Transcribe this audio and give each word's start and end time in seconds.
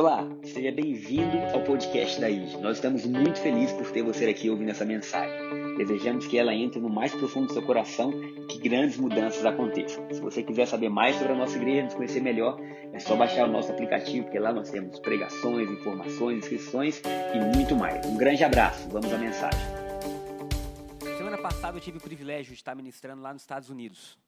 Olá, 0.00 0.26
seja 0.44 0.72
bem-vindo 0.72 1.36
ao 1.52 1.62
podcast 1.62 2.18
da 2.18 2.30
IG. 2.30 2.56
Nós 2.58 2.78
estamos 2.78 3.04
muito 3.04 3.38
felizes 3.38 3.76
por 3.76 3.90
ter 3.90 4.02
você 4.02 4.24
aqui 4.30 4.48
ouvindo 4.48 4.70
essa 4.70 4.84
mensagem. 4.84 5.76
Desejamos 5.76 6.26
que 6.26 6.38
ela 6.38 6.54
entre 6.54 6.80
no 6.80 6.88
mais 6.88 7.14
profundo 7.14 7.48
do 7.48 7.52
seu 7.52 7.62
coração 7.62 8.10
e 8.12 8.46
que 8.46 8.58
grandes 8.60 8.96
mudanças 8.96 9.44
aconteçam. 9.44 10.08
Se 10.10 10.18
você 10.20 10.42
quiser 10.42 10.66
saber 10.66 10.88
mais 10.88 11.16
sobre 11.16 11.32
a 11.34 11.36
nossa 11.36 11.54
igreja, 11.56 11.82
nos 11.82 11.92
conhecer 11.92 12.22
melhor, 12.22 12.58
é 12.94 12.98
só 12.98 13.14
baixar 13.14 13.46
o 13.46 13.52
nosso 13.52 13.70
aplicativo, 13.72 14.24
porque 14.24 14.38
lá 14.38 14.54
nós 14.54 14.70
temos 14.70 14.98
pregações, 15.00 15.70
informações, 15.70 16.38
inscrições 16.38 17.02
e 17.34 17.54
muito 17.54 17.76
mais. 17.76 18.06
Um 18.06 18.16
grande 18.16 18.42
abraço, 18.42 18.88
vamos 18.88 19.12
à 19.12 19.18
mensagem. 19.18 19.60
Semana 21.18 21.36
passada 21.36 21.76
eu 21.76 21.82
tive 21.82 21.98
o 21.98 22.00
privilégio 22.00 22.52
de 22.52 22.58
estar 22.58 22.74
ministrando 22.74 23.20
lá 23.20 23.34
nos 23.34 23.42
Estados 23.42 23.68
Unidos. 23.68 24.18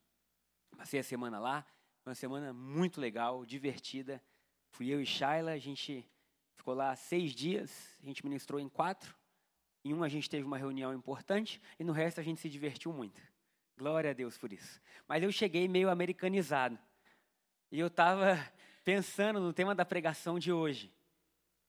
Passei 0.77 1.01
a 1.01 1.03
semana 1.03 1.39
lá, 1.39 1.65
uma 2.05 2.15
semana 2.15 2.53
muito 2.53 3.01
legal, 3.01 3.45
divertida. 3.47 4.23
Fui 4.71 4.89
eu 4.89 5.01
e 5.01 5.07
Shaila, 5.07 5.53
a 5.53 5.59
gente 5.59 6.05
ficou 6.57 6.75
lá 6.75 6.95
seis 6.97 7.33
dias, 7.33 7.97
a 8.03 8.07
gente 8.07 8.25
ministrou 8.25 8.61
em 8.61 8.69
quatro. 8.69 9.15
Em 9.85 9.93
um 9.95 10.03
a 10.03 10.09
gente 10.09 10.29
teve 10.29 10.45
uma 10.45 10.59
reunião 10.59 10.93
importante 10.93 11.61
e 11.79 11.85
no 11.85 11.93
resto 11.93 12.21
a 12.21 12.23
gente 12.23 12.41
se 12.41 12.49
divertiu 12.49 12.93
muito. 12.93 13.21
Glória 13.77 14.11
a 14.11 14.13
Deus 14.13 14.37
por 14.37 14.53
isso. 14.53 14.81
Mas 15.09 15.23
eu 15.23 15.33
cheguei 15.33 15.69
meio 15.69 15.91
americanizado. 15.91 16.79
E 17.71 17.79
eu 17.79 17.87
estava 17.87 18.39
pensando 18.85 19.41
no 19.41 19.53
tema 19.53 19.75
da 19.75 19.85
pregação 19.85 20.39
de 20.39 20.53
hoje. 20.53 20.93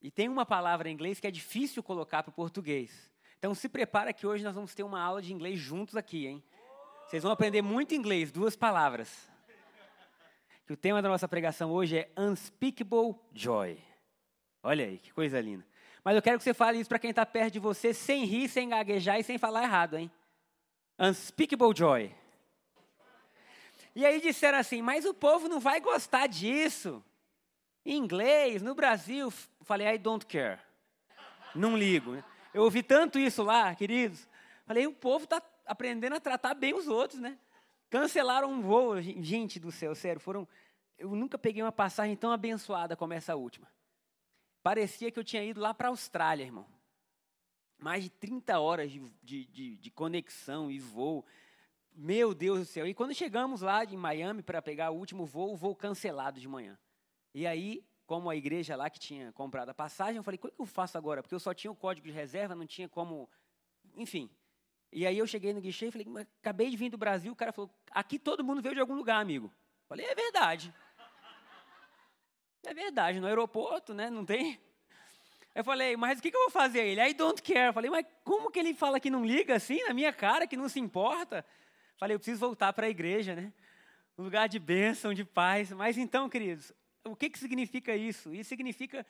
E 0.02 0.12
tem 0.12 0.28
uma 0.30 0.46
palavra 0.46 0.90
em 0.90 0.94
inglês 0.94 1.20
que 1.20 1.28
é 1.28 1.32
difícil 1.32 1.82
colocar 1.82 2.24
para 2.24 2.32
o 2.32 2.34
português. 2.34 3.12
Então 3.38 3.54
se 3.54 3.70
prepara 3.70 4.14
que 4.14 4.28
hoje 4.28 4.44
nós 4.44 4.56
vamos 4.56 4.74
ter 4.74 4.84
uma 4.84 5.02
aula 5.02 5.22
de 5.22 5.32
inglês 5.32 5.60
juntos 5.60 5.96
aqui, 5.96 6.28
hein? 6.28 6.44
Vocês 7.08 7.24
vão 7.24 7.32
aprender 7.32 7.62
muito 7.62 7.94
inglês, 7.94 8.32
duas 8.32 8.56
palavras 8.56 9.32
que 10.66 10.74
o 10.74 10.78
tema 10.78 11.02
da 11.02 11.10
nossa 11.10 11.28
pregação 11.28 11.72
hoje 11.72 11.98
é 11.98 12.10
Unspeakable 12.18 13.16
Joy. 13.34 13.78
Olha 14.62 14.86
aí, 14.86 14.98
que 14.98 15.12
coisa 15.12 15.40
linda. 15.42 15.66
Mas 16.04 16.16
eu 16.16 16.22
quero 16.22 16.38
que 16.38 16.44
você 16.44 16.54
fale 16.54 16.80
isso 16.80 16.90
para 16.90 17.00
quem 17.00 17.10
está 17.10 17.26
perto 17.26 17.54
de 17.54 17.60
você, 17.60 17.94
sem 17.94 18.26
rir, 18.26 18.48
sem 18.48 18.70
gaguejar 18.70 19.20
e 19.20 19.24
sem 19.24 19.38
falar 19.38 19.64
errado, 19.64 19.98
hein? 19.98 20.12
Unspeakable 20.98 21.76
Joy. 21.76 22.16
E 23.96 24.06
aí 24.06 24.20
disseram 24.20 24.58
assim, 24.58 24.82
mas 24.82 25.06
o 25.06 25.14
povo 25.14 25.48
não 25.48 25.60
vai 25.60 25.80
gostar 25.80 26.28
disso. 26.28 27.04
Em 27.86 27.98
inglês, 27.98 28.62
no 28.62 28.74
Brasil, 28.74 29.32
falei, 29.62 29.88
I 29.94 29.98
don't 29.98 30.26
care. 30.26 30.60
Não 31.54 31.78
ligo. 31.78 32.14
Né? 32.14 32.24
Eu 32.54 32.64
ouvi 32.64 32.82
tanto 32.82 33.20
isso 33.20 33.44
lá, 33.44 33.76
queridos. 33.76 34.28
Falei, 34.66 34.88
o 34.88 34.94
povo 34.94 35.26
está 35.26 35.42
aprendendo 35.66 36.16
a 36.16 36.20
tratar 36.20 36.54
bem 36.54 36.74
os 36.74 36.88
outros, 36.88 37.20
né? 37.20 37.38
Cancelaram 37.94 38.52
um 38.52 38.60
voo, 38.60 39.00
gente 39.00 39.60
do 39.60 39.72
céu, 39.72 39.94
sério, 39.94 40.20
foram. 40.20 40.48
Eu 40.98 41.14
nunca 41.14 41.38
peguei 41.38 41.62
uma 41.62 41.72
passagem 41.72 42.16
tão 42.16 42.32
abençoada 42.32 42.96
como 42.96 43.14
essa 43.14 43.36
última. 43.36 43.68
Parecia 44.64 45.12
que 45.12 45.20
eu 45.20 45.24
tinha 45.24 45.44
ido 45.44 45.62
lá 45.62 45.76
para 45.76 45.90
a 45.90 45.92
Austrália, 45.92 46.44
irmão. 46.44 46.66
Mais 47.78 48.04
de 48.04 48.10
30 48.10 48.60
horas 48.60 48.92
de, 48.92 49.00
de, 49.22 49.46
de, 49.46 49.78
de, 49.78 49.92
conexão 49.92 50.72
e 50.72 50.80
voo. 50.80 51.24
Meu 51.94 52.34
Deus 52.34 52.62
do 52.62 52.66
céu. 52.66 52.88
E 52.88 52.96
quando 52.96 53.14
chegamos 53.14 53.62
lá 53.62 53.86
em 53.86 53.96
Miami 53.96 54.42
para 54.42 54.60
pegar 54.60 54.90
o 54.90 54.98
último 54.98 55.24
voo, 55.24 55.54
o 55.54 55.56
voo 55.56 55.76
cancelado 55.76 56.40
de 56.40 56.48
manhã. 56.48 56.76
E 57.32 57.46
aí, 57.46 57.86
como 58.08 58.28
a 58.28 58.36
igreja 58.36 58.76
lá 58.76 58.90
que 58.90 59.00
tinha 59.00 59.32
comprado 59.34 59.70
a 59.70 59.74
passagem, 59.76 60.18
eu 60.18 60.24
falei, 60.24 60.40
o 60.42 60.48
que 60.48 60.60
eu 60.60 60.66
faço 60.66 60.98
agora? 60.98 61.22
Porque 61.22 61.36
eu 61.36 61.40
só 61.40 61.54
tinha 61.54 61.70
o 61.70 61.76
código 61.76 62.08
de 62.08 62.12
reserva, 62.12 62.56
não 62.56 62.66
tinha 62.66 62.90
como. 62.90 63.30
Enfim, 63.96 64.32
e 64.94 65.08
aí 65.08 65.18
eu 65.18 65.26
cheguei 65.26 65.54
no 65.54 65.60
guichê 65.60 65.88
e 65.88 65.92
falei, 65.92 66.08
acabei 66.40 66.70
de 66.70 66.78
vir 66.78 66.90
do 66.90 66.98
Brasil, 66.98 67.32
o 67.32 67.36
cara 67.36 67.52
falou, 67.52 67.70
aqui 67.92 68.20
todo 68.20 68.44
mundo 68.44 68.62
veio 68.62 68.76
de 68.76 68.82
algum 68.82 68.96
lugar, 68.96 69.20
amigo. 69.20 69.52
Falei, 69.90 70.06
é 70.06 70.16
verdade. 70.16 70.74
É 72.66 72.74
verdade, 72.74 73.20
no 73.20 73.28
aeroporto, 73.28 73.94
né, 73.94 74.10
não 74.10 74.24
tem? 74.24 74.60
Eu 75.56 75.64
falei, 75.64 75.96
mas 75.96 76.18
o 76.18 76.22
que, 76.22 76.30
eu 76.30 76.42
vou 76.42 76.50
fazer? 76.50 76.86
Ele, 76.86 77.02
I 77.02 77.14
don't 77.14 77.42
care. 77.42 77.74
Falei, 77.74 77.90
mas 77.90 78.06
como 78.24 78.50
que 78.50 78.58
ele 78.58 78.74
fala 78.74 79.00
que 79.00 79.10
não 79.10 79.26
liga 79.26 79.56
assim, 79.56 79.84
na 79.84 79.94
minha 79.94 80.12
cara, 80.12 80.48
que 80.48 80.58
não 80.58 80.68
se 80.68 80.80
importa? 80.80 81.46
Falei, 81.98 82.16
eu 82.16 82.20
preciso 82.20 82.40
voltar 82.40 82.74
para 82.74 82.88
a 82.88 82.90
igreja, 82.90 83.36
né? 83.36 83.54
Um 84.18 84.24
lugar 84.24 84.50
de 84.50 84.58
bênção, 84.58 85.14
de 85.14 85.24
paz. 85.24 85.72
Mas 85.72 85.98
então, 85.98 86.28
queridos, 86.28 86.72
o 87.04 87.16
que, 87.16 87.30
que 87.30 87.38
significa 87.38 87.96
isso? 87.96 88.34
Isso 88.34 88.50
significa 88.50 89.06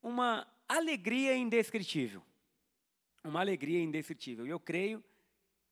uma 0.00 0.46
alegria 0.68 1.36
indescritível. 1.36 2.22
Uma 3.24 3.40
alegria 3.40 3.80
indescritível. 3.80 4.46
E 4.46 4.50
eu 4.50 4.60
creio 4.60 5.02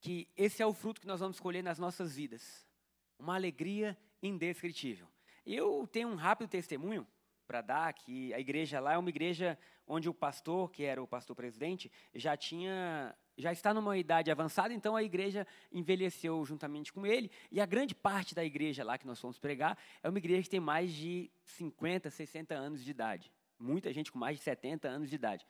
que 0.07 0.29
esse 0.37 0.63
é 0.63 0.67
o 0.67 0.73
fruto 0.73 1.01
que 1.01 1.07
nós 1.09 1.19
vamos 1.19 1.41
colher 1.41 1.65
nas 1.65 1.81
nossas 1.81 2.15
vidas. 2.15 2.65
Uma 3.19 3.35
alegria 3.35 3.99
indescritível. 4.23 5.09
Eu 5.45 5.85
tenho 5.91 6.07
um 6.07 6.15
rápido 6.15 6.49
testemunho 6.49 7.05
para 7.45 7.61
dar 7.61 7.93
que 7.93 8.33
a 8.33 8.39
igreja 8.39 8.79
lá 8.79 8.93
é 8.93 8.99
uma 8.99 9.09
igreja 9.09 9.59
onde 9.85 10.09
o 10.09 10.15
pastor, 10.15 10.71
que 10.71 10.85
era 10.85 11.03
o 11.03 11.09
pastor 11.09 11.35
presidente, 11.35 11.91
já 12.15 12.37
tinha 12.37 13.17
já 13.37 13.53
está 13.53 13.75
numa 13.75 13.99
idade 13.99 14.31
avançada, 14.31 14.73
então 14.73 14.95
a 14.95 15.03
igreja 15.03 15.45
envelheceu 15.73 16.43
juntamente 16.47 16.93
com 16.93 17.05
ele, 17.05 17.31
e 17.51 17.61
a 17.61 17.67
grande 17.67 17.95
parte 17.95 18.33
da 18.33 18.45
igreja 18.45 18.85
lá 18.85 18.97
que 18.97 19.07
nós 19.07 19.21
fomos 19.21 19.41
pregar 19.41 19.77
é 20.05 20.09
uma 20.09 20.19
igreja 20.19 20.45
que 20.45 20.51
tem 20.51 20.61
mais 20.61 20.93
de 20.93 21.31
50, 21.45 22.11
60 22.11 22.55
anos 22.55 22.83
de 22.83 22.91
idade. 22.93 23.31
Muita 23.59 23.93
gente 23.93 24.13
com 24.13 24.21
mais 24.21 24.39
de 24.39 24.45
70 24.45 24.89
anos 24.89 25.11
de 25.11 25.17
idade. 25.17 25.45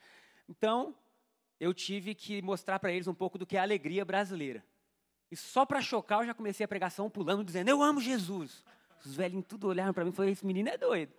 Então, 0.48 0.96
eu 1.58 1.72
tive 1.72 2.14
que 2.14 2.42
mostrar 2.42 2.78
para 2.78 2.92
eles 2.92 3.06
um 3.06 3.14
pouco 3.14 3.38
do 3.38 3.46
que 3.46 3.56
é 3.56 3.60
a 3.60 3.62
alegria 3.62 4.04
brasileira. 4.04 4.64
E 5.30 5.36
só 5.36 5.66
para 5.66 5.80
chocar, 5.80 6.20
eu 6.20 6.26
já 6.26 6.34
comecei 6.34 6.64
a 6.64 6.68
pregação 6.68 7.10
pulando, 7.10 7.44
dizendo: 7.44 7.68
Eu 7.68 7.82
amo 7.82 8.00
Jesus. 8.00 8.64
Os 9.04 9.14
velhinhos 9.14 9.46
tudo 9.46 9.68
olharam 9.68 9.92
para 9.92 10.04
mim 10.04 10.10
e 10.10 10.12
falaram: 10.12 10.32
Esse 10.32 10.46
menino 10.46 10.68
é 10.68 10.78
doido. 10.78 11.12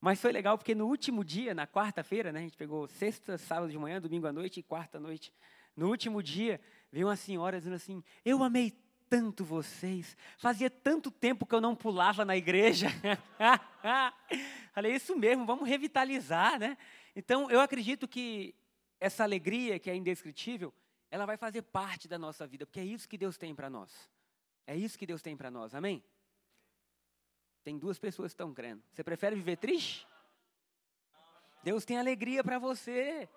Mas 0.00 0.20
foi 0.20 0.32
legal 0.32 0.58
porque 0.58 0.74
no 0.74 0.86
último 0.86 1.24
dia, 1.24 1.54
na 1.54 1.66
quarta-feira, 1.66 2.30
né, 2.30 2.40
a 2.40 2.42
gente 2.42 2.56
pegou 2.56 2.86
sexta, 2.86 3.38
sábado 3.38 3.70
de 3.70 3.78
manhã, 3.78 4.00
domingo 4.00 4.26
à 4.26 4.32
noite 4.32 4.60
e 4.60 4.62
quarta 4.62 4.98
à 4.98 5.00
noite. 5.00 5.32
No 5.74 5.88
último 5.88 6.22
dia, 6.22 6.60
veio 6.92 7.06
uma 7.06 7.16
senhora 7.16 7.58
dizendo 7.58 7.76
assim: 7.76 8.02
Eu 8.24 8.42
amei 8.42 8.72
tanto 9.08 9.44
vocês. 9.44 10.16
Fazia 10.36 10.68
tanto 10.68 11.10
tempo 11.10 11.46
que 11.46 11.54
eu 11.54 11.60
não 11.60 11.74
pulava 11.74 12.24
na 12.24 12.36
igreja. 12.36 12.88
Falei, 14.74 14.94
isso 14.94 15.16
mesmo, 15.16 15.46
vamos 15.46 15.68
revitalizar, 15.68 16.58
né? 16.58 16.76
Então, 17.14 17.50
eu 17.50 17.60
acredito 17.60 18.08
que 18.08 18.54
essa 18.98 19.22
alegria, 19.22 19.78
que 19.78 19.90
é 19.90 19.94
indescritível, 19.94 20.72
ela 21.10 21.26
vai 21.26 21.36
fazer 21.36 21.62
parte 21.62 22.08
da 22.08 22.18
nossa 22.18 22.46
vida, 22.46 22.66
porque 22.66 22.80
é 22.80 22.84
isso 22.84 23.08
que 23.08 23.18
Deus 23.18 23.38
tem 23.38 23.54
para 23.54 23.70
nós. 23.70 24.10
É 24.66 24.76
isso 24.76 24.98
que 24.98 25.06
Deus 25.06 25.22
tem 25.22 25.36
para 25.36 25.50
nós, 25.50 25.74
amém? 25.74 26.02
Tem 27.62 27.78
duas 27.78 27.98
pessoas 27.98 28.32
que 28.32 28.34
estão 28.34 28.52
crendo. 28.52 28.82
Você 28.92 29.04
prefere 29.04 29.36
viver 29.36 29.56
triste? 29.56 30.06
Deus 31.62 31.84
tem 31.84 31.98
alegria 31.98 32.42
para 32.42 32.58
você, 32.58 33.28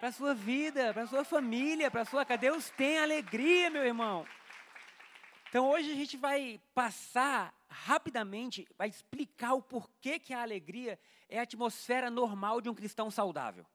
para 0.00 0.12
sua 0.12 0.34
vida, 0.34 0.94
para 0.94 1.06
sua 1.06 1.24
família, 1.24 1.90
para 1.90 2.04
sua 2.04 2.24
casa. 2.24 2.38
Deus 2.38 2.70
tem 2.70 2.98
alegria, 2.98 3.68
meu 3.68 3.84
irmão. 3.84 4.26
Então 5.48 5.68
hoje 5.68 5.90
a 5.90 5.94
gente 5.94 6.16
vai 6.16 6.60
passar 6.74 7.54
rapidamente, 7.68 8.66
vai 8.76 8.88
explicar 8.88 9.54
o 9.54 9.62
porquê 9.62 10.18
que 10.18 10.32
a 10.32 10.42
alegria 10.42 10.98
é 11.28 11.38
a 11.38 11.42
atmosfera 11.42 12.10
normal 12.10 12.60
de 12.60 12.68
um 12.68 12.74
cristão 12.74 13.10
saudável. 13.10 13.66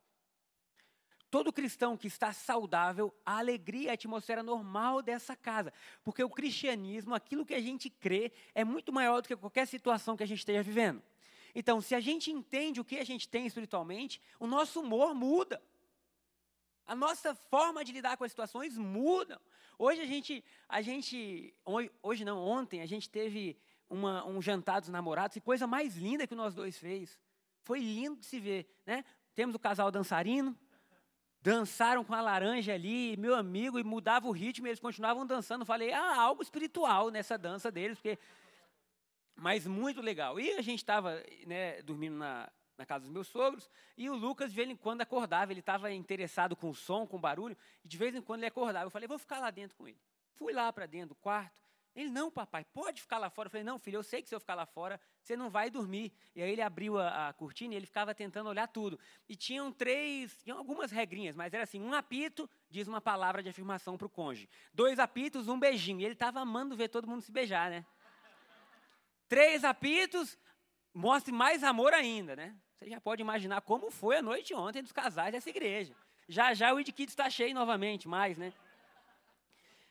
Todo 1.29 1.51
cristão 1.51 1.97
que 1.97 2.05
está 2.05 2.31
saudável, 2.31 3.11
a 3.25 3.39
alegria 3.39 3.87
é 3.87 3.91
a 3.91 3.93
atmosfera 3.95 4.43
normal 4.43 5.01
dessa 5.01 5.35
casa. 5.35 5.73
Porque 6.03 6.23
o 6.23 6.29
cristianismo, 6.29 7.15
aquilo 7.15 7.45
que 7.45 7.55
a 7.55 7.61
gente 7.61 7.89
crê, 7.89 8.31
é 8.53 8.63
muito 8.63 8.93
maior 8.93 9.21
do 9.21 9.27
que 9.27 9.35
qualquer 9.35 9.65
situação 9.65 10.15
que 10.15 10.21
a 10.21 10.27
gente 10.27 10.39
esteja 10.39 10.61
vivendo. 10.61 11.01
Então, 11.55 11.81
se 11.81 11.95
a 11.95 11.99
gente 11.99 12.31
entende 12.31 12.79
o 12.79 12.85
que 12.85 12.99
a 12.99 13.03
gente 13.03 13.27
tem 13.27 13.47
espiritualmente, 13.47 14.21
o 14.39 14.45
nosso 14.45 14.81
humor 14.81 15.15
muda. 15.15 15.59
A 16.85 16.95
nossa 16.95 17.33
forma 17.33 17.83
de 17.83 17.91
lidar 17.91 18.15
com 18.15 18.23
as 18.23 18.31
situações 18.31 18.77
muda. 18.77 19.41
Hoje 19.79 20.01
a 20.01 20.05
gente, 20.05 20.43
a 20.69 20.81
gente, 20.83 21.53
hoje 22.03 22.23
não, 22.23 22.37
ontem 22.37 22.81
a 22.81 22.85
gente 22.85 23.09
teve 23.09 23.57
uma, 23.89 24.25
um 24.25 24.41
jantar 24.41 24.79
dos 24.79 24.89
namorados 24.89 25.35
e 25.35 25.41
coisa 25.41 25.67
mais 25.67 25.95
linda 25.95 26.27
que 26.27 26.35
nós 26.35 26.53
dois 26.53 26.77
fez. 26.77 27.19
Foi 27.61 27.79
lindo 27.79 28.19
de 28.19 28.25
se 28.25 28.39
ver, 28.39 28.67
né? 28.85 29.05
Temos 29.33 29.55
o 29.55 29.59
casal 29.59 29.89
dançarino, 29.89 30.57
dançaram 31.41 32.03
com 32.03 32.13
a 32.13 32.21
laranja 32.21 32.73
ali, 32.73 33.17
meu 33.17 33.35
amigo, 33.35 33.79
e 33.79 33.83
mudava 33.83 34.27
o 34.27 34.31
ritmo, 34.31 34.67
e 34.67 34.69
eles 34.69 34.79
continuavam 34.79 35.25
dançando. 35.25 35.65
Falei, 35.65 35.91
ah, 35.91 36.21
algo 36.21 36.41
espiritual 36.41 37.09
nessa 37.09 37.37
dança 37.37 37.71
deles, 37.71 37.97
porque 37.97 38.19
mas 39.35 39.65
muito 39.65 40.01
legal. 40.01 40.39
E 40.39 40.51
a 40.53 40.61
gente 40.61 40.79
estava 40.79 41.21
né, 41.45 41.81
dormindo 41.81 42.15
na, 42.17 42.49
na 42.77 42.85
casa 42.85 43.05
dos 43.05 43.13
meus 43.13 43.27
sogros, 43.27 43.69
e 43.97 44.09
o 44.09 44.15
Lucas, 44.15 44.51
de 44.51 44.55
vez 44.55 44.69
em 44.69 44.75
quando, 44.75 45.01
acordava. 45.01 45.51
Ele 45.51 45.59
estava 45.59 45.91
interessado 45.91 46.55
com 46.55 46.69
o 46.69 46.75
som, 46.75 47.07
com 47.07 47.17
o 47.17 47.19
barulho, 47.19 47.57
e 47.83 47.87
de 47.87 47.97
vez 47.97 48.15
em 48.15 48.21
quando 48.21 48.41
ele 48.41 48.47
acordava. 48.47 48.85
Eu 48.85 48.91
falei, 48.91 49.07
vou 49.07 49.17
ficar 49.17 49.39
lá 49.39 49.51
dentro 49.51 49.75
com 49.75 49.87
ele. 49.87 49.99
Fui 50.33 50.53
lá 50.53 50.71
para 50.71 50.85
dentro 50.85 51.09
do 51.09 51.15
quarto. 51.15 51.62
Ele, 51.95 52.09
não, 52.09 52.31
papai, 52.31 52.65
pode 52.65 53.01
ficar 53.01 53.17
lá 53.17 53.29
fora. 53.29 53.47
Eu 53.47 53.51
falei, 53.51 53.63
não, 53.63 53.77
filho, 53.77 53.97
eu 53.97 54.03
sei 54.03 54.21
que 54.21 54.29
se 54.29 54.33
eu 54.33 54.39
ficar 54.39 54.55
lá 54.55 54.65
fora, 54.65 54.99
você 55.21 55.35
não 55.35 55.49
vai 55.49 55.69
dormir. 55.69 56.11
E 56.35 56.41
aí 56.41 56.51
ele 56.51 56.61
abriu 56.61 56.97
a, 56.97 57.29
a 57.29 57.33
cortina 57.33 57.73
e 57.73 57.77
ele 57.77 57.85
ficava 57.85 58.15
tentando 58.15 58.49
olhar 58.49 58.67
tudo. 58.67 58.99
E 59.29 59.35
tinham 59.35 59.71
três, 59.71 60.35
tinham 60.43 60.57
algumas 60.57 60.91
regrinhas, 60.91 61.35
mas 61.35 61.53
era 61.53 61.63
assim: 61.63 61.81
um 61.81 61.93
apito 61.93 62.49
diz 62.69 62.87
uma 62.87 62.99
palavra 62.99 63.43
de 63.43 63.49
afirmação 63.49 63.97
para 63.97 64.07
o 64.07 64.09
cônjuge. 64.09 64.49
Dois 64.73 64.97
apitos, 64.97 65.47
um 65.47 65.59
beijinho. 65.59 66.01
E 66.01 66.05
ele 66.05 66.13
estava 66.13 66.39
amando 66.39 66.75
ver 66.75 66.89
todo 66.89 67.07
mundo 67.07 67.21
se 67.21 67.31
beijar, 67.31 67.69
né? 67.69 67.85
três 69.33 69.63
apitos, 69.63 70.37
mostre 70.93 71.31
mais 71.31 71.63
amor 71.63 71.91
ainda, 71.91 72.35
né? 72.35 72.55
Você 72.75 72.87
já 72.87 73.01
pode 73.01 73.19
imaginar 73.19 73.61
como 73.61 73.89
foi 73.89 74.17
a 74.17 74.21
noite 74.21 74.53
ontem 74.53 74.83
dos 74.83 74.91
casais 74.91 75.31
dessa 75.31 75.49
igreja. 75.49 75.95
Já 76.27 76.53
já 76.53 76.71
o 76.71 76.79
Id 76.79 76.89
Kids 76.89 77.13
está 77.13 77.27
cheio 77.31 77.51
novamente, 77.55 78.07
mais, 78.07 78.37
né? 78.37 78.53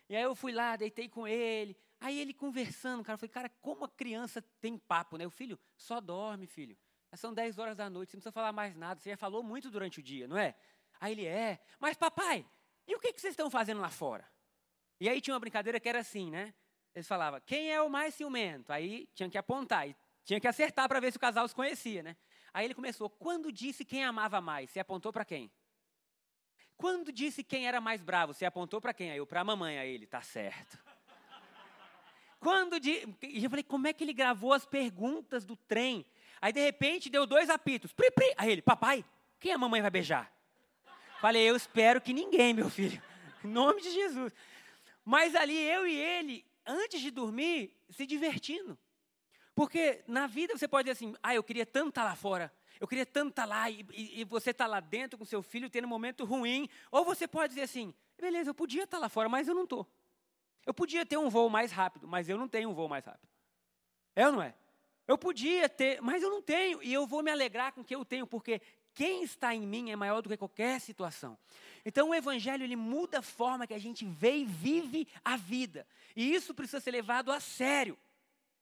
E 0.08 0.14
aí 0.14 0.22
eu 0.22 0.36
fui 0.36 0.52
lá, 0.52 0.76
deitei 0.76 1.08
com 1.08 1.26
ele. 1.26 1.76
Aí 2.02 2.18
ele 2.18 2.34
conversando, 2.34 3.04
cara, 3.04 3.14
eu 3.14 3.18
falei, 3.18 3.30
cara, 3.30 3.48
como 3.60 3.84
a 3.84 3.88
criança 3.88 4.42
tem 4.60 4.76
papo, 4.76 5.16
né? 5.16 5.24
O 5.24 5.30
filho 5.30 5.56
só 5.76 6.00
dorme, 6.00 6.48
filho. 6.48 6.76
São 7.14 7.32
10 7.32 7.58
horas 7.58 7.76
da 7.76 7.88
noite, 7.88 8.10
você 8.10 8.16
não 8.16 8.20
precisa 8.20 8.32
falar 8.32 8.50
mais 8.50 8.74
nada, 8.74 9.00
você 9.00 9.10
já 9.10 9.16
falou 9.16 9.40
muito 9.40 9.70
durante 9.70 10.00
o 10.00 10.02
dia, 10.02 10.26
não 10.26 10.36
é? 10.36 10.56
Aí 11.00 11.12
ele 11.12 11.26
é, 11.26 11.60
mas 11.78 11.96
papai, 11.96 12.44
e 12.88 12.96
o 12.96 12.98
que, 12.98 13.12
que 13.12 13.20
vocês 13.20 13.34
estão 13.34 13.48
fazendo 13.48 13.80
lá 13.80 13.88
fora? 13.88 14.28
E 14.98 15.08
aí 15.08 15.20
tinha 15.20 15.34
uma 15.34 15.38
brincadeira 15.40 15.78
que 15.78 15.88
era 15.88 16.00
assim, 16.00 16.28
né? 16.28 16.52
Eles 16.92 17.06
falavam, 17.06 17.40
quem 17.46 17.70
é 17.70 17.80
o 17.80 17.88
mais 17.88 18.14
ciumento? 18.14 18.72
Aí 18.72 19.08
tinha 19.14 19.30
que 19.30 19.38
apontar, 19.38 19.88
e 19.88 19.94
tinha 20.24 20.40
que 20.40 20.48
acertar 20.48 20.88
para 20.88 20.98
ver 20.98 21.12
se 21.12 21.18
o 21.18 21.20
casal 21.20 21.46
se 21.46 21.54
conhecia, 21.54 22.02
né? 22.02 22.16
Aí 22.52 22.64
ele 22.64 22.74
começou, 22.74 23.08
quando 23.08 23.52
disse 23.52 23.84
quem 23.84 24.02
amava 24.02 24.40
mais, 24.40 24.70
você 24.70 24.80
apontou 24.80 25.12
para 25.12 25.24
quem? 25.24 25.52
Quando 26.76 27.12
disse 27.12 27.44
quem 27.44 27.68
era 27.68 27.80
mais 27.80 28.02
bravo, 28.02 28.34
você 28.34 28.44
apontou 28.44 28.80
para 28.80 28.92
quem? 28.92 29.12
Aí 29.12 29.18
eu, 29.18 29.26
para 29.26 29.42
a 29.42 29.44
mamãe, 29.44 29.78
aí 29.78 29.92
ele, 29.92 30.06
tá 30.06 30.20
certo. 30.20 30.82
Quando 32.42 32.80
de, 32.80 33.08
e 33.22 33.44
eu 33.44 33.48
falei, 33.48 33.62
como 33.62 33.86
é 33.86 33.92
que 33.92 34.02
ele 34.02 34.12
gravou 34.12 34.52
as 34.52 34.66
perguntas 34.66 35.44
do 35.44 35.54
trem? 35.54 36.04
Aí 36.40 36.52
de 36.52 36.60
repente 36.60 37.08
deu 37.08 37.24
dois 37.24 37.48
apitos. 37.48 37.92
Pri, 37.92 38.10
pri. 38.10 38.34
Aí 38.36 38.50
ele, 38.50 38.60
papai, 38.60 39.04
quem 39.38 39.52
a 39.52 39.58
mamãe 39.58 39.80
vai 39.80 39.92
beijar? 39.92 40.28
Falei, 41.20 41.48
eu 41.48 41.54
espero 41.54 42.00
que 42.00 42.12
ninguém, 42.12 42.52
meu 42.52 42.68
filho. 42.68 43.00
Em 43.44 43.46
nome 43.46 43.80
de 43.80 43.92
Jesus. 43.92 44.34
Mas 45.04 45.36
ali 45.36 45.56
eu 45.56 45.86
e 45.86 45.94
ele, 45.94 46.44
antes 46.66 47.00
de 47.00 47.12
dormir, 47.12 47.72
se 47.88 48.04
divertindo. 48.04 48.76
Porque 49.54 50.02
na 50.08 50.26
vida 50.26 50.58
você 50.58 50.66
pode 50.66 50.90
dizer 50.90 50.96
assim, 50.96 51.14
ah, 51.22 51.36
eu 51.36 51.44
queria 51.44 51.64
tanto 51.64 51.90
estar 51.90 52.02
lá 52.02 52.16
fora. 52.16 52.52
Eu 52.80 52.88
queria 52.88 53.06
tanto 53.06 53.30
estar 53.30 53.44
lá 53.44 53.70
e, 53.70 53.86
e, 53.92 54.22
e 54.22 54.24
você 54.24 54.50
está 54.50 54.66
lá 54.66 54.80
dentro 54.80 55.16
com 55.16 55.24
seu 55.24 55.44
filho 55.44 55.70
tendo 55.70 55.84
um 55.84 55.88
momento 55.88 56.24
ruim. 56.24 56.68
Ou 56.90 57.04
você 57.04 57.28
pode 57.28 57.50
dizer 57.50 57.62
assim, 57.62 57.94
beleza, 58.18 58.50
eu 58.50 58.54
podia 58.54 58.82
estar 58.82 58.98
lá 58.98 59.08
fora, 59.08 59.28
mas 59.28 59.46
eu 59.46 59.54
não 59.54 59.62
estou. 59.62 59.86
Eu 60.64 60.72
podia 60.72 61.04
ter 61.04 61.16
um 61.16 61.28
voo 61.28 61.48
mais 61.50 61.72
rápido, 61.72 62.06
mas 62.06 62.28
eu 62.28 62.38
não 62.38 62.48
tenho 62.48 62.70
um 62.70 62.74
voo 62.74 62.88
mais 62.88 63.04
rápido. 63.04 63.28
É 64.14 64.26
ou 64.26 64.32
não 64.32 64.42
é? 64.42 64.54
Eu 65.06 65.18
podia 65.18 65.68
ter, 65.68 66.00
mas 66.00 66.22
eu 66.22 66.30
não 66.30 66.40
tenho. 66.40 66.82
E 66.82 66.92
eu 66.92 67.06
vou 67.06 67.22
me 67.22 67.30
alegrar 67.30 67.72
com 67.72 67.80
o 67.80 67.84
que 67.84 67.94
eu 67.94 68.04
tenho, 68.04 68.26
porque 68.26 68.60
quem 68.94 69.22
está 69.24 69.54
em 69.54 69.66
mim 69.66 69.90
é 69.90 69.96
maior 69.96 70.20
do 70.20 70.28
que 70.28 70.36
qualquer 70.36 70.80
situação. 70.80 71.36
Então 71.84 72.10
o 72.10 72.14
evangelho 72.14 72.62
ele 72.62 72.76
muda 72.76 73.18
a 73.18 73.22
forma 73.22 73.66
que 73.66 73.74
a 73.74 73.78
gente 73.78 74.04
vê 74.04 74.38
e 74.38 74.44
vive 74.44 75.08
a 75.24 75.36
vida. 75.36 75.86
E 76.14 76.34
isso 76.34 76.54
precisa 76.54 76.80
ser 76.80 76.90
levado 76.90 77.32
a 77.32 77.40
sério. 77.40 77.98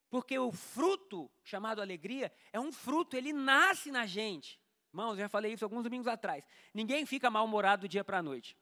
Porque 0.09 0.37
o 0.37 0.51
fruto, 0.51 1.29
chamado 1.43 1.81
alegria, 1.81 2.31
é 2.51 2.59
um 2.59 2.71
fruto, 2.71 3.15
ele 3.15 3.31
nasce 3.31 3.91
na 3.91 4.05
gente. 4.05 4.59
Irmãos, 4.91 5.11
eu 5.11 5.19
já 5.19 5.29
falei 5.29 5.53
isso 5.53 5.63
alguns 5.63 5.83
domingos 5.83 6.07
atrás. 6.07 6.45
Ninguém 6.73 7.05
fica 7.05 7.29
mal-humorado 7.29 7.83
do 7.83 7.87
dia 7.87 8.03
para 8.03 8.17
a 8.17 8.23
noite. 8.23 8.57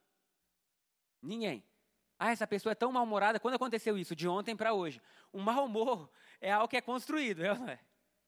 Ninguém. 1.21 1.63
Ah, 2.19 2.31
essa 2.31 2.45
pessoa 2.45 2.73
é 2.73 2.75
tão 2.75 2.91
mal-humorada. 2.91 3.39
Quando 3.39 3.55
aconteceu 3.55 3.97
isso? 3.97 4.13
De 4.13 4.27
ontem 4.27 4.53
para 4.53 4.73
hoje. 4.73 5.01
O 5.31 5.39
mau 5.39 5.65
humor 5.65 6.09
é 6.41 6.51
algo 6.51 6.67
que 6.67 6.75
é 6.75 6.81
construído, 6.81 7.45
é 7.45 7.57
não 7.57 7.69
é? 7.69 7.79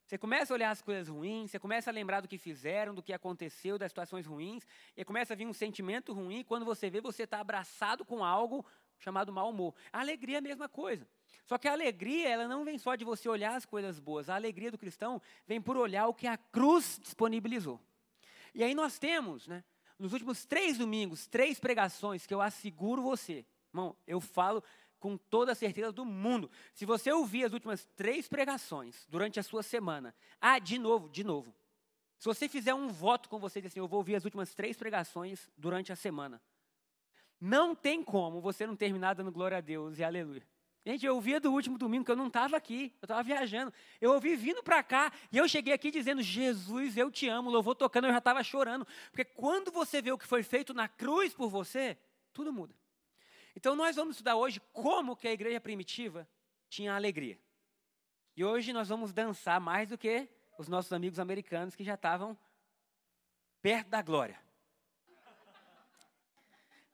Você 0.05 0.17
começa 0.17 0.53
a 0.53 0.55
olhar 0.55 0.71
as 0.71 0.81
coisas 0.81 1.07
ruins, 1.07 1.51
você 1.51 1.59
começa 1.59 1.89
a 1.89 1.93
lembrar 1.93 2.21
do 2.21 2.27
que 2.27 2.37
fizeram, 2.37 2.93
do 2.93 3.03
que 3.03 3.13
aconteceu, 3.13 3.77
das 3.77 3.91
situações 3.91 4.25
ruins, 4.25 4.65
e 4.95 5.05
começa 5.05 5.33
a 5.33 5.37
vir 5.37 5.45
um 5.45 5.53
sentimento 5.53 6.11
ruim, 6.11 6.39
e 6.39 6.43
quando 6.43 6.65
você 6.65 6.89
vê, 6.89 6.99
você 6.99 7.23
está 7.23 7.39
abraçado 7.39 8.03
com 8.03 8.23
algo 8.23 8.65
chamado 8.99 9.31
mau 9.31 9.49
humor. 9.49 9.73
A 9.91 9.99
alegria 10.01 10.37
é 10.37 10.39
a 10.39 10.41
mesma 10.41 10.67
coisa. 10.67 11.07
Só 11.45 11.57
que 11.57 11.67
a 11.67 11.71
alegria, 11.71 12.27
ela 12.27 12.47
não 12.47 12.65
vem 12.65 12.77
só 12.77 12.95
de 12.95 13.05
você 13.05 13.27
olhar 13.29 13.55
as 13.55 13.65
coisas 13.65 13.99
boas. 13.99 14.29
A 14.29 14.35
alegria 14.35 14.69
do 14.71 14.77
cristão 14.77 15.21
vem 15.47 15.61
por 15.61 15.77
olhar 15.77 16.07
o 16.07 16.13
que 16.13 16.27
a 16.27 16.37
cruz 16.37 16.99
disponibilizou. 17.01 17.79
E 18.53 18.63
aí 18.63 18.75
nós 18.75 18.99
temos, 18.99 19.47
né, 19.47 19.63
nos 19.97 20.11
últimos 20.13 20.45
três 20.45 20.77
domingos, 20.77 21.25
três 21.25 21.57
pregações 21.59 22.25
que 22.25 22.33
eu 22.33 22.41
asseguro 22.41 23.01
você, 23.01 23.45
Irmão, 23.73 23.95
eu 24.05 24.19
falo 24.19 24.63
com 24.99 25.17
toda 25.17 25.51
a 25.51 25.55
certeza 25.55 25.91
do 25.91 26.05
mundo. 26.05 26.49
Se 26.73 26.85
você 26.85 27.11
ouvir 27.11 27.43
as 27.45 27.53
últimas 27.53 27.85
três 27.95 28.27
pregações 28.27 29.05
durante 29.09 29.39
a 29.39 29.43
sua 29.43 29.63
semana, 29.63 30.13
ah, 30.39 30.59
de 30.59 30.77
novo, 30.77 31.09
de 31.09 31.23
novo. 31.23 31.53
Se 32.19 32.25
você 32.25 32.47
fizer 32.47 32.73
um 32.73 32.87
voto 32.87 33.27
com 33.27 33.39
você, 33.39 33.59
assim, 33.59 33.79
eu 33.79 33.87
vou 33.87 33.97
ouvir 33.97 34.15
as 34.15 34.23
últimas 34.23 34.53
três 34.53 34.77
pregações 34.77 35.49
durante 35.57 35.91
a 35.91 35.95
semana. 35.95 36.39
Não 37.39 37.73
tem 37.73 38.03
como 38.03 38.39
você 38.39 38.67
não 38.67 38.75
terminar 38.75 39.15
dando 39.15 39.31
glória 39.31 39.57
a 39.57 39.61
Deus 39.61 39.97
e 39.97 40.03
aleluia. 40.03 40.47
Gente, 40.85 41.05
eu 41.05 41.15
ouvia 41.15 41.39
do 41.39 41.51
último 41.51 41.77
domingo 41.77 42.05
que 42.05 42.11
eu 42.11 42.15
não 42.15 42.27
estava 42.27 42.57
aqui, 42.57 42.93
eu 43.01 43.05
estava 43.05 43.23
viajando. 43.23 43.73
Eu 43.99 44.13
ouvi 44.13 44.35
vindo 44.35 44.61
para 44.61 44.83
cá 44.83 45.11
e 45.31 45.37
eu 45.37 45.47
cheguei 45.47 45.73
aqui 45.73 45.89
dizendo: 45.89 46.21
Jesus, 46.21 46.97
eu 46.97 47.11
te 47.11 47.27
amo. 47.27 47.49
Louvor 47.49 47.75
tocando, 47.75 48.05
eu 48.05 48.11
já 48.11 48.17
estava 48.19 48.43
chorando. 48.43 48.85
Porque 49.11 49.25
quando 49.25 49.71
você 49.71 50.01
vê 50.01 50.11
o 50.11 50.17
que 50.17 50.25
foi 50.25 50.43
feito 50.43 50.73
na 50.73 50.87
cruz 50.87 51.33
por 51.33 51.49
você, 51.49 51.97
tudo 52.33 52.51
muda. 52.51 52.75
Então 53.55 53.75
nós 53.75 53.95
vamos 53.95 54.15
estudar 54.15 54.35
hoje 54.35 54.59
como 54.71 55.15
que 55.15 55.27
a 55.27 55.33
igreja 55.33 55.59
primitiva 55.59 56.27
tinha 56.69 56.95
alegria. 56.95 57.39
E 58.35 58.43
hoje 58.45 58.71
nós 58.71 58.89
vamos 58.89 59.11
dançar 59.11 59.59
mais 59.59 59.89
do 59.89 59.97
que 59.97 60.27
os 60.57 60.67
nossos 60.67 60.93
amigos 60.93 61.19
americanos 61.19 61.75
que 61.75 61.83
já 61.83 61.95
estavam 61.95 62.37
perto 63.61 63.89
da 63.89 64.01
glória. 64.01 64.39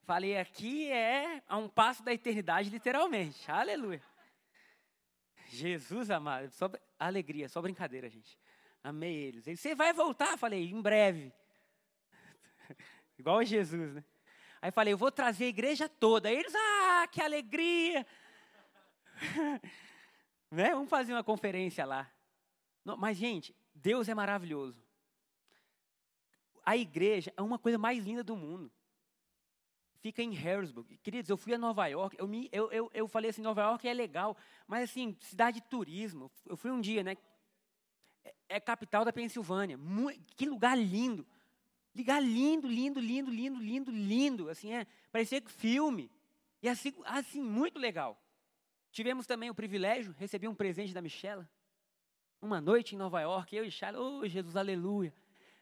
Falei 0.04 0.38
aqui 0.38 0.90
é 0.90 1.44
a 1.48 1.58
um 1.58 1.68
passo 1.68 2.02
da 2.02 2.14
eternidade, 2.14 2.70
literalmente. 2.70 3.50
Aleluia. 3.52 4.02
Jesus 5.50 6.10
amado, 6.10 6.50
só 6.52 6.70
alegria, 6.98 7.50
só 7.50 7.62
brincadeira, 7.62 8.10
gente. 8.10 8.38
Amei 8.84 9.16
eles. 9.16 9.46
Você 9.46 9.76
vai 9.76 9.92
voltar? 9.94 10.38
Falei, 10.38 10.70
em 10.70 10.82
breve. 10.82 11.34
Igual 13.20 13.44
Jesus, 13.44 13.96
né? 13.96 14.04
Aí 14.62 14.72
falei, 14.72 14.94
eu 14.94 14.98
vou 14.98 15.12
trazer 15.12 15.46
a 15.46 15.50
igreja 15.50 15.88
toda. 15.88 16.30
Aí 16.30 16.38
eles, 16.38 16.54
ah, 16.56 17.08
que 17.12 17.22
alegria! 17.22 18.06
né? 20.52 20.72
Vamos 20.72 20.90
fazer 20.90 21.14
uma 21.14 21.24
conferência 21.24 21.86
lá. 21.86 22.12
Não, 22.84 22.98
mas, 22.98 23.18
gente, 23.18 23.56
Deus 23.74 24.08
é 24.08 24.14
maravilhoso. 24.14 24.82
A 26.66 26.76
igreja 26.76 27.34
é 27.38 27.42
uma 27.42 27.60
coisa 27.60 27.78
mais 27.78 28.04
linda 28.04 28.24
do 28.24 28.36
mundo. 28.36 28.72
Fica 30.00 30.22
em 30.22 30.34
Harrisburg. 30.34 30.98
Queridos, 30.98 31.30
eu 31.30 31.38
fui 31.38 31.54
a 31.54 31.58
Nova 31.58 31.88
York, 31.88 32.16
eu, 32.20 32.28
me, 32.28 32.50
eu, 32.52 32.72
eu, 32.72 32.92
eu 32.94 33.08
falei 33.08 33.30
assim, 33.30 33.42
Nova 33.42 33.62
York 33.62 33.88
é 33.88 33.94
legal, 33.94 34.38
mas 34.68 34.90
assim, 34.90 35.16
cidade 35.22 35.60
de 35.60 35.68
turismo. 35.68 36.32
Eu 36.46 36.56
fui 36.56 36.72
um 36.72 36.80
dia, 36.80 37.04
né? 37.04 37.18
É, 38.24 38.34
é 38.50 38.60
capital 38.60 39.04
da 39.04 39.12
Pensilvânia. 39.12 39.78
que 40.36 40.46
lugar 40.46 40.78
lindo. 40.78 41.26
Ligar 41.98 42.22
lindo, 42.22 42.68
lindo, 42.68 43.00
lindo, 43.00 43.32
lindo, 43.32 43.60
lindo, 43.60 43.92
lindo. 43.92 44.50
Assim, 44.52 44.72
é, 44.72 44.86
parecia 45.12 45.42
filme. 45.48 46.12
E 46.62 46.70
assim, 46.70 46.94
assim, 47.04 47.42
muito 47.42 47.80
legal. 47.80 48.22
Tivemos 48.92 49.26
também 49.26 49.50
o 49.50 49.56
privilégio, 49.56 50.14
recebi 50.16 50.48
um 50.48 50.54
presente 50.54 50.94
da 50.94 51.02
Michela. 51.02 51.50
Uma 52.40 52.62
noite 52.62 52.94
em 52.94 53.00
Nova 53.00 53.20
York, 53.22 53.56
eu 53.56 53.66
e 53.66 53.72
Charles, 53.72 54.00
oh 54.00 54.28
Jesus, 54.28 54.56
aleluia. 54.56 55.12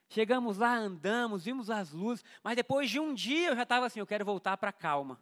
Chegamos 0.10 0.58
lá, 0.58 0.76
andamos, 0.76 1.46
vimos 1.46 1.70
as 1.70 1.94
luzes, 1.94 2.26
mas 2.44 2.58
depois 2.58 2.90
de 2.90 3.00
um 3.00 3.14
dia 3.14 3.52
eu 3.52 3.56
já 3.56 3.64
estava 3.64 3.86
assim, 3.86 4.02
eu 4.02 4.06
quero 4.06 4.26
voltar 4.26 4.58
para 4.58 4.74
calma. 4.74 5.18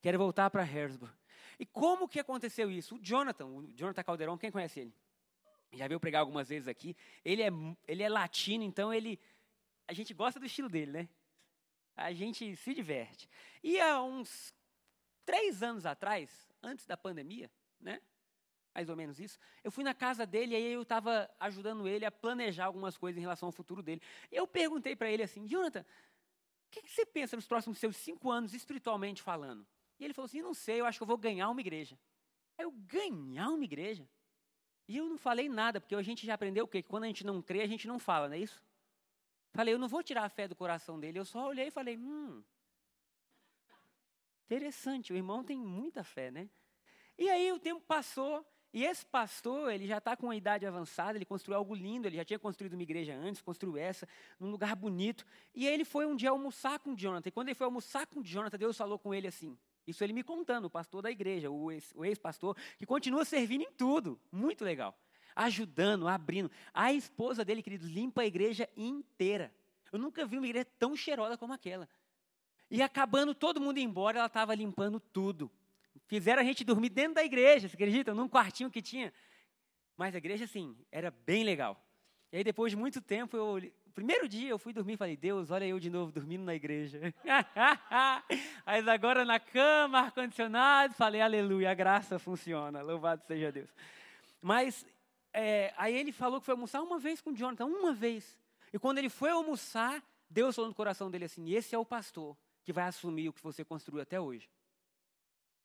Quero 0.00 0.18
voltar 0.18 0.50
para 0.50 0.64
Harrisburg. 0.64 1.14
E 1.56 1.64
como 1.64 2.08
que 2.08 2.18
aconteceu 2.18 2.68
isso? 2.68 2.96
O 2.96 2.98
Jonathan, 2.98 3.46
o 3.46 3.62
Jonathan 3.76 4.02
Calderon, 4.02 4.36
quem 4.36 4.50
conhece 4.50 4.80
ele? 4.80 4.94
Já 5.72 5.86
veio 5.88 6.00
pregar 6.00 6.20
algumas 6.20 6.48
vezes 6.48 6.68
aqui. 6.68 6.96
Ele 7.24 7.42
é, 7.42 7.50
ele 7.86 8.02
é 8.02 8.08
latino, 8.08 8.64
então 8.64 8.92
ele 8.92 9.18
a 9.86 9.92
gente 9.92 10.14
gosta 10.14 10.38
do 10.38 10.46
estilo 10.46 10.68
dele, 10.68 10.92
né? 10.92 11.08
A 11.96 12.12
gente 12.12 12.56
se 12.56 12.74
diverte. 12.74 13.28
E 13.62 13.80
há 13.80 14.02
uns 14.02 14.54
três 15.24 15.62
anos 15.62 15.86
atrás, 15.86 16.50
antes 16.62 16.86
da 16.86 16.96
pandemia, 16.96 17.50
né? 17.80 18.00
Mais 18.74 18.88
ou 18.88 18.96
menos 18.96 19.20
isso. 19.20 19.38
Eu 19.62 19.70
fui 19.70 19.84
na 19.84 19.92
casa 19.92 20.24
dele 20.24 20.52
e 20.52 20.56
aí 20.56 20.72
eu 20.72 20.82
estava 20.82 21.30
ajudando 21.38 21.86
ele 21.86 22.06
a 22.06 22.10
planejar 22.10 22.64
algumas 22.66 22.96
coisas 22.96 23.18
em 23.18 23.20
relação 23.20 23.48
ao 23.48 23.52
futuro 23.52 23.82
dele. 23.82 24.00
Eu 24.30 24.46
perguntei 24.46 24.96
para 24.96 25.10
ele 25.10 25.22
assim, 25.22 25.46
Jonathan, 25.46 25.80
o 25.80 26.70
que, 26.70 26.82
que, 26.82 26.90
você 26.90 27.04
pensa 27.04 27.36
nos 27.36 27.46
próximos 27.46 27.78
seus 27.78 27.96
cinco 27.96 28.30
anos, 28.30 28.54
espiritualmente 28.54 29.20
falando? 29.20 29.66
E 30.00 30.04
ele 30.04 30.14
falou 30.14 30.24
assim, 30.24 30.40
não 30.40 30.54
sei, 30.54 30.80
eu 30.80 30.86
acho 30.86 30.98
que 30.98 31.02
eu 31.02 31.06
vou 31.06 31.18
ganhar 31.18 31.50
uma 31.50 31.60
igreja. 31.60 31.98
Aí 32.56 32.64
eu, 32.64 32.72
ganhar 32.72 33.50
uma 33.50 33.64
igreja? 33.64 34.08
E 34.88 34.96
eu 34.96 35.06
não 35.06 35.18
falei 35.18 35.50
nada, 35.50 35.80
porque 35.80 35.94
a 35.94 36.02
gente 36.02 36.26
já 36.26 36.34
aprendeu 36.34 36.64
o 36.64 36.68
quê? 36.68 36.82
Que 36.82 36.88
quando 36.88 37.04
a 37.04 37.06
gente 37.06 37.24
não 37.24 37.42
crê, 37.42 37.60
a 37.60 37.66
gente 37.66 37.86
não 37.86 37.98
fala, 37.98 38.26
não 38.26 38.36
é 38.36 38.38
isso? 38.38 38.62
Falei, 39.52 39.74
eu 39.74 39.78
não 39.78 39.88
vou 39.88 40.02
tirar 40.02 40.24
a 40.24 40.28
fé 40.28 40.48
do 40.48 40.56
coração 40.56 40.98
dele. 40.98 41.18
Eu 41.18 41.24
só 41.24 41.46
olhei 41.46 41.68
e 41.68 41.70
falei, 41.70 41.96
hum, 41.96 42.42
interessante, 44.46 45.12
o 45.12 45.16
irmão 45.16 45.44
tem 45.44 45.58
muita 45.58 46.02
fé, 46.02 46.30
né? 46.30 46.48
E 47.18 47.28
aí 47.28 47.52
o 47.52 47.58
tempo 47.58 47.80
passou, 47.82 48.46
e 48.72 48.84
esse 48.84 49.04
pastor, 49.04 49.70
ele 49.70 49.86
já 49.86 49.98
está 49.98 50.16
com 50.16 50.26
uma 50.26 50.36
idade 50.36 50.64
avançada, 50.64 51.18
ele 51.18 51.26
construiu 51.26 51.58
algo 51.58 51.74
lindo, 51.74 52.08
ele 52.08 52.16
já 52.16 52.24
tinha 52.24 52.38
construído 52.38 52.72
uma 52.72 52.82
igreja 52.82 53.14
antes, 53.14 53.42
construiu 53.42 53.76
essa, 53.76 54.08
num 54.40 54.50
lugar 54.50 54.74
bonito. 54.74 55.26
E 55.54 55.66
ele 55.66 55.84
foi 55.84 56.06
um 56.06 56.16
dia 56.16 56.30
almoçar 56.30 56.78
com 56.78 56.96
Jonathan. 56.96 57.28
E 57.28 57.32
quando 57.32 57.48
ele 57.48 57.54
foi 57.54 57.66
almoçar 57.66 58.06
com 58.06 58.20
o 58.20 58.24
Jonathan, 58.24 58.56
Deus 58.56 58.76
falou 58.76 58.98
com 58.98 59.12
ele 59.12 59.26
assim. 59.26 59.58
Isso 59.86 60.02
ele 60.02 60.14
me 60.14 60.22
contando, 60.22 60.66
o 60.66 60.70
pastor 60.70 61.02
da 61.02 61.10
igreja, 61.10 61.50
o 61.50 61.70
ex-pastor, 61.70 62.56
que 62.78 62.86
continua 62.86 63.24
servindo 63.26 63.62
em 63.62 63.72
tudo. 63.72 64.18
Muito 64.30 64.64
legal. 64.64 64.98
Ajudando, 65.34 66.08
abrindo. 66.08 66.50
A 66.72 66.92
esposa 66.92 67.44
dele, 67.44 67.62
queridos, 67.62 67.88
limpa 67.88 68.22
a 68.22 68.26
igreja 68.26 68.68
inteira. 68.76 69.52
Eu 69.92 69.98
nunca 69.98 70.24
vi 70.24 70.38
uma 70.38 70.46
igreja 70.46 70.66
tão 70.78 70.96
cheirosa 70.96 71.36
como 71.36 71.52
aquela. 71.52 71.88
E 72.70 72.80
acabando 72.82 73.34
todo 73.34 73.60
mundo 73.60 73.78
embora, 73.78 74.18
ela 74.18 74.26
estava 74.26 74.54
limpando 74.54 74.98
tudo. 74.98 75.50
Fizeram 76.06 76.40
a 76.40 76.44
gente 76.44 76.64
dormir 76.64 76.88
dentro 76.88 77.14
da 77.14 77.24
igreja, 77.24 77.68
você 77.68 77.74
acredita? 77.74 78.14
Num 78.14 78.28
quartinho 78.28 78.70
que 78.70 78.80
tinha. 78.80 79.12
Mas 79.96 80.14
a 80.14 80.18
igreja, 80.18 80.44
assim, 80.44 80.76
era 80.90 81.10
bem 81.10 81.44
legal. 81.44 81.82
E 82.32 82.38
aí, 82.38 82.44
depois 82.44 82.72
de 82.72 82.76
muito 82.76 83.00
tempo, 83.00 83.36
eu, 83.36 83.60
primeiro 83.94 84.26
dia 84.26 84.48
eu 84.48 84.58
fui 84.58 84.72
dormir 84.72 84.94
e 84.94 84.96
falei, 84.96 85.16
Deus, 85.16 85.50
olha 85.50 85.66
eu 85.66 85.78
de 85.78 85.90
novo 85.90 86.10
dormindo 86.10 86.44
na 86.44 86.54
igreja. 86.54 87.14
Mas 88.64 88.88
agora 88.88 89.24
na 89.24 89.38
cama, 89.38 90.00
ar-condicionado, 90.00 90.94
falei, 90.94 91.20
aleluia, 91.20 91.70
a 91.70 91.74
graça 91.74 92.18
funciona, 92.18 92.80
louvado 92.80 93.22
seja 93.26 93.52
Deus. 93.52 93.68
Mas 94.40 94.86
é, 95.32 95.72
aí 95.76 95.96
ele 95.96 96.12
falou 96.12 96.40
que 96.40 96.46
foi 96.46 96.52
almoçar 96.52 96.82
uma 96.82 96.98
vez 96.98 97.20
com 97.20 97.34
Jonathan, 97.34 97.66
uma 97.66 97.92
vez. 97.92 98.38
E 98.72 98.78
quando 98.78 98.98
ele 98.98 99.08
foi 99.08 99.30
almoçar, 99.30 100.02
Deus 100.28 100.54
falou 100.54 100.68
no 100.68 100.74
coração 100.74 101.10
dele 101.10 101.24
assim: 101.24 101.50
esse 101.52 101.74
é 101.74 101.78
o 101.78 101.84
pastor 101.84 102.36
que 102.64 102.72
vai 102.72 102.84
assumir 102.84 103.28
o 103.28 103.32
que 103.32 103.42
você 103.42 103.64
construiu 103.64 104.02
até 104.02 104.20
hoje. 104.20 104.48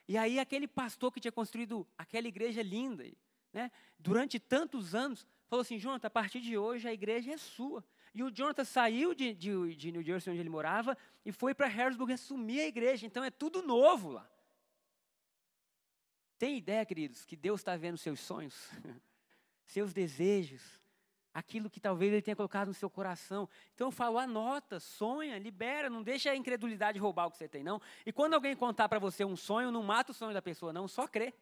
E 0.07 0.17
aí 0.17 0.39
aquele 0.39 0.67
pastor 0.67 1.11
que 1.11 1.19
tinha 1.19 1.31
construído 1.31 1.85
aquela 1.97 2.27
igreja 2.27 2.61
linda, 2.61 3.05
né, 3.51 3.71
durante 3.99 4.39
tantos 4.39 4.95
anos, 4.95 5.27
falou 5.47 5.61
assim, 5.61 5.77
Jonathan, 5.77 6.07
a 6.07 6.11
partir 6.11 6.39
de 6.39 6.57
hoje 6.57 6.87
a 6.87 6.93
igreja 6.93 7.33
é 7.33 7.37
sua. 7.37 7.83
E 8.13 8.23
o 8.23 8.31
Jonathan 8.31 8.63
saiu 8.63 9.13
de, 9.13 9.33
de, 9.33 9.75
de 9.75 9.91
New 9.91 10.01
Jersey, 10.01 10.31
onde 10.31 10.41
ele 10.41 10.49
morava, 10.49 10.97
e 11.25 11.31
foi 11.31 11.53
para 11.53 11.67
Harrisburg 11.67 12.11
assumir 12.13 12.61
a 12.61 12.67
igreja. 12.67 13.05
Então 13.05 13.23
é 13.23 13.29
tudo 13.29 13.61
novo 13.61 14.11
lá. 14.11 14.29
Tem 16.37 16.57
ideia, 16.57 16.85
queridos, 16.85 17.25
que 17.25 17.35
Deus 17.35 17.59
está 17.59 17.75
vendo 17.75 17.97
seus 17.97 18.19
sonhos, 18.19 18.69
seus 19.67 19.93
desejos, 19.93 20.61
aquilo 21.33 21.69
que 21.69 21.79
talvez 21.79 22.11
Ele 22.11 22.21
tenha 22.21 22.35
colocado 22.35 22.69
no 22.69 22.73
seu 22.73 22.89
coração. 22.89 23.47
Então 23.75 23.87
eu 23.87 23.91
falo, 23.91 24.17
anota, 24.17 24.79
sonha, 24.79 25.37
libera, 25.37 25.89
não 25.89 26.01
deixa 26.01 26.31
a 26.31 26.35
incredulidade 26.35 26.97
roubar 26.97 27.27
o 27.27 27.31
que 27.31 27.37
você 27.37 27.47
tem, 27.47 27.63
não. 27.63 27.79
E 28.05 28.11
quando 28.11 28.33
alguém 28.33 28.55
contar 28.55 28.89
para 28.89 28.97
você 28.97 29.23
um 29.23 29.35
sonho, 29.35 29.69
não 29.71 29.83
mata 29.83 30.11
o 30.11 30.15
sonho 30.15 30.33
da 30.33 30.41
pessoa, 30.41 30.73
não, 30.73 30.87
só 30.87 31.07
crê. 31.07 31.33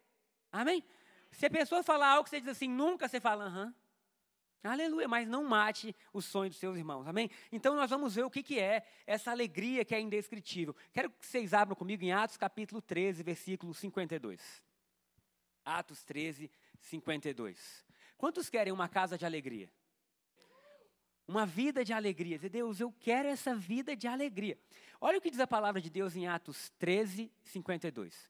Amém? 0.51 0.83
Se 1.31 1.45
a 1.45 1.49
pessoa 1.49 1.81
falar 1.81 2.09
algo 2.09 2.23
que 2.25 2.29
você 2.29 2.39
diz 2.39 2.49
assim, 2.49 2.67
nunca, 2.67 3.07
você 3.07 3.19
fala, 3.19 3.45
aham. 3.45 3.73
Aleluia, 4.63 5.07
mas 5.07 5.27
não 5.27 5.43
mate 5.43 5.95
o 6.11 6.21
sonho 6.21 6.49
dos 6.49 6.57
seus 6.57 6.75
irmãos, 6.75 7.07
amém? 7.07 7.29
Então 7.51 7.75
nós 7.75 7.89
vamos 7.89 8.15
ver 8.15 8.23
o 8.23 8.31
que, 8.31 8.41
que 8.41 8.59
é 8.59 8.83
essa 9.05 9.29
alegria 9.29 9.85
que 9.85 9.93
é 9.93 9.99
indescritível. 9.99 10.75
Quero 10.91 11.11
que 11.11 11.25
vocês 11.25 11.53
abram 11.53 11.75
comigo 11.75 12.03
em 12.03 12.11
Atos 12.11 12.35
capítulo 12.35 12.81
13, 12.81 13.21
versículo 13.21 13.73
52. 13.75 14.63
Atos 15.63 16.03
13, 16.03 16.49
52. 16.79 17.84
Quantos 18.17 18.49
querem 18.49 18.71
uma 18.71 18.87
casa 18.87 19.17
de 19.17 19.25
alegria? 19.25 19.69
Uma 21.27 21.45
vida 21.45 21.83
de 21.83 21.91
alegria. 21.91 22.37
Dizer, 22.37 22.49
Deus, 22.49 22.79
eu 22.79 22.91
quero 22.91 23.27
essa 23.27 23.55
vida 23.55 23.95
de 23.95 24.07
alegria. 24.07 24.57
Olha 25.01 25.17
o 25.17 25.21
que 25.21 25.31
diz 25.31 25.39
a 25.39 25.47
palavra 25.47 25.81
de 25.81 25.89
Deus 25.89 26.15
em 26.15 26.27
Atos 26.27 26.69
13, 26.77 27.31
52. 27.43 28.29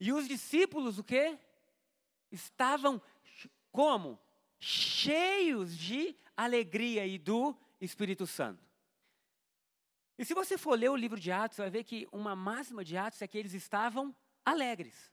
E 0.00 0.12
os 0.12 0.26
discípulos, 0.26 0.98
o 0.98 1.04
quê? 1.04 1.38
Estavam 2.30 3.00
como? 3.70 4.18
cheios 4.60 5.76
de 5.76 6.14
alegria 6.36 7.06
e 7.06 7.18
do 7.18 7.56
Espírito 7.80 8.26
Santo. 8.26 8.62
E 10.18 10.24
se 10.24 10.34
você 10.34 10.58
for 10.58 10.78
ler 10.78 10.90
o 10.90 10.96
livro 10.96 11.18
de 11.18 11.32
Atos, 11.32 11.56
você 11.56 11.62
vai 11.62 11.70
ver 11.70 11.84
que 11.84 12.06
uma 12.12 12.36
máxima 12.36 12.84
de 12.84 12.94
Atos 12.96 13.22
é 13.22 13.26
que 13.26 13.38
eles 13.38 13.54
estavam 13.54 14.14
alegres. 14.44 15.10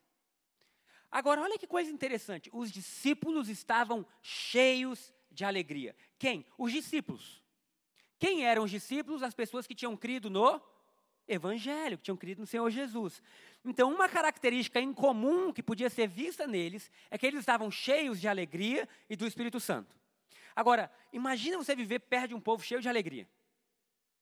Agora, 1.12 1.42
olha 1.42 1.58
que 1.58 1.68
coisa 1.68 1.90
interessante. 1.90 2.50
Os 2.54 2.72
discípulos 2.72 3.50
estavam 3.50 4.06
cheios 4.22 5.14
de 5.32 5.46
alegria. 5.46 5.96
Quem? 6.20 6.46
Os 6.58 6.72
discípulos. 6.72 7.42
Quem 8.20 8.46
eram 8.46 8.64
os 8.64 8.72
discípulos? 8.72 9.24
As 9.24 9.34
pessoas 9.34 9.66
que 9.66 9.76
tinham 9.76 9.96
crido 9.96 10.30
no 10.30 10.62
Evangelho, 11.28 11.98
que 11.98 12.04
tinham 12.06 12.18
crido 12.18 12.40
no 12.40 12.48
Senhor 12.48 12.70
Jesus. 12.70 13.22
Então, 13.64 13.94
uma 13.94 14.08
característica 14.08 14.80
incomum 14.80 15.52
que 15.52 15.62
podia 15.62 15.90
ser 15.90 16.08
vista 16.08 16.48
neles 16.48 16.90
é 17.12 17.18
que 17.18 17.26
eles 17.26 17.42
estavam 17.42 17.70
cheios 17.70 18.20
de 18.20 18.28
alegria 18.28 18.88
e 19.10 19.16
do 19.16 19.28
Espírito 19.28 19.60
Santo. 19.60 19.96
Agora, 20.56 20.92
imagina 21.14 21.58
você 21.58 21.76
viver 21.76 22.00
perto 22.00 22.30
de 22.30 22.36
um 22.36 22.40
povo 22.40 22.64
cheio 22.64 22.82
de 22.82 22.90
alegria. 22.90 23.28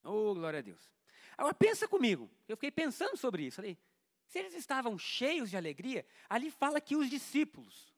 Oh, 0.03 0.33
glória 0.33 0.59
a 0.59 0.61
Deus. 0.61 0.91
Agora, 1.37 1.53
pensa 1.53 1.87
comigo. 1.87 2.29
Eu 2.47 2.57
fiquei 2.57 2.71
pensando 2.71 3.15
sobre 3.17 3.43
isso. 3.43 3.57
Falei, 3.57 3.77
se 4.27 4.39
eles 4.39 4.53
estavam 4.53 4.97
cheios 4.97 5.49
de 5.49 5.57
alegria, 5.57 6.05
ali 6.29 6.49
fala 6.49 6.81
que 6.81 6.95
os 6.95 7.09
discípulos. 7.09 7.93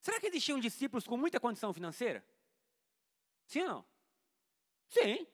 Será 0.00 0.20
que 0.20 0.26
existiam 0.26 0.58
discípulos 0.58 1.06
com 1.06 1.16
muita 1.16 1.40
condição 1.40 1.72
financeira? 1.72 2.24
Sim 3.46 3.62
ou 3.62 3.68
não? 3.68 3.84
Sim. 4.88 5.26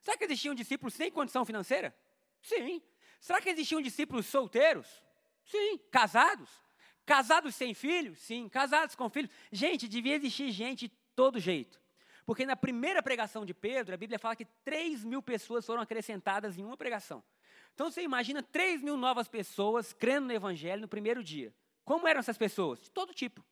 Será 0.00 0.16
que 0.16 0.24
existiam 0.24 0.54
discípulos 0.54 0.94
sem 0.94 1.10
condição 1.10 1.44
financeira? 1.44 1.94
Sim. 2.40 2.82
Será 3.20 3.40
que 3.40 3.50
existiam 3.50 3.80
discípulos 3.80 4.26
solteiros? 4.26 4.86
Sim. 5.44 5.78
Casados? 5.90 6.50
Casados 7.04 7.54
sem 7.54 7.74
filhos? 7.74 8.18
Sim. 8.18 8.48
Casados 8.48 8.94
com 8.94 9.10
filhos? 9.10 9.30
Gente, 9.50 9.88
devia 9.88 10.14
existir 10.14 10.50
gente 10.52 10.88
de 10.88 10.94
todo 11.14 11.38
jeito. 11.38 11.80
Porque 12.24 12.46
na 12.46 12.56
primeira 12.56 13.02
pregação 13.02 13.44
de 13.44 13.52
Pedro, 13.52 13.94
a 13.94 13.98
Bíblia 13.98 14.18
fala 14.18 14.36
que 14.36 14.44
3 14.64 15.04
mil 15.04 15.20
pessoas 15.20 15.66
foram 15.66 15.82
acrescentadas 15.82 16.56
em 16.56 16.64
uma 16.64 16.76
pregação. 16.76 17.22
Então 17.74 17.90
você 17.90 18.02
imagina 18.02 18.42
3 18.42 18.82
mil 18.82 18.96
novas 18.96 19.28
pessoas 19.28 19.92
crendo 19.92 20.26
no 20.26 20.32
Evangelho 20.32 20.82
no 20.82 20.88
primeiro 20.88 21.22
dia. 21.22 21.54
Como 21.84 22.06
eram 22.06 22.20
essas 22.20 22.38
pessoas? 22.38 22.80
De 22.80 22.90
todo 22.90 23.14
tipo: 23.14 23.44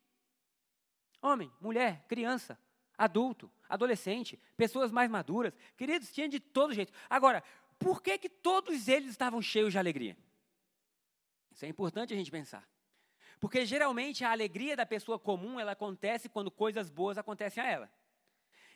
homem, 1.21 1.51
mulher, 1.61 2.05
criança, 2.09 2.59
adulto, 2.97 3.51
adolescente, 3.69 4.39
pessoas 4.57 4.91
mais 4.91 5.11
maduras. 5.11 5.55
Queridos, 5.77 6.13
tinha 6.13 6.29
de 6.29 6.41
todo 6.41 6.75
jeito. 6.75 6.93
Agora, 7.09 7.43
por 7.79 8.03
que, 8.03 8.19
que 8.19 8.29
todos 8.29 8.89
eles 8.89 9.11
estavam 9.11 9.41
cheios 9.41 9.73
de 9.73 9.79
alegria? 9.79 10.17
Isso 11.53 11.65
é 11.65 11.69
importante 11.69 12.13
a 12.13 12.17
gente 12.17 12.31
pensar. 12.31 12.69
Porque 13.41 13.65
geralmente 13.65 14.25
a 14.25 14.33
alegria 14.33 14.77
da 14.77 14.85
pessoa 14.85 15.19
comum, 15.19 15.59
ela 15.61 15.73
acontece 15.73 16.29
quando 16.29 16.51
coisas 16.51 16.91
boas 16.91 17.19
acontecem 17.19 17.63
a 17.63 17.67
ela. 17.67 17.93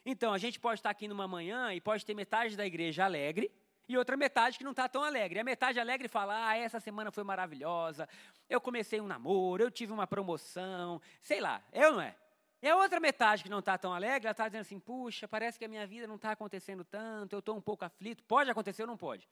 Então, 0.04 0.32
a 0.32 0.38
gente 0.38 0.58
pode 0.58 0.80
estar 0.80 0.90
aqui 0.90 1.06
numa 1.06 1.28
manhã 1.28 1.72
e 1.72 1.80
pode 1.80 2.04
ter 2.04 2.14
metade 2.14 2.56
da 2.56 2.66
igreja 2.66 3.04
alegre 3.04 3.52
e 3.94 3.99
outra 3.99 4.16
metade 4.16 4.58
que 4.58 4.64
não 4.64 4.70
está 4.70 4.88
tão 4.88 5.02
alegre. 5.02 5.38
E 5.38 5.40
a 5.40 5.44
metade 5.44 5.78
alegre 5.78 6.08
fala: 6.08 6.49
Ah, 6.49 6.56
essa 6.56 6.80
semana 6.80 7.11
foi 7.11 7.25
maravilhosa, 7.25 8.08
eu 8.49 8.61
comecei 8.61 9.00
um 9.00 9.06
namoro, 9.06 9.62
eu 9.62 9.70
tive 9.70 9.92
uma 9.92 10.06
promoção, 10.06 11.00
sei 11.22 11.40
lá, 11.40 11.62
eu 11.72 11.88
é 11.88 11.92
não 11.92 12.00
é? 12.00 12.16
E 12.62 12.68
a 12.68 12.76
outra 12.76 13.00
metade 13.00 13.42
que 13.42 13.49
não 13.49 13.58
está 13.58 13.76
tão 13.76 13.92
alegre, 13.92 14.28
ela 14.28 14.32
está 14.32 14.46
dizendo 14.46 14.62
assim: 14.62 14.78
puxa, 14.78 15.26
parece 15.26 15.58
que 15.58 15.64
a 15.64 15.68
minha 15.68 15.87
vida 15.87 16.06
não 16.06 16.14
está 16.14 16.30
acontecendo 16.30 16.84
tanto, 16.84 17.34
eu 17.34 17.40
estou 17.40 17.56
um 17.56 17.61
pouco 17.61 17.84
aflito. 17.84 18.22
Pode 18.25 18.50
acontecer 18.50 18.82
ou 18.82 18.88
não 18.88 18.96
pode? 18.96 19.28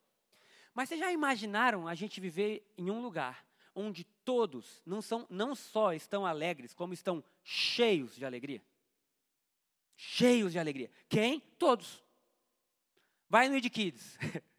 Mas 0.73 0.89
vocês 0.89 0.99
já 0.99 1.11
imaginaram 1.11 1.87
a 1.87 1.95
gente 1.95 2.19
viver 2.19 2.69
em 2.77 2.89
um 2.89 3.01
lugar 3.01 3.45
onde 3.73 4.03
todos 4.03 4.81
não, 4.85 5.01
são, 5.01 5.25
não 5.29 5.55
só 5.55 5.93
estão 5.93 6.25
alegres, 6.25 6.73
como 6.73 6.93
estão 6.93 7.23
cheios 7.43 8.15
de 8.15 8.25
alegria? 8.25 8.61
Cheios 9.95 10.51
de 10.51 10.59
alegria. 10.59 10.89
Quem? 11.07 11.39
Todos. 11.57 12.03
Vai 13.29 13.47
no 13.47 13.55
Ed 13.55 13.69
Kids. 13.69 14.17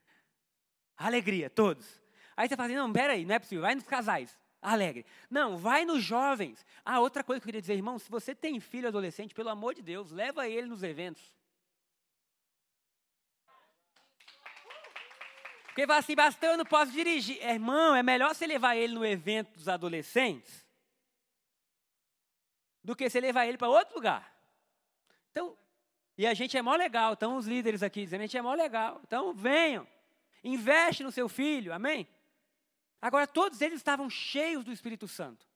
alegria, 1.06 1.50
todos. 1.50 2.00
Aí 2.37 2.49
você 2.49 2.56
fala 2.56 2.66
assim: 2.66 2.76
não, 2.76 2.92
peraí, 2.92 3.25
não 3.25 3.35
é 3.35 3.38
possível. 3.38 3.62
Vai 3.62 3.75
nos 3.75 3.85
casais 3.85 4.37
alegre. 4.62 5.04
Não, 5.28 5.59
vai 5.59 5.85
nos 5.85 6.02
jovens. 6.02 6.64
Ah, 6.85 7.00
outra 7.00 7.25
coisa 7.25 7.40
que 7.40 7.44
eu 7.44 7.49
queria 7.49 7.61
dizer, 7.61 7.75
irmão, 7.75 7.99
se 7.99 8.09
você 8.09 8.35
tem 8.35 8.61
filho 8.61 8.87
adolescente, 8.87 9.35
pelo 9.35 9.49
amor 9.49 9.75
de 9.75 9.82
Deus, 9.82 10.12
leva 10.12 10.49
ele 10.49 10.68
nos 10.68 10.85
eventos. 10.85 11.35
Porque 15.66 15.87
fala 15.87 15.99
assim, 15.99 16.14
bastão, 16.14 16.52
eu 16.52 16.59
não 16.59 16.66
posso 16.66 16.92
dirigir. 16.92 17.38
É, 17.40 17.54
irmão, 17.54 17.97
é 17.97 18.02
melhor 18.02 18.35
você 18.35 18.47
levar 18.47 18.76
ele 18.76 18.94
no 18.94 19.04
evento 19.04 19.52
dos 19.54 19.68
adolescentes 19.68 20.62
do 22.85 22.94
que 22.94 23.09
você 23.09 23.21
levar 23.21 23.47
ele 23.47 23.56
para 23.56 23.68
outro 23.68 23.94
lugar. 23.94 24.37
Então, 25.30 25.56
e 26.18 26.26
a 26.26 26.35
gente 26.35 26.56
é 26.56 26.62
mó 26.62 26.75
legal, 26.75 27.14
então 27.14 27.37
os 27.37 27.47
líderes 27.47 27.82
aqui 27.82 28.04
dizem, 28.04 28.18
a 28.18 28.23
gente 28.23 28.37
é 28.37 28.42
mó 28.42 28.52
legal. 28.52 29.00
Então, 29.04 29.32
venham, 29.32 29.87
investe 30.42 31.02
no 31.02 31.12
seu 31.12 31.28
filho, 31.28 31.72
amém? 31.72 32.08
Agora, 33.00 33.26
todos 33.26 33.61
eles 33.61 33.78
estavam 33.78 34.08
cheios 34.08 34.64
do 34.64 34.72
Espírito 34.72 35.08
Santo. 35.08 35.46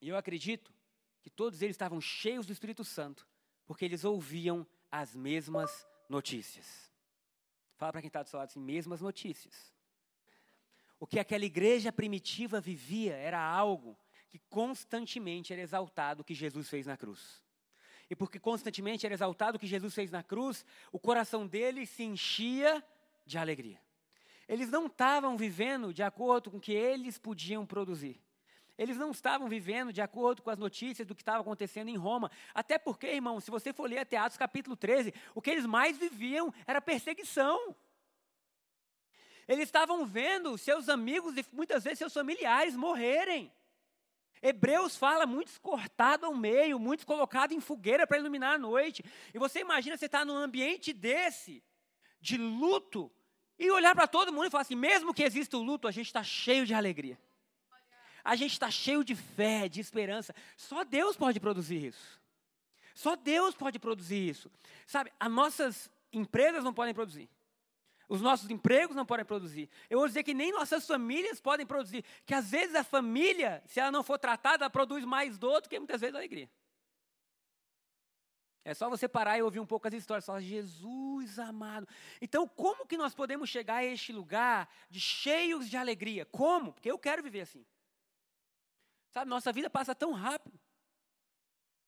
E 0.00 0.08
eu 0.08 0.16
acredito 0.16 0.72
que 1.20 1.28
todos 1.28 1.60
eles 1.60 1.74
estavam 1.74 2.00
cheios 2.00 2.46
do 2.46 2.52
Espírito 2.52 2.84
Santo, 2.84 3.26
porque 3.66 3.84
eles 3.84 4.04
ouviam 4.04 4.66
as 4.90 5.14
mesmas 5.14 5.86
notícias. 6.08 6.90
Fala 7.76 7.92
para 7.92 8.00
quem 8.00 8.08
está 8.08 8.22
do 8.22 8.28
seu 8.28 8.38
lado 8.38 8.48
assim: 8.48 8.60
mesmas 8.60 9.00
notícias. 9.00 9.72
O 10.98 11.06
que 11.06 11.18
aquela 11.18 11.44
igreja 11.44 11.92
primitiva 11.92 12.60
vivia 12.60 13.14
era 13.14 13.40
algo 13.40 13.98
que 14.28 14.38
constantemente 14.50 15.52
era 15.52 15.62
exaltado 15.62 16.22
o 16.22 16.24
que 16.24 16.34
Jesus 16.34 16.68
fez 16.68 16.86
na 16.86 16.96
cruz. 16.96 17.42
E 18.08 18.16
porque 18.16 18.38
constantemente 18.38 19.06
era 19.06 19.14
exaltado 19.14 19.56
o 19.56 19.60
que 19.60 19.66
Jesus 19.66 19.94
fez 19.94 20.10
na 20.10 20.22
cruz, 20.22 20.64
o 20.92 20.98
coração 20.98 21.46
deles 21.46 21.90
se 21.90 22.02
enchia 22.02 22.84
de 23.30 23.38
alegria. 23.38 23.80
Eles 24.48 24.68
não 24.68 24.86
estavam 24.86 25.36
vivendo 25.36 25.94
de 25.94 26.02
acordo 26.02 26.50
com 26.50 26.56
o 26.56 26.60
que 26.60 26.72
eles 26.72 27.18
podiam 27.18 27.64
produzir. 27.64 28.20
Eles 28.76 28.96
não 28.96 29.10
estavam 29.10 29.46
vivendo 29.46 29.92
de 29.92 30.00
acordo 30.00 30.42
com 30.42 30.50
as 30.50 30.58
notícias 30.58 31.06
do 31.06 31.14
que 31.14 31.22
estava 31.22 31.40
acontecendo 31.40 31.88
em 31.88 31.96
Roma. 31.96 32.30
Até 32.54 32.78
porque, 32.78 33.06
irmão, 33.06 33.38
se 33.38 33.50
você 33.50 33.72
for 33.72 33.88
ler 33.88 33.98
até 33.98 34.16
Atos 34.16 34.38
capítulo 34.38 34.74
13, 34.74 35.12
o 35.34 35.42
que 35.42 35.50
eles 35.50 35.66
mais 35.66 35.98
viviam 35.98 36.52
era 36.66 36.80
perseguição. 36.80 37.76
Eles 39.46 39.64
estavam 39.64 40.06
vendo 40.06 40.56
seus 40.56 40.88
amigos 40.88 41.36
e 41.36 41.44
muitas 41.52 41.84
vezes 41.84 41.98
seus 41.98 42.14
familiares 42.14 42.74
morrerem. 42.74 43.52
Hebreus 44.42 44.96
fala 44.96 45.26
muitos 45.26 45.58
cortados 45.58 46.24
ao 46.24 46.34
meio, 46.34 46.78
muitos 46.78 47.04
colocados 47.04 47.54
em 47.54 47.60
fogueira 47.60 48.06
para 48.06 48.18
iluminar 48.18 48.54
a 48.54 48.58
noite. 48.58 49.04
E 49.34 49.38
você 49.38 49.60
imagina 49.60 49.96
você 49.96 50.06
estar 50.06 50.20
tá 50.20 50.24
num 50.24 50.36
ambiente 50.36 50.92
desse, 50.92 51.62
de 52.20 52.38
luto, 52.38 53.12
e 53.60 53.70
olhar 53.70 53.94
para 53.94 54.08
todo 54.08 54.32
mundo 54.32 54.46
e 54.46 54.50
falar 54.50 54.62
assim: 54.62 54.74
mesmo 54.74 55.12
que 55.12 55.22
exista 55.22 55.58
o 55.58 55.62
luto, 55.62 55.86
a 55.86 55.90
gente 55.90 56.06
está 56.06 56.24
cheio 56.24 56.64
de 56.64 56.72
alegria. 56.72 57.20
A 58.24 58.34
gente 58.34 58.52
está 58.52 58.70
cheio 58.70 59.04
de 59.04 59.14
fé, 59.14 59.68
de 59.68 59.80
esperança. 59.80 60.34
Só 60.56 60.82
Deus 60.82 61.16
pode 61.16 61.38
produzir 61.38 61.86
isso. 61.86 62.20
Só 62.94 63.16
Deus 63.16 63.54
pode 63.54 63.78
produzir 63.78 64.28
isso. 64.28 64.50
Sabe, 64.86 65.12
as 65.20 65.30
nossas 65.30 65.90
empresas 66.12 66.64
não 66.64 66.72
podem 66.72 66.94
produzir. 66.94 67.28
Os 68.08 68.20
nossos 68.20 68.50
empregos 68.50 68.96
não 68.96 69.06
podem 69.06 69.24
produzir. 69.24 69.70
Eu 69.88 69.98
vou 69.98 70.08
dizer 70.08 70.22
que 70.22 70.34
nem 70.34 70.52
nossas 70.52 70.86
famílias 70.86 71.40
podem 71.40 71.64
produzir. 71.64 72.04
Que 72.26 72.34
às 72.34 72.50
vezes 72.50 72.74
a 72.74 72.82
família, 72.82 73.62
se 73.66 73.78
ela 73.78 73.92
não 73.92 74.02
for 74.02 74.18
tratada, 74.18 74.64
ela 74.64 74.70
produz 74.70 75.04
mais 75.04 75.38
dor 75.38 75.60
do 75.60 75.68
que 75.68 75.78
muitas 75.78 76.00
vezes 76.00 76.16
alegria. 76.16 76.50
É 78.64 78.74
só 78.74 78.90
você 78.90 79.08
parar 79.08 79.38
e 79.38 79.42
ouvir 79.42 79.60
um 79.60 79.66
pouco 79.66 79.88
as 79.88 79.94
histórias. 79.94 80.26
Falar, 80.26 80.40
Jesus 80.40 81.38
amado. 81.38 81.88
Então, 82.20 82.46
como 82.46 82.86
que 82.86 82.96
nós 82.96 83.14
podemos 83.14 83.48
chegar 83.48 83.76
a 83.76 83.84
este 83.84 84.12
lugar 84.12 84.68
de 84.90 85.00
cheios 85.00 85.68
de 85.68 85.76
alegria? 85.76 86.26
Como? 86.26 86.72
Porque 86.72 86.90
eu 86.90 86.98
quero 86.98 87.22
viver 87.22 87.42
assim. 87.42 87.64
Sabe, 89.10 89.28
nossa 89.30 89.52
vida 89.52 89.70
passa 89.70 89.94
tão 89.94 90.12
rápido. 90.12 90.58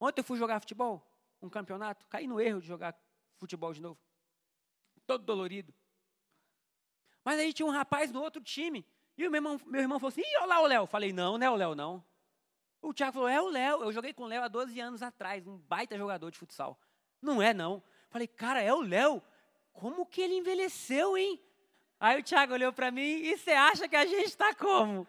Ontem 0.00 0.20
eu 0.20 0.24
fui 0.24 0.38
jogar 0.38 0.58
futebol, 0.60 1.06
um 1.40 1.48
campeonato, 1.48 2.04
caí 2.08 2.26
no 2.26 2.40
erro 2.40 2.60
de 2.60 2.66
jogar 2.66 2.98
futebol 3.36 3.72
de 3.72 3.80
novo. 3.80 4.00
Todo 5.06 5.24
dolorido. 5.24 5.72
Mas 7.24 7.38
aí 7.38 7.52
tinha 7.52 7.66
um 7.66 7.70
rapaz 7.70 8.10
no 8.10 8.20
outro 8.20 8.42
time. 8.42 8.84
E 9.16 9.26
o 9.26 9.30
meu 9.30 9.38
irmão, 9.38 9.60
meu 9.66 9.80
irmão 9.80 10.00
falou 10.00 10.08
assim: 10.08 10.22
Ih, 10.22 10.36
olha 10.38 10.46
lá 10.46 10.60
o 10.60 10.66
Léo. 10.66 10.86
Falei: 10.86 11.12
Não, 11.12 11.38
não 11.38 11.46
é 11.46 11.50
o 11.50 11.54
Léo, 11.54 11.74
não. 11.74 12.04
O 12.82 12.92
Thiago 12.92 13.12
falou: 13.12 13.28
É 13.28 13.40
o 13.40 13.48
Léo. 13.48 13.84
Eu 13.84 13.92
joguei 13.92 14.12
com 14.12 14.24
o 14.24 14.26
Léo 14.26 14.42
há 14.42 14.48
12 14.48 14.78
anos 14.80 15.02
atrás, 15.02 15.46
um 15.46 15.56
baita 15.56 15.96
jogador 15.96 16.30
de 16.30 16.36
futsal. 16.36 16.78
Não 17.22 17.40
é, 17.40 17.54
não. 17.54 17.82
Falei: 18.10 18.26
Cara, 18.26 18.60
é 18.60 18.74
o 18.74 18.80
Léo. 18.80 19.22
Como 19.72 20.04
que 20.04 20.20
ele 20.20 20.34
envelheceu, 20.34 21.16
hein? 21.16 21.40
Aí 21.98 22.20
o 22.20 22.22
Thiago 22.22 22.52
olhou 22.52 22.72
para 22.72 22.90
mim: 22.90 23.00
E 23.00 23.38
você 23.38 23.52
acha 23.52 23.88
que 23.88 23.94
a 23.94 24.04
gente 24.04 24.26
está 24.26 24.52
como? 24.52 25.06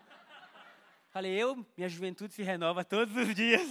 Falei: 1.10 1.34
Eu, 1.34 1.66
minha 1.76 1.90
juventude 1.90 2.34
se 2.34 2.44
renova 2.44 2.86
todos 2.86 3.16
os 3.18 3.34
dias. 3.34 3.68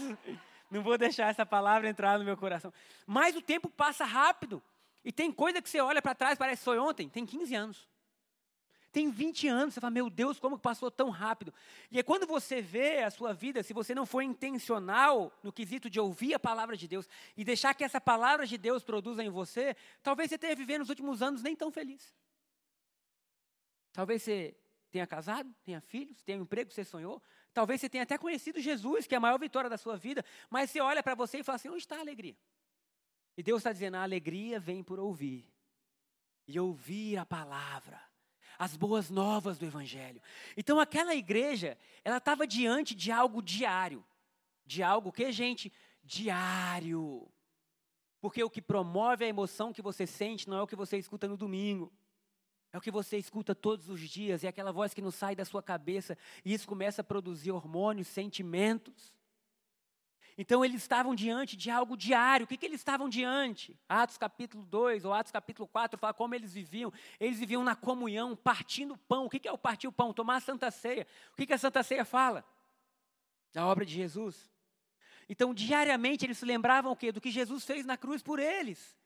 Não 0.69 0.83
vou 0.83 0.99
deixar 0.99 1.29
essa 1.29 1.47
palavra 1.47 1.89
entrar 1.89 2.19
no 2.19 2.25
meu 2.25 2.37
coração. 2.37 2.73
Mas 3.07 3.37
o 3.37 3.43
tempo 3.43 3.69
passa 3.69 4.05
rápido. 4.05 4.63
E 5.05 5.13
tem 5.13 5.31
coisa 5.31 5.61
que 5.61 5.69
você 5.69 5.81
olha 5.81 6.01
para 6.01 6.15
trás, 6.15 6.39
parece 6.39 6.61
que 6.61 6.65
foi 6.65 6.79
ontem, 6.79 7.09
tem 7.09 7.27
15 7.27 7.55
anos. 7.55 7.89
Tem 8.93 9.11
20 9.11 9.49
anos, 9.49 9.73
você 9.73 9.81
fala, 9.81 9.91
meu 9.91 10.11
Deus, 10.11 10.39
como 10.39 10.59
passou 10.59 10.91
tão 10.91 11.09
rápido? 11.09 11.53
E 11.91 11.99
é 11.99 12.03
quando 12.03 12.27
você 12.27 12.61
vê 12.61 12.99
a 12.99 13.11
sua 13.11 13.33
vida, 13.33 13.63
se 13.63 13.73
você 13.73 13.95
não 13.95 14.05
for 14.05 14.21
intencional 14.21 15.33
no 15.43 15.51
quesito 15.51 15.89
de 15.89 15.99
ouvir 15.99 16.35
a 16.35 16.39
palavra 16.39 16.77
de 16.77 16.87
Deus 16.87 17.09
e 17.35 17.43
deixar 17.43 17.73
que 17.73 17.83
essa 17.83 17.99
palavra 17.99 18.47
de 18.47 18.59
Deus 18.59 18.85
produza 18.85 19.25
em 19.25 19.31
você, 19.31 19.75
talvez 20.03 20.29
você 20.29 20.37
tenha 20.37 20.55
vivido 20.55 20.81
nos 20.81 20.91
últimos 20.91 21.23
anos 21.23 21.43
nem 21.43 21.57
tão 21.57 21.73
feliz. 21.73 22.15
Talvez 23.95 24.23
você 24.23 24.55
tenha 24.91 25.07
casado, 25.07 25.51
tenha 25.65 25.81
filhos, 25.81 26.23
tenha 26.23 26.39
um 26.39 26.43
emprego 26.43 26.69
que 26.69 26.75
você 26.75 26.85
sonhou. 26.85 27.23
Talvez 27.55 27.81
você 27.81 27.89
tenha 27.89 28.05
até 28.05 28.19
conhecido 28.19 28.61
Jesus, 28.61 29.07
que 29.07 29.15
é 29.15 29.17
a 29.17 29.21
maior 29.21 29.39
vitória 29.39 29.71
da 29.71 29.79
sua 29.79 29.97
vida. 29.97 30.23
Mas 30.51 30.71
você 30.71 30.83
olha 30.83 31.03
para 31.03 31.15
você 31.15 31.39
e 31.39 31.43
fala 31.43 31.57
assim: 31.57 31.71
onde 31.71 31.79
está 31.79 31.97
a 31.97 32.01
alegria? 32.01 32.37
E 33.39 33.43
Deus 33.43 33.61
está 33.61 33.73
dizendo: 33.73 33.97
a 33.97 34.03
alegria 34.03 34.61
vem 34.61 34.83
por 34.83 35.01
ouvir. 35.01 35.51
E 36.47 36.59
ouvir 36.61 37.16
a 37.16 37.25
palavra 37.25 38.12
as 38.59 38.77
boas 38.77 39.11
novas 39.11 39.59
do 39.59 39.67
Evangelho. 39.67 40.21
Então 40.57 40.79
aquela 40.79 41.15
igreja, 41.15 41.79
ela 42.05 42.19
estava 42.19 42.47
diante 42.47 42.95
de 42.95 43.11
algo 43.11 43.43
diário. 43.43 44.05
De 44.65 44.83
algo 44.83 45.12
que, 45.12 45.31
gente? 45.33 45.73
Diário. 46.03 47.29
Porque 48.21 48.43
o 48.43 48.51
que 48.51 48.62
promove 48.62 49.25
a 49.25 49.29
emoção 49.29 49.73
que 49.73 49.83
você 49.83 50.07
sente 50.07 50.49
não 50.49 50.59
é 50.59 50.62
o 50.62 50.67
que 50.67 50.77
você 50.77 50.97
escuta 50.97 51.27
no 51.27 51.37
domingo. 51.37 51.93
É 52.73 52.79
o 52.79 52.81
que 52.81 52.91
você 52.91 53.19
escuta 53.19 53.55
todos 53.55 53.91
os 53.91 54.01
dias, 54.01 54.45
é 54.45 54.49
aquela 54.49 54.73
voz 54.73 54.95
que 54.95 55.03
não 55.03 55.11
sai 55.11 55.37
da 55.37 55.45
sua 55.45 55.62
cabeça, 55.62 56.17
e 56.43 56.55
isso 56.55 56.67
começa 56.67 57.03
a 57.03 57.05
produzir 57.05 57.51
hormônios, 57.51 58.09
sentimentos. 58.09 59.12
Então 60.37 60.64
eles 60.64 60.83
estavam 60.83 61.14
diante 61.14 61.57
de 61.57 61.71
algo 61.71 61.97
diário. 61.97 62.45
O 62.45 62.47
que, 62.47 62.57
que 62.57 62.64
eles 62.64 62.81
estavam 62.81 63.09
diante? 63.09 63.79
Atos 63.88 64.16
capítulo 64.16 64.64
2 64.64 65.05
ou 65.05 65.12
Atos 65.12 65.31
capítulo 65.31 65.68
4 65.68 65.99
fala 65.99 66.14
como 66.14 66.35
eles 66.35 66.55
viviam. 66.55 66.92
Eles 67.21 67.38
viviam 67.38 67.62
na 67.62 67.77
comunhão, 67.77 68.35
partindo 68.35 68.97
pão. 68.97 69.27
O 69.27 69.31
que, 69.31 69.38
que 69.38 69.49
é 69.49 69.53
o 69.53 69.59
partir 69.59 69.88
o 69.88 69.92
pão? 69.92 70.12
Tomar 70.12 70.37
a 70.37 70.40
Santa 70.40 70.71
Ceia. 70.71 71.07
O 71.33 71.37
que, 71.37 71.47
que 71.47 71.53
a 71.53 71.59
Santa 71.59 71.83
Ceia 71.83 72.05
fala? 72.05 72.45
Da 73.53 73.66
obra 73.66 73.85
de 73.85 73.92
Jesus. 73.92 74.51
Então, 75.29 75.55
diariamente, 75.55 76.25
eles 76.25 76.38
se 76.38 76.45
lembravam 76.45 76.92
o 76.92 76.97
quê? 76.97 77.12
Do 77.12 77.21
que 77.21 77.31
Jesus 77.31 77.64
fez 77.64 77.85
na 77.85 77.97
cruz 77.97 78.23
por 78.23 78.38
eles. 78.38 78.97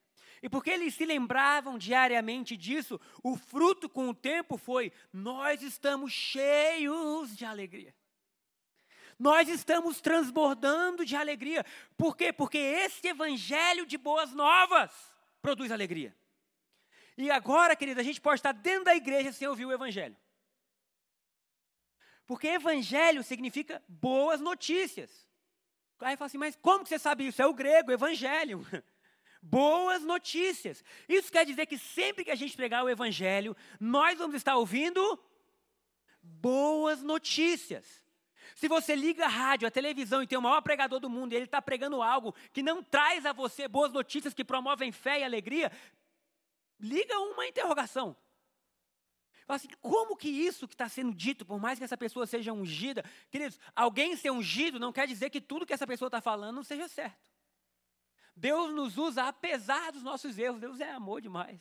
E 0.43 0.49
porque 0.49 0.71
eles 0.71 0.95
se 0.95 1.05
lembravam 1.05 1.79
diariamente 1.79 2.57
disso, 2.57 3.01
o 3.23 3.37
fruto 3.37 3.89
com 3.89 4.09
o 4.09 4.15
tempo 4.15 4.57
foi: 4.57 4.93
nós 5.13 5.63
estamos 5.63 6.13
cheios 6.13 7.37
de 7.37 7.45
alegria. 7.45 7.95
Nós 9.19 9.49
estamos 9.49 10.01
transbordando 10.01 11.05
de 11.05 11.17
alegria. 11.17 11.65
Por 11.97 12.17
quê? 12.17 12.33
Porque 12.33 12.59
esse 12.59 13.07
evangelho 13.07 13.87
de 13.87 13.97
boas 13.97 14.33
novas 14.33 14.91
produz 15.41 15.71
alegria. 15.71 16.15
E 17.17 17.31
agora, 17.31 17.75
querida, 17.75 18.01
a 18.01 18.05
gente 18.05 18.21
pode 18.21 18.41
estar 18.41 18.53
dentro 18.53 18.85
da 18.85 18.95
igreja 18.95 19.33
sem 19.33 19.49
ouvir 19.49 19.65
o 19.65 19.73
evangelho. 19.73 20.17
Porque 22.27 22.49
evangelho 22.49 23.23
significa 23.23 23.83
boas 23.89 24.41
notícias. 24.41 25.27
Aí 26.01 26.17
fala 26.17 26.27
assim, 26.27 26.39
mas 26.39 26.57
como 26.57 26.83
que 26.83 26.91
você 26.91 26.99
sabe 26.99 27.27
isso? 27.27 27.41
É 27.41 27.47
o 27.47 27.55
grego, 27.55 27.91
evangelho. 27.91 28.67
Boas 29.41 30.03
notícias. 30.03 30.83
Isso 31.09 31.31
quer 31.31 31.47
dizer 31.47 31.67
que 31.67 31.79
sempre 31.79 32.25
que 32.25 32.33
a 32.33 32.35
gente 32.35 32.57
pregar 32.57 32.85
o 32.85 32.91
evangelho, 32.91 33.57
nós 33.79 34.19
vamos 34.19 34.35
estar 34.35 34.57
ouvindo 34.57 35.01
boas 36.21 37.01
notícias. 37.01 38.03
Se 38.57 38.69
você 38.69 38.97
liga 38.97 39.27
a 39.27 39.29
rádio, 39.29 39.69
a 39.69 39.71
televisão 39.71 40.23
e 40.23 40.27
tem 40.27 40.39
o 40.39 40.43
maior 40.43 40.63
pregador 40.63 40.99
do 40.99 41.11
mundo 41.11 41.33
e 41.33 41.37
ele 41.37 41.45
está 41.45 41.61
pregando 41.61 42.01
algo 42.03 42.35
que 42.55 42.63
não 42.63 42.83
traz 42.83 43.27
a 43.27 43.33
você 43.33 43.69
boas 43.69 43.93
notícias 43.93 44.33
que 44.33 44.43
promovem 44.43 44.91
fé 44.91 45.21
e 45.21 45.25
alegria, 45.25 45.71
liga 46.81 47.19
uma 47.21 47.47
interrogação. 47.47 48.17
Fala 49.45 49.57
assim, 49.57 49.69
como 49.83 50.17
que 50.17 50.31
isso 50.31 50.67
que 50.67 50.73
está 50.73 50.89
sendo 50.89 51.15
dito, 51.15 51.45
por 51.45 51.61
mais 51.61 51.79
que 51.79 51.85
essa 51.85 51.99
pessoa 51.99 52.27
seja 52.27 52.51
ungida, 52.51 53.05
queridos, 53.31 53.61
alguém 53.75 54.17
ser 54.17 54.31
ungido 54.31 54.81
não 54.81 54.91
quer 54.91 55.07
dizer 55.07 55.29
que 55.29 55.41
tudo 55.41 55.67
que 55.67 55.75
essa 55.75 55.87
pessoa 55.87 56.07
está 56.09 56.23
falando 56.23 56.57
não 56.57 56.65
seja 56.65 56.89
certo. 56.89 57.31
Deus 58.35 58.75
nos 58.75 58.97
usa 58.97 59.29
apesar 59.29 59.93
dos 59.93 60.03
nossos 60.03 60.39
erros, 60.39 60.61
Deus 60.61 60.81
é 60.81 60.91
amor 60.91 61.21
demais. 61.21 61.61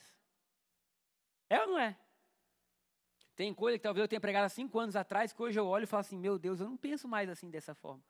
É 1.49 1.59
ou 1.59 1.67
não 1.67 1.77
é? 1.77 1.97
Tem 3.35 3.53
coisa 3.53 3.77
que 3.77 3.83
talvez 3.83 4.01
eu 4.01 4.07
tenha 4.07 4.21
pregado 4.21 4.45
há 4.45 4.49
cinco 4.49 4.79
anos 4.79 4.95
atrás, 4.95 5.33
que 5.33 5.41
hoje 5.41 5.59
eu 5.59 5.67
olho 5.67 5.83
e 5.83 5.87
falo 5.87 6.01
assim, 6.01 6.17
meu 6.17 6.39
Deus, 6.39 6.61
eu 6.61 6.69
não 6.69 6.77
penso 6.77 7.07
mais 7.07 7.29
assim 7.29 7.49
dessa 7.49 7.75
forma. 7.75 8.01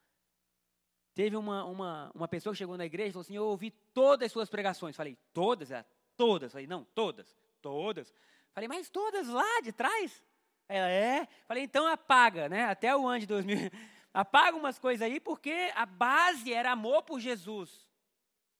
Teve 1.15 1.35
uma, 1.35 1.63
uma, 1.65 2.11
uma 2.13 2.27
pessoa 2.27 2.53
que 2.53 2.59
chegou 2.59 2.77
na 2.77 2.85
igreja 2.85 3.09
e 3.09 3.11
falou 3.13 3.21
assim, 3.21 3.35
eu 3.35 3.45
ouvi 3.45 3.71
todas 3.71 4.27
as 4.27 4.31
suas 4.31 4.49
pregações. 4.49 4.95
Falei, 4.95 5.17
todas? 5.33 5.71
Ela, 5.71 5.85
todas. 6.15 6.51
Falei, 6.51 6.67
não, 6.67 6.83
todas, 6.93 7.35
todas. 7.61 8.13
Falei, 8.53 8.67
mas 8.67 8.89
todas 8.89 9.27
lá 9.27 9.61
de 9.63 9.71
trás? 9.71 10.23
Ela, 10.67 10.89
é. 10.89 11.27
Falei, 11.47 11.63
então 11.63 11.87
apaga, 11.87 12.47
né? 12.47 12.65
Até 12.65 12.95
o 12.95 13.07
ano 13.07 13.19
de 13.19 13.25
2000. 13.25 13.71
Apaga 14.13 14.55
umas 14.55 14.79
coisas 14.79 15.01
aí, 15.01 15.19
porque 15.19 15.71
a 15.75 15.85
base 15.85 16.53
era 16.53 16.71
amor 16.71 17.03
por 17.03 17.19
Jesus. 17.19 17.85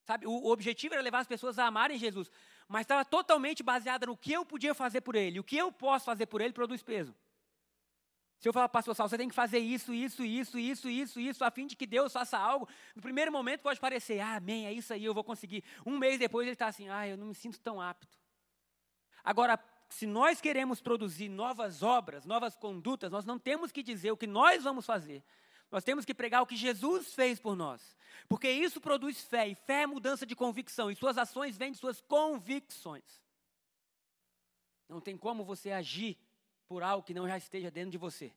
Sabe, 0.04 0.28
o 0.28 0.48
objetivo 0.48 0.94
era 0.94 1.04
levar 1.04 1.20
as 1.20 1.28
pessoas 1.28 1.58
a 1.58 1.66
amarem 1.66 1.98
Jesus 1.98 2.30
mas 2.68 2.82
estava 2.82 3.06
totalmente 3.06 3.62
baseada 3.62 4.06
no 4.06 4.18
que 4.18 4.34
eu 4.34 4.46
podia 4.46 4.74
fazer 4.74 5.02
por 5.02 5.16
ele. 5.16 5.40
O 5.40 5.44
que 5.44 5.58
eu 5.58 5.72
posso 5.72 6.06
fazer 6.06 6.26
por 6.26 6.42
ele 6.42 6.54
produz 6.54 6.82
peso. 6.82 7.16
Se 8.40 8.50
eu 8.50 8.54
falar, 8.54 8.70
pastor 8.70 8.96
Sal, 8.96 9.08
você 9.08 9.18
tem 9.18 9.30
que 9.30 9.36
fazer 9.36 9.60
isso, 9.60 9.94
isso, 9.94 10.24
isso, 10.24 10.60
isso, 10.60 10.90
isso, 10.90 11.20
isso, 11.20 11.44
a 11.44 11.50
fim 11.50 11.66
de 11.66 11.76
que 11.76 11.88
Deus 11.88 12.12
faça 12.12 12.38
algo, 12.38 12.68
no 12.96 13.02
primeiro 13.02 13.32
momento 13.32 13.62
pode 13.62 13.80
parecer, 13.80 14.20
ah, 14.20 14.36
amém, 14.36 14.68
é 14.68 14.74
isso 14.74 14.94
aí, 14.94 15.04
eu 15.04 15.14
vou 15.14 15.24
conseguir. 15.24 15.64
Um 15.86 15.98
mês 15.98 16.20
depois 16.20 16.46
ele 16.46 16.54
está 16.54 16.68
assim, 16.68 16.90
ah, 16.90 17.08
eu 17.08 17.18
não 17.18 17.28
me 17.28 17.36
sinto 17.36 17.60
tão 17.60 17.82
apto. 17.82 18.20
Agora, 19.24 19.58
se 19.90 20.06
nós 20.06 20.42
queremos 20.42 20.82
produzir 20.82 21.30
novas 21.30 21.82
obras, 21.82 22.26
novas 22.26 22.56
condutas, 22.56 23.12
nós 23.12 23.26
não 23.26 23.40
temos 23.40 23.72
que 23.72 23.82
dizer 23.82 24.12
o 24.12 24.18
que 24.18 24.28
nós 24.28 24.64
vamos 24.64 24.86
fazer, 24.86 25.24
nós 25.72 25.84
temos 25.84 26.06
que 26.06 26.14
pregar 26.14 26.42
o 26.42 26.48
que 26.48 26.56
Jesus 26.56 27.14
fez 27.14 27.40
por 27.40 27.56
nós. 27.56 27.96
Porque 28.28 28.50
isso 28.50 28.82
produz 28.82 29.22
fé, 29.22 29.48
e 29.48 29.56
fé 29.56 29.84
é 29.84 29.88
mudança 29.88 30.26
de 30.26 30.36
convicção, 30.36 30.90
e 30.90 30.96
suas 30.96 31.18
ações 31.18 31.58
vêm 31.58 31.72
de 31.72 31.78
suas 31.78 32.02
convicções. 32.02 33.04
Não 34.88 35.02
tem 35.02 35.18
como 35.18 35.44
você 35.44 35.72
agir 35.72 36.18
por 36.68 36.84
algo 36.84 37.06
que 37.06 37.14
não 37.14 37.28
já 37.28 37.38
esteja 37.38 37.70
dentro 37.70 37.92
de 37.92 37.98
você. 37.98 38.34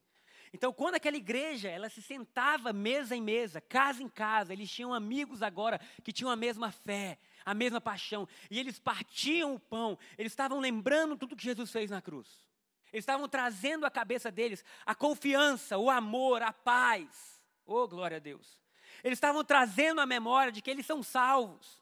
Então, 0.51 0.73
quando 0.73 0.95
aquela 0.95 1.17
igreja, 1.17 1.69
ela 1.69 1.89
se 1.89 2.01
sentava 2.01 2.73
mesa 2.73 3.15
em 3.15 3.21
mesa, 3.21 3.61
casa 3.61 4.01
em 4.01 4.09
casa, 4.09 4.51
eles 4.51 4.71
tinham 4.71 4.93
amigos 4.93 5.43
agora 5.43 5.79
que 6.03 6.11
tinham 6.11 6.31
a 6.31 6.35
mesma 6.35 6.71
fé, 6.71 7.19
a 7.45 7.53
mesma 7.53 7.79
paixão, 7.79 8.27
e 8.49 8.59
eles 8.59 8.79
partiam 8.79 9.53
o 9.53 9.59
pão, 9.59 9.97
eles 10.17 10.31
estavam 10.31 10.59
lembrando 10.59 11.15
tudo 11.15 11.35
que 11.35 11.43
Jesus 11.43 11.71
fez 11.71 11.91
na 11.91 12.01
cruz. 12.01 12.48
Eles 12.91 13.03
estavam 13.03 13.27
trazendo 13.27 13.85
à 13.85 13.91
cabeça 13.91 14.31
deles 14.31 14.63
a 14.85 14.95
confiança, 14.95 15.77
o 15.77 15.89
amor, 15.89 16.41
a 16.41 16.51
paz. 16.51 17.39
Oh, 17.65 17.87
glória 17.87 18.17
a 18.17 18.19
Deus. 18.19 18.59
Eles 19.03 19.17
estavam 19.17 19.43
trazendo 19.43 20.01
a 20.01 20.05
memória 20.05 20.51
de 20.51 20.61
que 20.61 20.69
eles 20.69 20.85
são 20.85 21.03
salvos, 21.03 21.81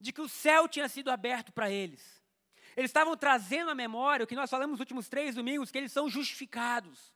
de 0.00 0.12
que 0.12 0.20
o 0.20 0.28
céu 0.28 0.66
tinha 0.66 0.88
sido 0.88 1.10
aberto 1.10 1.52
para 1.52 1.70
eles. 1.70 2.22
Eles 2.76 2.90
estavam 2.90 3.16
trazendo 3.16 3.70
a 3.70 3.74
memória 3.74 4.24
o 4.24 4.26
que 4.26 4.34
nós 4.34 4.50
falamos 4.50 4.72
nos 4.72 4.80
últimos 4.80 5.08
três 5.08 5.34
domingos, 5.34 5.70
que 5.70 5.78
eles 5.78 5.92
são 5.92 6.08
justificados. 6.08 7.12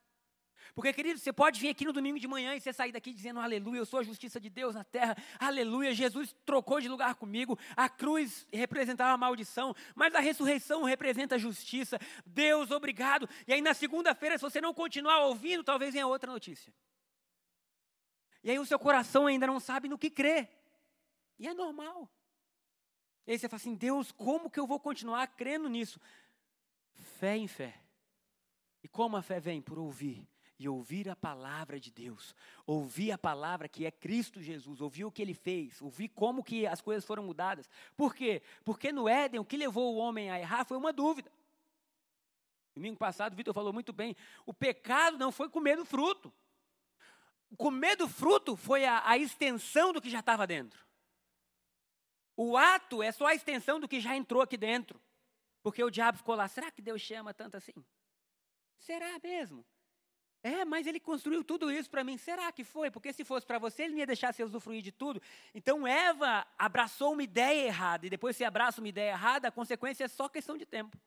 Porque, 0.74 0.92
querido, 0.92 1.18
você 1.18 1.32
pode 1.32 1.60
vir 1.60 1.68
aqui 1.68 1.84
no 1.84 1.92
domingo 1.92 2.18
de 2.18 2.28
manhã 2.28 2.54
e 2.54 2.60
você 2.60 2.72
sair 2.72 2.92
daqui 2.92 3.12
dizendo 3.12 3.40
aleluia, 3.40 3.78
eu 3.78 3.86
sou 3.86 4.00
a 4.00 4.02
justiça 4.02 4.40
de 4.40 4.48
Deus 4.48 4.74
na 4.74 4.84
terra, 4.84 5.16
aleluia, 5.38 5.92
Jesus 5.92 6.34
trocou 6.44 6.80
de 6.80 6.88
lugar 6.88 7.14
comigo, 7.16 7.58
a 7.76 7.88
cruz 7.88 8.46
representava 8.52 9.12
a 9.12 9.16
maldição, 9.16 9.74
mas 9.94 10.14
a 10.14 10.20
ressurreição 10.20 10.84
representa 10.84 11.34
a 11.34 11.38
justiça. 11.38 11.98
Deus, 12.24 12.70
obrigado. 12.70 13.28
E 13.46 13.52
aí 13.52 13.60
na 13.60 13.74
segunda-feira, 13.74 14.38
se 14.38 14.42
você 14.42 14.60
não 14.60 14.72
continuar 14.72 15.24
ouvindo, 15.26 15.64
talvez 15.64 15.92
venha 15.92 16.06
outra 16.06 16.30
notícia. 16.30 16.72
E 18.42 18.50
aí 18.50 18.58
o 18.58 18.66
seu 18.66 18.78
coração 18.78 19.26
ainda 19.26 19.46
não 19.46 19.60
sabe 19.60 19.88
no 19.88 19.98
que 19.98 20.10
crer. 20.10 20.48
E 21.38 21.46
é 21.46 21.54
normal. 21.54 22.10
E 23.26 23.32
aí 23.32 23.38
você 23.38 23.48
fala 23.48 23.60
assim: 23.60 23.74
Deus, 23.74 24.10
como 24.12 24.50
que 24.50 24.58
eu 24.58 24.66
vou 24.66 24.80
continuar 24.80 25.26
crendo 25.28 25.68
nisso? 25.68 26.00
Fé 27.18 27.36
em 27.36 27.46
fé. 27.46 27.80
E 28.82 28.88
como 28.88 29.16
a 29.16 29.22
fé 29.22 29.38
vem? 29.38 29.60
Por 29.60 29.78
ouvir 29.78 30.26
e 30.60 30.68
ouvir 30.68 31.08
a 31.08 31.16
palavra 31.16 31.80
de 31.80 31.90
Deus, 31.90 32.34
ouvir 32.66 33.12
a 33.12 33.16
palavra 33.16 33.66
que 33.66 33.86
é 33.86 33.90
Cristo 33.90 34.42
Jesus, 34.42 34.82
ouvir 34.82 35.06
o 35.06 35.10
que 35.10 35.22
ele 35.22 35.32
fez, 35.32 35.80
ouvir 35.80 36.08
como 36.08 36.44
que 36.44 36.66
as 36.66 36.82
coisas 36.82 37.02
foram 37.02 37.22
mudadas. 37.22 37.66
Por 37.96 38.14
quê? 38.14 38.42
Porque 38.62 38.92
no 38.92 39.08
Éden 39.08 39.40
o 39.40 39.44
que 39.44 39.56
levou 39.56 39.94
o 39.94 39.96
homem 39.96 40.30
a 40.30 40.38
errar 40.38 40.66
foi 40.66 40.76
uma 40.76 40.92
dúvida. 40.92 41.32
Domingo 42.74 42.98
passado 42.98 43.32
o 43.32 43.36
Vitor 43.36 43.54
falou 43.54 43.72
muito 43.72 43.90
bem, 43.90 44.14
o 44.44 44.52
pecado 44.52 45.16
não 45.16 45.32
foi 45.32 45.48
comer 45.48 45.76
do 45.76 45.84
fruto. 45.86 46.30
Comer 47.56 47.96
do 47.96 48.06
fruto 48.06 48.54
foi 48.54 48.84
a, 48.84 49.02
a 49.08 49.16
extensão 49.16 49.94
do 49.94 50.00
que 50.00 50.10
já 50.10 50.20
estava 50.20 50.46
dentro. 50.46 50.86
O 52.36 52.54
ato 52.54 53.02
é 53.02 53.10
só 53.10 53.28
a 53.28 53.34
extensão 53.34 53.80
do 53.80 53.88
que 53.88 53.98
já 53.98 54.14
entrou 54.14 54.42
aqui 54.42 54.58
dentro. 54.58 55.00
Porque 55.62 55.82
o 55.82 55.90
diabo 55.90 56.18
ficou 56.18 56.34
lá, 56.34 56.46
será 56.48 56.70
que 56.70 56.82
Deus 56.82 57.00
chama 57.00 57.32
tanto 57.32 57.56
assim? 57.56 57.72
Será 58.78 59.18
mesmo? 59.22 59.64
É, 60.42 60.64
mas 60.64 60.86
ele 60.86 60.98
construiu 60.98 61.44
tudo 61.44 61.70
isso 61.70 61.90
para 61.90 62.02
mim. 62.02 62.16
Será 62.16 62.50
que 62.50 62.64
foi? 62.64 62.90
Porque 62.90 63.12
se 63.12 63.24
fosse 63.24 63.46
para 63.46 63.58
você, 63.58 63.82
ele 63.82 63.92
não 63.92 63.98
ia 63.98 64.06
deixar 64.06 64.32
você 64.32 64.42
usufruir 64.42 64.82
de 64.82 64.90
tudo. 64.90 65.20
Então 65.54 65.86
Eva 65.86 66.46
abraçou 66.58 67.12
uma 67.12 67.22
ideia 67.22 67.66
errada. 67.66 68.06
E 68.06 68.10
depois, 68.10 68.36
se 68.36 68.44
abraça 68.44 68.80
uma 68.80 68.88
ideia 68.88 69.10
errada, 69.10 69.48
a 69.48 69.52
consequência 69.52 70.04
é 70.04 70.08
só 70.08 70.28
questão 70.28 70.56
de 70.56 70.64
tempo. 70.64 70.98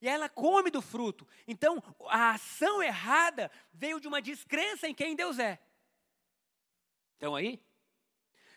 E 0.00 0.08
ela 0.08 0.28
come 0.28 0.70
do 0.70 0.82
fruto. 0.82 1.26
Então, 1.46 1.82
a 2.06 2.32
ação 2.32 2.82
errada 2.82 3.50
veio 3.72 4.00
de 4.00 4.08
uma 4.08 4.20
descrença 4.20 4.88
em 4.88 4.94
quem 4.94 5.14
Deus 5.14 5.38
é. 5.38 5.58
Então 7.16 7.34
aí, 7.34 7.60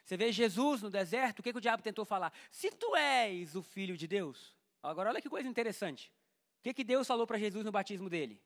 você 0.04 0.18
vê 0.18 0.32
Jesus 0.32 0.82
no 0.82 0.90
deserto, 0.90 1.40
o 1.40 1.44
que, 1.44 1.52
que 1.52 1.58
o 1.58 1.62
diabo 1.62 1.82
tentou 1.82 2.06
falar? 2.06 2.34
Se 2.52 2.70
tu 2.70 2.96
és 2.96 3.56
o 3.56 3.64
filho 3.64 3.98
de 3.98 4.08
Deus. 4.08 4.56
Agora, 4.84 5.10
olha 5.10 5.22
que 5.22 5.30
coisa 5.30 5.48
interessante. 5.48 6.12
O 6.60 6.64
que, 6.64 6.74
que 6.74 6.84
Deus 6.84 7.08
falou 7.08 7.26
para 7.26 7.40
Jesus 7.40 7.64
no 7.64 7.72
batismo 7.72 8.10
dele? 8.10 8.40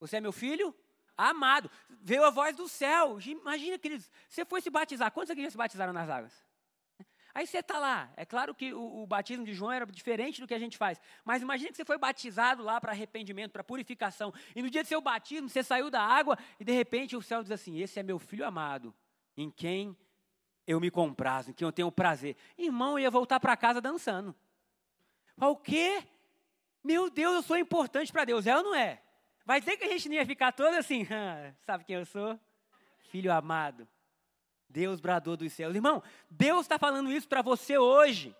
Você 0.00 0.16
é 0.16 0.20
meu 0.20 0.32
filho? 0.32 0.74
Amado. 1.16 1.70
Veio 2.00 2.24
a 2.24 2.30
voz 2.30 2.54
do 2.54 2.68
céu. 2.68 3.18
Imagina, 3.20 3.78
queridos, 3.78 4.10
você 4.28 4.44
foi 4.44 4.60
se 4.60 4.70
batizar. 4.70 5.10
Quantos 5.10 5.30
aqui 5.30 5.42
já 5.42 5.50
se 5.50 5.56
batizaram 5.56 5.92
nas 5.92 6.08
águas? 6.08 6.48
Aí 7.34 7.46
você 7.46 7.58
está 7.58 7.78
lá. 7.78 8.12
É 8.16 8.24
claro 8.24 8.54
que 8.54 8.72
o, 8.72 9.02
o, 9.02 9.06
batismo 9.06 9.44
de 9.44 9.52
João 9.52 9.70
era 9.70 9.86
diferente 9.86 10.40
do 10.40 10.46
que 10.46 10.54
a 10.54 10.58
gente 10.58 10.76
faz. 10.76 11.00
Mas 11.24 11.42
imagina 11.42 11.70
que 11.70 11.76
você 11.76 11.84
foi 11.84 11.98
batizado 11.98 12.62
lá 12.62 12.80
para 12.80 12.92
arrependimento, 12.92 13.52
para 13.52 13.62
purificação. 13.62 14.32
E 14.56 14.62
no 14.62 14.70
dia 14.70 14.82
do 14.82 14.86
seu 14.86 15.00
batismo, 15.00 15.48
você 15.48 15.62
saiu 15.62 15.90
da 15.90 16.02
água 16.02 16.38
e 16.58 16.64
de 16.64 16.72
repente 16.72 17.16
o 17.16 17.22
céu 17.22 17.42
diz 17.42 17.52
assim: 17.52 17.78
Esse 17.78 18.00
é 18.00 18.02
meu 18.02 18.18
filho 18.18 18.44
amado, 18.46 18.94
em 19.36 19.50
quem 19.50 19.96
eu 20.66 20.80
me 20.80 20.90
comprazo, 20.90 21.50
em 21.50 21.52
quem 21.52 21.64
eu 21.64 21.72
tenho 21.72 21.92
prazer. 21.92 22.36
Irmão, 22.56 22.98
ia 22.98 23.10
voltar 23.10 23.38
para 23.38 23.56
casa 23.56 23.80
dançando. 23.80 24.34
O 25.36 25.54
quê? 25.56 26.02
Meu 26.82 27.08
Deus, 27.10 27.34
eu 27.36 27.42
sou 27.42 27.56
importante 27.56 28.12
para 28.12 28.24
Deus. 28.24 28.46
É 28.46 28.56
ou 28.56 28.62
não 28.62 28.74
é? 28.74 29.00
Vai 29.48 29.60
dizer 29.60 29.78
que 29.78 29.84
a 29.84 29.88
gente 29.88 30.10
não 30.10 30.16
ia 30.16 30.26
ficar 30.26 30.52
todo 30.52 30.74
assim, 30.74 31.06
ah, 31.10 31.54
sabe 31.64 31.82
quem 31.82 31.96
eu 31.96 32.04
sou? 32.04 32.38
Filho 33.10 33.32
amado. 33.32 33.88
Deus 34.68 35.00
bradou 35.00 35.38
dos 35.38 35.50
céus. 35.54 35.74
Irmão, 35.74 36.02
Deus 36.28 36.66
está 36.66 36.78
falando 36.78 37.10
isso 37.10 37.26
para 37.26 37.40
você 37.40 37.78
hoje. 37.78 38.36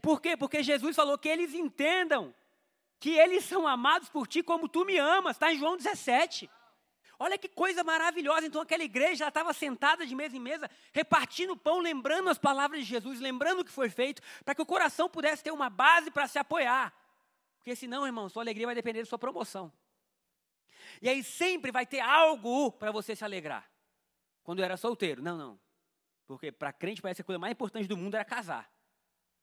Por 0.00 0.22
quê? 0.22 0.34
Porque 0.34 0.62
Jesus 0.62 0.96
falou 0.96 1.18
que 1.18 1.28
eles 1.28 1.52
entendam 1.52 2.34
que 2.98 3.10
eles 3.10 3.44
são 3.44 3.68
amados 3.68 4.08
por 4.08 4.26
ti 4.26 4.42
como 4.42 4.66
tu 4.66 4.86
me 4.86 4.96
amas. 4.96 5.36
Está 5.36 5.52
em 5.52 5.58
João 5.58 5.76
17. 5.76 6.48
Olha 7.18 7.36
que 7.36 7.46
coisa 7.46 7.84
maravilhosa. 7.84 8.46
Então 8.46 8.62
aquela 8.62 8.82
igreja 8.82 9.28
estava 9.28 9.52
sentada 9.52 10.06
de 10.06 10.14
mesa 10.14 10.34
em 10.34 10.40
mesa, 10.40 10.70
repartindo 10.94 11.54
pão, 11.54 11.80
lembrando 11.80 12.30
as 12.30 12.38
palavras 12.38 12.80
de 12.80 12.86
Jesus, 12.86 13.20
lembrando 13.20 13.60
o 13.60 13.64
que 13.64 13.70
foi 13.70 13.90
feito, 13.90 14.22
para 14.42 14.54
que 14.54 14.62
o 14.62 14.66
coração 14.66 15.06
pudesse 15.06 15.44
ter 15.44 15.50
uma 15.50 15.68
base 15.68 16.10
para 16.10 16.26
se 16.26 16.38
apoiar. 16.38 16.94
Porque 17.58 17.76
senão, 17.76 18.06
irmão, 18.06 18.30
sua 18.30 18.42
alegria 18.42 18.64
vai 18.64 18.74
depender 18.74 19.00
da 19.00 19.06
sua 19.06 19.18
promoção. 19.18 19.70
E 21.00 21.08
aí 21.08 21.22
sempre 21.22 21.70
vai 21.70 21.86
ter 21.86 22.00
algo 22.00 22.72
para 22.72 22.90
você 22.90 23.14
se 23.14 23.24
alegrar. 23.24 23.70
Quando 24.42 24.58
eu 24.58 24.64
era 24.64 24.76
solteiro. 24.76 25.22
Não, 25.22 25.36
não. 25.36 25.60
Porque 26.26 26.50
para 26.50 26.72
crente 26.72 27.02
parece 27.02 27.18
que 27.18 27.22
a 27.22 27.24
coisa 27.24 27.38
mais 27.38 27.52
importante 27.52 27.86
do 27.86 27.96
mundo 27.96 28.14
era 28.14 28.24
casar. 28.24 28.70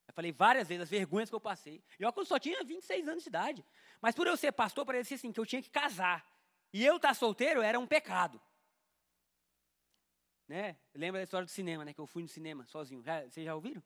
Eu 0.07 0.13
falei 0.13 0.31
várias 0.31 0.67
vezes 0.67 0.83
as 0.83 0.89
vergonhas 0.89 1.29
que 1.29 1.35
eu 1.35 1.39
passei. 1.39 1.83
E 1.99 2.03
eu 2.03 2.25
só 2.25 2.37
tinha 2.37 2.63
26 2.63 3.07
anos 3.07 3.23
de 3.23 3.29
idade. 3.29 3.65
Mas 4.01 4.15
por 4.15 4.27
eu 4.27 4.35
ser 4.35 4.51
pastor, 4.51 4.85
parecia 4.85 5.15
assim, 5.15 5.31
que 5.31 5.39
eu 5.39 5.45
tinha 5.45 5.61
que 5.61 5.69
casar. 5.69 6.25
E 6.73 6.85
eu 6.85 6.97
estar 6.97 7.09
tá 7.09 7.13
solteiro 7.13 7.61
era 7.61 7.79
um 7.79 7.87
pecado. 7.87 8.41
Né? 10.47 10.77
Lembra 10.93 11.19
da 11.19 11.23
história 11.23 11.45
do 11.45 11.51
cinema, 11.51 11.85
né? 11.85 11.93
Que 11.93 11.99
eu 12.01 12.07
fui 12.07 12.21
no 12.23 12.27
cinema 12.27 12.65
sozinho. 12.65 13.01
Já, 13.01 13.21
vocês 13.21 13.45
já 13.45 13.55
ouviram? 13.55 13.81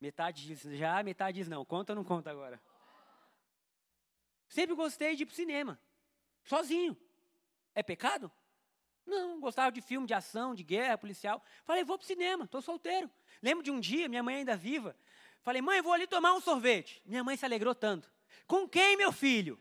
Metade 0.00 0.44
diz 0.44 0.62
já, 0.62 1.02
metade 1.02 1.38
diz 1.38 1.48
não. 1.48 1.64
Conta 1.64 1.92
ou 1.92 1.96
não 1.96 2.04
conta 2.04 2.30
agora? 2.30 2.60
Sempre 4.48 4.74
gostei 4.74 5.16
de 5.16 5.22
ir 5.22 5.26
para 5.26 5.32
o 5.32 5.36
cinema. 5.36 5.80
Sozinho. 6.46 6.96
É 7.74 7.82
pecado? 7.82 8.32
Não, 9.04 9.38
gostava 9.38 9.70
de 9.70 9.80
filme 9.80 10.06
de 10.06 10.14
ação, 10.14 10.54
de 10.54 10.62
guerra, 10.62 10.96
policial. 10.96 11.42
Falei, 11.64 11.84
vou 11.84 11.98
para 11.98 12.04
o 12.04 12.06
cinema, 12.06 12.44
estou 12.44 12.62
solteiro. 12.62 13.10
Lembro 13.42 13.62
de 13.62 13.70
um 13.70 13.78
dia, 13.78 14.08
minha 14.08 14.22
mãe 14.22 14.36
ainda 14.36 14.56
viva. 14.56 14.96
Falei, 15.42 15.60
mãe, 15.60 15.82
vou 15.82 15.92
ali 15.92 16.06
tomar 16.06 16.32
um 16.32 16.40
sorvete. 16.40 17.02
Minha 17.04 17.22
mãe 17.22 17.36
se 17.36 17.44
alegrou 17.44 17.74
tanto. 17.74 18.10
Com 18.46 18.68
quem, 18.68 18.96
meu 18.96 19.12
filho? 19.12 19.58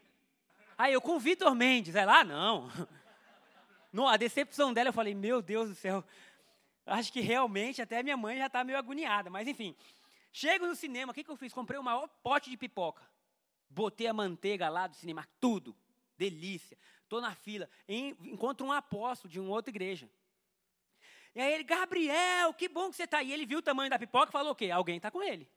Aí 0.78 0.94
eu, 0.94 1.02
com 1.02 1.16
o 1.16 1.20
Vitor 1.20 1.54
Mendes. 1.54 1.96
Ela, 1.96 2.22
ah, 2.22 2.24
não. 2.24 2.72
não. 3.92 4.08
A 4.08 4.18
decepção 4.18 4.74
dela, 4.74 4.90
eu 4.90 4.94
falei, 4.94 5.14
meu 5.14 5.42
Deus 5.42 5.70
do 5.70 5.76
céu. 5.76 6.04
Acho 6.86 7.12
que 7.12 7.20
realmente 7.20 7.82
até 7.82 8.02
minha 8.02 8.18
mãe 8.18 8.38
já 8.38 8.48
está 8.48 8.64
meio 8.64 8.78
agoniada. 8.78 9.30
Mas 9.30 9.48
enfim, 9.48 9.76
chego 10.32 10.66
no 10.66 10.76
cinema, 10.76 11.12
o 11.12 11.16
que, 11.16 11.24
que 11.24 11.30
eu 11.30 11.36
fiz? 11.36 11.54
Comprei 11.54 11.80
o 11.80 11.84
maior 11.84 12.08
pote 12.24 12.50
de 12.50 12.58
pipoca. 12.58 13.04
Botei 13.70 14.08
a 14.08 14.14
manteiga 14.14 14.70
lá 14.70 14.88
do 14.88 14.96
cinema, 14.96 15.28
tudo 15.40 15.76
delícia. 16.18 16.78
Estou 17.04 17.22
na 17.22 17.36
fila, 17.36 17.70
encontro 17.88 18.66
um 18.66 18.72
apóstolo 18.72 19.32
de 19.32 19.40
uma 19.40 19.52
outra 19.52 19.70
igreja. 19.70 20.10
E 21.36 21.42
aí 21.42 21.54
ele, 21.54 21.64
Gabriel, 21.64 22.54
que 22.54 22.68
bom 22.68 22.90
que 22.90 22.96
você 22.96 23.04
está 23.04 23.20
aí. 23.20 23.32
Ele 23.32 23.46
viu 23.46 23.60
o 23.60 23.62
tamanho 23.62 23.90
da 23.90 24.00
pipoca 24.00 24.30
e 24.30 24.32
falou 24.32 24.54
o 24.54 24.56
quê? 24.56 24.72
Alguém 24.72 24.98
está 24.98 25.12
com 25.12 25.22
ele. 25.22 25.50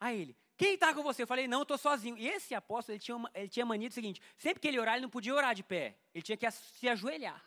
Aí 0.00 0.20
ele, 0.20 0.36
quem 0.56 0.74
está 0.74 0.92
com 0.92 1.02
você? 1.02 1.22
Eu 1.22 1.26
falei, 1.26 1.46
não, 1.46 1.62
estou 1.62 1.78
sozinho. 1.78 2.16
E 2.16 2.26
esse 2.26 2.54
apóstolo, 2.54 2.94
ele 2.94 3.02
tinha, 3.02 3.16
uma, 3.16 3.30
ele 3.34 3.48
tinha 3.48 3.64
mania 3.64 3.88
do 3.88 3.94
seguinte, 3.94 4.20
sempre 4.38 4.60
que 4.60 4.66
ele 4.66 4.78
orar, 4.78 4.94
ele 4.94 5.02
não 5.02 5.10
podia 5.10 5.34
orar 5.34 5.54
de 5.54 5.62
pé. 5.62 5.96
Ele 6.14 6.22
tinha 6.22 6.36
que 6.36 6.50
se 6.50 6.88
ajoelhar. 6.88 7.44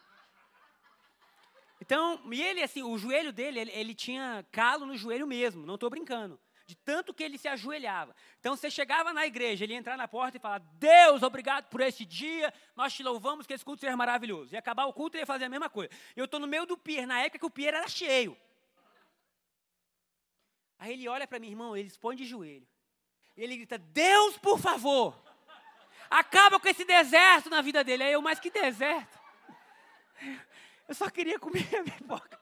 Então, 1.81 2.21
e 2.31 2.41
ele, 2.41 2.61
assim, 2.61 2.83
o 2.83 2.97
joelho 2.97 3.33
dele, 3.33 3.59
ele, 3.59 3.71
ele 3.71 3.95
tinha 3.95 4.45
calo 4.51 4.85
no 4.85 4.95
joelho 4.95 5.25
mesmo, 5.25 5.65
não 5.65 5.75
estou 5.75 5.89
brincando 5.89 6.39
de 6.69 6.75
tanto 6.75 7.15
que 7.15 7.23
ele 7.23 7.35
se 7.35 7.47
ajoelhava. 7.47 8.15
Então 8.39 8.55
você 8.55 8.69
chegava 8.69 9.11
na 9.11 9.25
igreja, 9.25 9.63
ele 9.63 9.73
ia 9.73 9.79
entrar 9.79 9.97
na 9.97 10.07
porta 10.07 10.37
e 10.37 10.39
falar: 10.39 10.59
Deus, 10.59 11.23
obrigado 11.23 11.67
por 11.67 11.81
esse 11.81 12.05
dia, 12.05 12.53
nós 12.75 12.93
te 12.93 13.01
louvamos 13.01 13.47
que 13.47 13.53
esse 13.53 13.65
culto 13.65 13.81
seja 13.81 13.97
maravilhoso. 13.97 14.53
E 14.53 14.57
acabar 14.57 14.85
o 14.85 14.93
culto 14.93 15.17
e 15.17 15.19
ia 15.19 15.25
fazer 15.25 15.45
a 15.45 15.49
mesma 15.49 15.67
coisa. 15.67 15.91
Eu 16.15 16.25
estou 16.25 16.39
no 16.39 16.45
meio 16.45 16.67
do 16.67 16.77
pier, 16.77 17.07
na 17.07 17.21
época 17.21 17.39
que 17.39 17.45
o 17.45 17.49
pier 17.49 17.73
era 17.73 17.87
cheio. 17.87 18.37
Aí 20.77 20.93
ele 20.93 21.09
olha 21.09 21.25
para 21.25 21.39
mim, 21.39 21.49
irmão, 21.49 21.75
ele 21.75 21.87
expõe 21.87 22.15
de 22.15 22.23
joelho. 22.23 22.67
E 23.35 23.41
ele 23.41 23.57
grita: 23.57 23.79
Deus, 23.79 24.37
por 24.37 24.59
favor, 24.59 25.19
acaba 26.07 26.59
com 26.59 26.67
esse 26.67 26.85
deserto 26.85 27.49
na 27.49 27.63
vida 27.63 27.83
dele. 27.83 28.03
Aí 28.03 28.13
eu, 28.13 28.21
mas 28.21 28.39
que 28.39 28.51
deserto? 28.51 29.19
Eu 30.87 30.93
só 30.93 31.09
queria 31.09 31.39
comer 31.39 31.67
a 31.77 31.83
pipoca. 31.83 32.39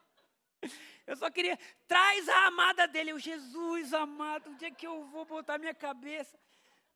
Eu 1.08 1.16
só 1.16 1.32
queria, 1.32 1.58
traz 1.88 2.28
a 2.28 2.48
amada 2.48 2.86
dele. 2.86 3.12
Eu, 3.12 3.18
Jesus 3.18 3.94
amado, 3.94 4.50
onde 4.50 4.66
é 4.66 4.72
que 4.72 4.86
eu 4.86 5.06
vou 5.06 5.24
botar 5.24 5.58
minha 5.58 5.74
cabeça? 5.74 6.38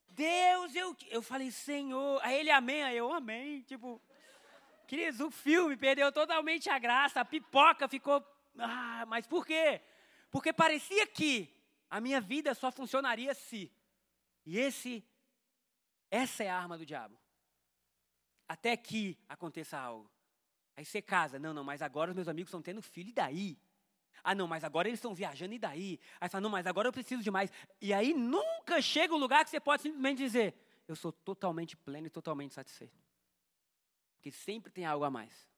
Deus, 0.10 0.76
eu, 0.76 0.96
eu 1.08 1.22
falei, 1.22 1.50
Senhor. 1.50 2.20
Aí 2.22 2.38
ele, 2.38 2.52
amém. 2.52 2.84
Aí 2.84 2.98
eu, 2.98 3.12
amém. 3.14 3.62
Tipo, 3.62 4.02
queridos, 4.86 5.22
o 5.22 5.32
filme 5.32 5.78
perdeu 5.78 6.12
totalmente 6.12 6.70
a 6.70 6.78
graça. 6.78 7.22
A 7.22 7.26
pipoca 7.26 7.88
ficou. 7.88 8.22
Ah, 8.60 9.06
mas 9.08 9.26
por 9.26 9.46
quê? 9.46 9.82
Porque 10.30 10.52
parecia 10.52 11.08
que 11.08 11.50
a 11.90 12.02
minha 12.02 12.20
vida 12.20 12.54
só 12.54 12.70
funcionaria 12.70 13.34
se. 13.34 13.72
E 14.46 14.60
esse, 14.60 15.08
essa 16.10 16.44
é 16.44 16.50
a 16.50 16.58
arma 16.58 16.78
do 16.78 16.86
diabo. 16.86 17.18
Até 18.46 18.76
que 18.76 19.18
aconteça 19.30 19.80
algo. 19.80 20.12
Aí 20.76 20.84
você 20.84 21.02
casa. 21.02 21.40
Não, 21.40 21.54
não, 21.54 21.64
mas 21.64 21.82
agora 21.82 22.12
os 22.12 22.16
meus 22.16 22.28
amigos 22.28 22.50
estão 22.50 22.62
tendo 22.62 22.82
filho, 22.82 23.10
e 23.10 23.14
daí? 23.14 23.58
Ah, 24.24 24.36
não, 24.36 24.48
mas 24.48 24.64
agora 24.64 24.88
eles 24.88 24.98
estão 24.98 25.14
viajando, 25.14 25.54
e 25.54 25.60
daí? 25.60 26.00
Aí 26.20 26.30
fala, 26.30 26.42
não, 26.42 26.50
mas 26.50 26.68
agora 26.68 26.88
eu 26.88 26.94
preciso 26.94 27.24
de 27.24 27.32
mais. 27.32 27.52
E 27.80 27.94
aí 27.94 28.14
nunca 28.14 28.82
chega 28.82 29.14
o 29.14 29.18
um 29.18 29.20
lugar 29.20 29.44
que 29.44 29.50
você 29.50 29.60
pode 29.60 29.82
simplesmente 29.82 30.18
dizer, 30.18 30.56
eu 30.88 30.96
sou 30.96 31.12
totalmente 31.12 31.76
pleno 31.76 32.08
e 32.08 32.10
totalmente 32.10 32.54
satisfeito. 32.54 33.00
Porque 34.16 34.32
sempre 34.32 34.72
tem 34.72 34.86
algo 34.86 35.04
a 35.04 35.10
mais. 35.10 35.50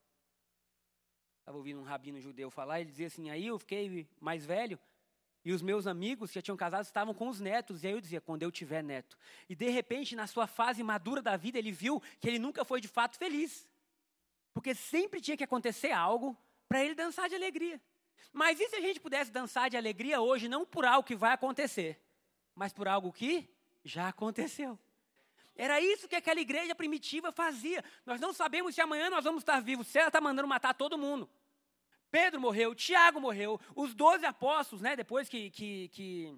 Estava 1.40 1.58
ouvindo 1.58 1.80
um 1.80 1.84
rabino 1.84 2.20
judeu 2.20 2.50
falar, 2.50 2.80
ele 2.80 2.90
dizia 2.90 3.08
assim, 3.08 3.28
aí 3.30 3.46
eu 3.46 3.58
fiquei 3.58 4.08
mais 4.18 4.46
velho, 4.46 4.78
e 5.44 5.52
os 5.52 5.60
meus 5.60 5.86
amigos 5.86 6.30
que 6.30 6.36
já 6.36 6.42
tinham 6.42 6.56
casado 6.56 6.84
estavam 6.84 7.12
com 7.12 7.28
os 7.28 7.38
netos. 7.38 7.84
E 7.84 7.86
aí 7.86 7.92
eu 7.92 8.00
dizia, 8.00 8.20
quando 8.20 8.42
eu 8.42 8.50
tiver 8.50 8.82
neto. 8.82 9.18
E 9.48 9.54
de 9.54 9.68
repente, 9.68 10.16
na 10.16 10.26
sua 10.26 10.46
fase 10.46 10.82
madura 10.82 11.20
da 11.20 11.36
vida, 11.36 11.58
ele 11.58 11.70
viu 11.70 12.00
que 12.18 12.26
ele 12.26 12.38
nunca 12.38 12.64
foi 12.64 12.80
de 12.80 12.88
fato 12.88 13.18
feliz. 13.18 13.68
Porque 14.54 14.74
sempre 14.74 15.20
tinha 15.20 15.36
que 15.36 15.44
acontecer 15.44 15.92
algo 15.92 16.36
para 16.66 16.82
ele 16.82 16.94
dançar 16.94 17.28
de 17.28 17.34
alegria. 17.34 17.80
Mas 18.32 18.58
e 18.58 18.68
se 18.68 18.76
a 18.76 18.80
gente 18.80 19.00
pudesse 19.00 19.30
dançar 19.30 19.70
de 19.70 19.76
alegria 19.76 20.20
hoje, 20.20 20.48
não 20.48 20.64
por 20.64 20.84
algo 20.84 21.06
que 21.06 21.14
vai 21.14 21.32
acontecer, 21.32 22.00
mas 22.54 22.72
por 22.72 22.88
algo 22.88 23.12
que 23.12 23.48
já 23.84 24.08
aconteceu? 24.08 24.78
Era 25.56 25.80
isso 25.80 26.08
que 26.08 26.16
aquela 26.16 26.40
igreja 26.40 26.74
primitiva 26.74 27.30
fazia. 27.30 27.84
Nós 28.04 28.20
não 28.20 28.32
sabemos 28.32 28.74
se 28.74 28.80
amanhã 28.80 29.08
nós 29.08 29.24
vamos 29.24 29.42
estar 29.42 29.60
vivos, 29.60 29.86
se 29.86 29.98
ela 29.98 30.08
está 30.08 30.20
mandando 30.20 30.48
matar 30.48 30.74
todo 30.74 30.98
mundo. 30.98 31.30
Pedro 32.10 32.40
morreu, 32.40 32.74
Tiago 32.74 33.20
morreu, 33.20 33.60
os 33.74 33.94
doze 33.94 34.24
apóstolos, 34.24 34.82
né, 34.82 34.94
depois 34.96 35.28
que, 35.28 35.50
que, 35.50 35.88
que. 35.88 36.36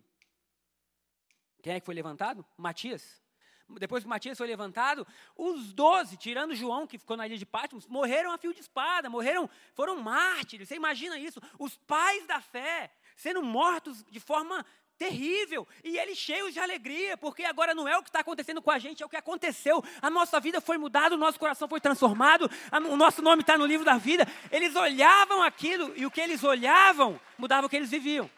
Quem 1.62 1.74
é 1.74 1.80
que 1.80 1.86
foi 1.86 1.94
levantado? 1.94 2.44
Matias 2.56 3.25
depois 3.68 4.04
que 4.04 4.08
Matias 4.08 4.38
foi 4.38 4.46
levantado, 4.46 5.06
os 5.36 5.72
doze, 5.72 6.16
tirando 6.16 6.54
João, 6.54 6.86
que 6.86 6.98
ficou 6.98 7.16
na 7.16 7.26
ilha 7.26 7.36
de 7.36 7.46
Patmos, 7.46 7.86
morreram 7.86 8.32
a 8.32 8.38
fio 8.38 8.54
de 8.54 8.60
espada, 8.60 9.10
morreram, 9.10 9.48
foram 9.74 9.96
mártires. 9.96 10.68
Você 10.68 10.76
imagina 10.76 11.18
isso? 11.18 11.40
Os 11.58 11.76
pais 11.76 12.26
da 12.26 12.40
fé 12.40 12.90
sendo 13.16 13.42
mortos 13.42 14.04
de 14.10 14.20
forma 14.20 14.64
terrível, 14.98 15.68
e 15.84 15.98
eles 15.98 16.16
cheios 16.16 16.54
de 16.54 16.60
alegria, 16.60 17.18
porque 17.18 17.44
agora 17.44 17.74
não 17.74 17.86
é 17.86 17.98
o 17.98 18.02
que 18.02 18.08
está 18.08 18.20
acontecendo 18.20 18.62
com 18.62 18.70
a 18.70 18.78
gente, 18.78 19.02
é 19.02 19.06
o 19.06 19.08
que 19.08 19.16
aconteceu. 19.16 19.84
A 20.00 20.08
nossa 20.08 20.40
vida 20.40 20.58
foi 20.60 20.78
mudada, 20.78 21.14
o 21.14 21.18
nosso 21.18 21.38
coração 21.38 21.68
foi 21.68 21.80
transformado, 21.80 22.50
o 22.90 22.96
nosso 22.96 23.20
nome 23.20 23.42
está 23.42 23.58
no 23.58 23.66
livro 23.66 23.84
da 23.84 23.98
vida. 23.98 24.26
Eles 24.50 24.74
olhavam 24.74 25.42
aquilo, 25.42 25.92
e 25.96 26.06
o 26.06 26.10
que 26.10 26.20
eles 26.20 26.42
olhavam 26.42 27.20
mudava 27.36 27.66
o 27.66 27.70
que 27.70 27.76
eles 27.76 27.90
viviam. 27.90 28.30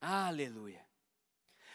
Aleluia. 0.00 0.84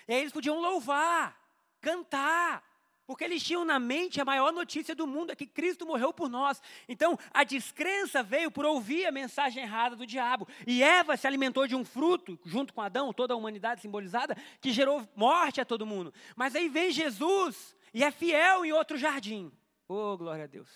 E 0.08 0.14
aí 0.14 0.22
eles 0.22 0.34
podiam 0.34 0.60
louvar 0.60 1.39
cantar, 1.82 2.64
porque 3.10 3.24
eles 3.24 3.44
tinham 3.44 3.66
na 3.66 3.80
mente 3.80 4.22
a 4.22 4.26
maior 4.26 4.54
notícia 4.54 4.94
do 4.94 5.08
mundo, 5.08 5.32
é 5.32 5.36
que 5.36 5.48
Cristo 5.48 5.84
morreu 5.84 6.14
por 6.14 6.30
nós. 6.30 6.62
Então, 6.88 7.18
a 7.34 7.44
descrença 7.44 8.22
veio 8.22 8.52
por 8.52 8.66
ouvir 8.66 9.08
a 9.08 9.12
mensagem 9.12 9.64
errada 9.64 9.96
do 9.96 10.06
diabo. 10.06 10.48
E 10.68 10.84
Eva 10.84 11.18
se 11.18 11.26
alimentou 11.26 11.66
de 11.66 11.76
um 11.76 11.84
fruto, 11.84 12.40
junto 12.46 12.72
com 12.72 12.82
Adão, 12.82 13.12
toda 13.12 13.34
a 13.34 13.38
humanidade 13.38 13.82
simbolizada, 13.82 14.38
que 14.62 14.72
gerou 14.72 15.10
morte 15.16 15.60
a 15.60 15.66
todo 15.66 15.88
mundo. 15.88 16.14
Mas 16.36 16.56
aí 16.56 16.70
vem 16.70 16.92
Jesus 16.92 17.76
e 17.94 18.04
é 18.04 18.12
fiel 18.12 18.64
em 18.64 18.72
outro 18.72 18.96
jardim. 18.96 19.52
Oh, 19.88 20.16
glória 20.16 20.44
a 20.44 20.48
Deus. 20.48 20.70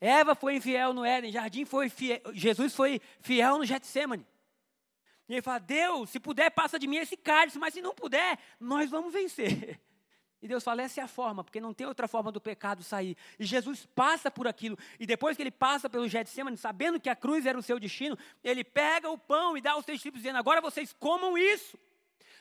Eva 0.00 0.36
foi 0.36 0.54
infiel 0.54 0.92
no 0.92 1.04
Éden, 1.04 1.32
jardim 1.32 1.64
foi 1.64 1.88
fiel, 1.88 2.20
Jesus 2.32 2.72
foi 2.72 3.00
fiel 3.20 3.58
no 3.58 3.64
Getsemane. 3.64 4.24
E 5.28 5.34
ele 5.34 5.42
fala: 5.42 5.58
Deus, 5.58 6.10
se 6.10 6.20
puder, 6.20 6.50
passa 6.50 6.78
de 6.78 6.86
mim 6.86 6.98
esse 6.98 7.16
cálice, 7.16 7.58
mas 7.58 7.74
se 7.74 7.82
não 7.82 7.94
puder, 7.94 8.38
nós 8.60 8.88
vamos 8.88 9.12
vencer. 9.12 9.80
E 10.40 10.46
Deus 10.46 10.62
fala: 10.62 10.82
essa 10.82 11.00
é 11.00 11.04
a 11.04 11.08
forma, 11.08 11.42
porque 11.42 11.60
não 11.60 11.74
tem 11.74 11.86
outra 11.86 12.06
forma 12.06 12.30
do 12.30 12.40
pecado 12.40 12.82
sair. 12.82 13.16
E 13.38 13.44
Jesus 13.44 13.86
passa 13.94 14.30
por 14.30 14.46
aquilo. 14.46 14.78
E 14.98 15.06
depois 15.06 15.36
que 15.36 15.42
ele 15.42 15.50
passa 15.50 15.90
pelo 15.90 16.08
Getsemane, 16.08 16.56
sabendo 16.56 17.00
que 17.00 17.08
a 17.08 17.16
cruz 17.16 17.44
era 17.44 17.58
o 17.58 17.62
seu 17.62 17.78
destino, 17.80 18.16
ele 18.42 18.62
pega 18.62 19.10
o 19.10 19.18
pão 19.18 19.56
e 19.56 19.60
dá 19.60 19.72
aos 19.72 19.84
seus 19.84 19.98
discípulos, 19.98 20.22
dizendo: 20.22 20.38
agora 20.38 20.60
vocês 20.60 20.92
comam 20.92 21.36
isso. 21.36 21.78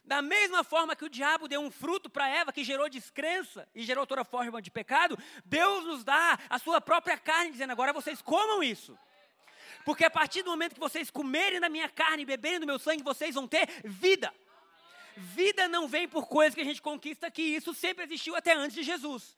Da 0.06 0.22
mesma 0.22 0.64
forma 0.64 0.96
que 0.96 1.04
o 1.04 1.10
diabo 1.10 1.50
deu 1.50 1.60
um 1.60 1.70
fruto 1.70 2.10
para 2.10 2.30
Eva 2.30 2.54
que 2.54 2.64
gerou 2.64 2.88
descrença 2.88 3.68
e 3.76 3.84
gerou 3.84 4.08
toda 4.08 4.24
forma 4.24 4.62
de 4.62 4.72
pecado, 4.72 5.18
Deus 5.44 5.84
nos 5.84 6.04
dá 6.06 6.40
a 6.50 6.58
sua 6.58 6.80
própria 6.80 7.18
carne, 7.18 7.52
dizendo: 7.52 7.72
agora 7.72 7.92
vocês 7.92 8.22
comam 8.22 8.64
isso. 8.64 8.98
Porque 9.84 10.06
a 10.06 10.10
partir 10.10 10.44
do 10.44 10.52
momento 10.52 10.76
que 10.76 10.80
vocês 10.80 11.10
comerem 11.10 11.60
da 11.60 11.70
minha 11.70 11.90
carne 11.90 12.24
e 12.24 12.26
beberem 12.26 12.60
do 12.60 12.66
meu 12.66 12.78
sangue, 12.78 13.04
vocês 13.04 13.36
vão 13.36 13.48
ter 13.48 13.68
vida. 13.84 14.34
Vida 15.20 15.68
não 15.68 15.88
vem 15.88 16.08
por 16.08 16.28
coisas 16.28 16.54
que 16.54 16.62
a 16.62 16.64
gente 16.64 16.80
conquista 16.80 17.26
aqui, 17.26 17.42
isso 17.42 17.74
sempre 17.74 18.04
existiu 18.04 18.36
até 18.36 18.54
antes 18.54 18.76
de 18.76 18.84
Jesus. 18.84 19.36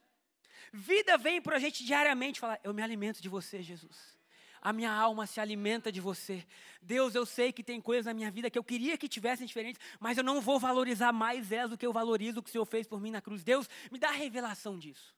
Vida 0.74 1.18
vem 1.18 1.42
para 1.42 1.56
a 1.56 1.60
gente 1.60 1.86
diariamente 1.86 2.38
falar: 2.38 2.60
Eu 2.66 2.74
me 2.74 2.82
alimento 2.82 3.22
de 3.22 3.30
você, 3.30 3.64
Jesus. 3.64 4.20
A 4.62 4.74
minha 4.74 4.92
alma 4.92 5.26
se 5.26 5.40
alimenta 5.40 5.90
de 5.90 6.02
você. 6.02 6.46
Deus, 6.82 7.16
eu 7.16 7.26
sei 7.26 7.54
que 7.54 7.64
tem 7.64 7.80
coisas 7.80 8.08
na 8.08 8.14
minha 8.14 8.30
vida 8.30 8.50
que 8.50 8.60
eu 8.60 8.64
queria 8.64 8.98
que 8.98 9.08
tivessem 9.08 9.48
diferentes, 9.48 9.82
mas 10.02 10.18
eu 10.18 10.24
não 10.24 10.42
vou 10.42 10.60
valorizar 10.60 11.14
mais 11.14 11.50
elas 11.50 11.70
do 11.70 11.78
que 11.78 11.88
eu 11.88 11.94
valorizo 11.94 12.42
o 12.42 12.44
que 12.44 12.50
o 12.50 12.52
Senhor 12.52 12.66
fez 12.66 12.86
por 12.86 13.00
mim 13.00 13.10
na 13.10 13.22
cruz. 13.22 13.42
Deus, 13.42 13.70
me 13.90 13.98
dá 13.98 14.10
a 14.10 14.12
revelação 14.12 14.78
disso. 14.78 15.16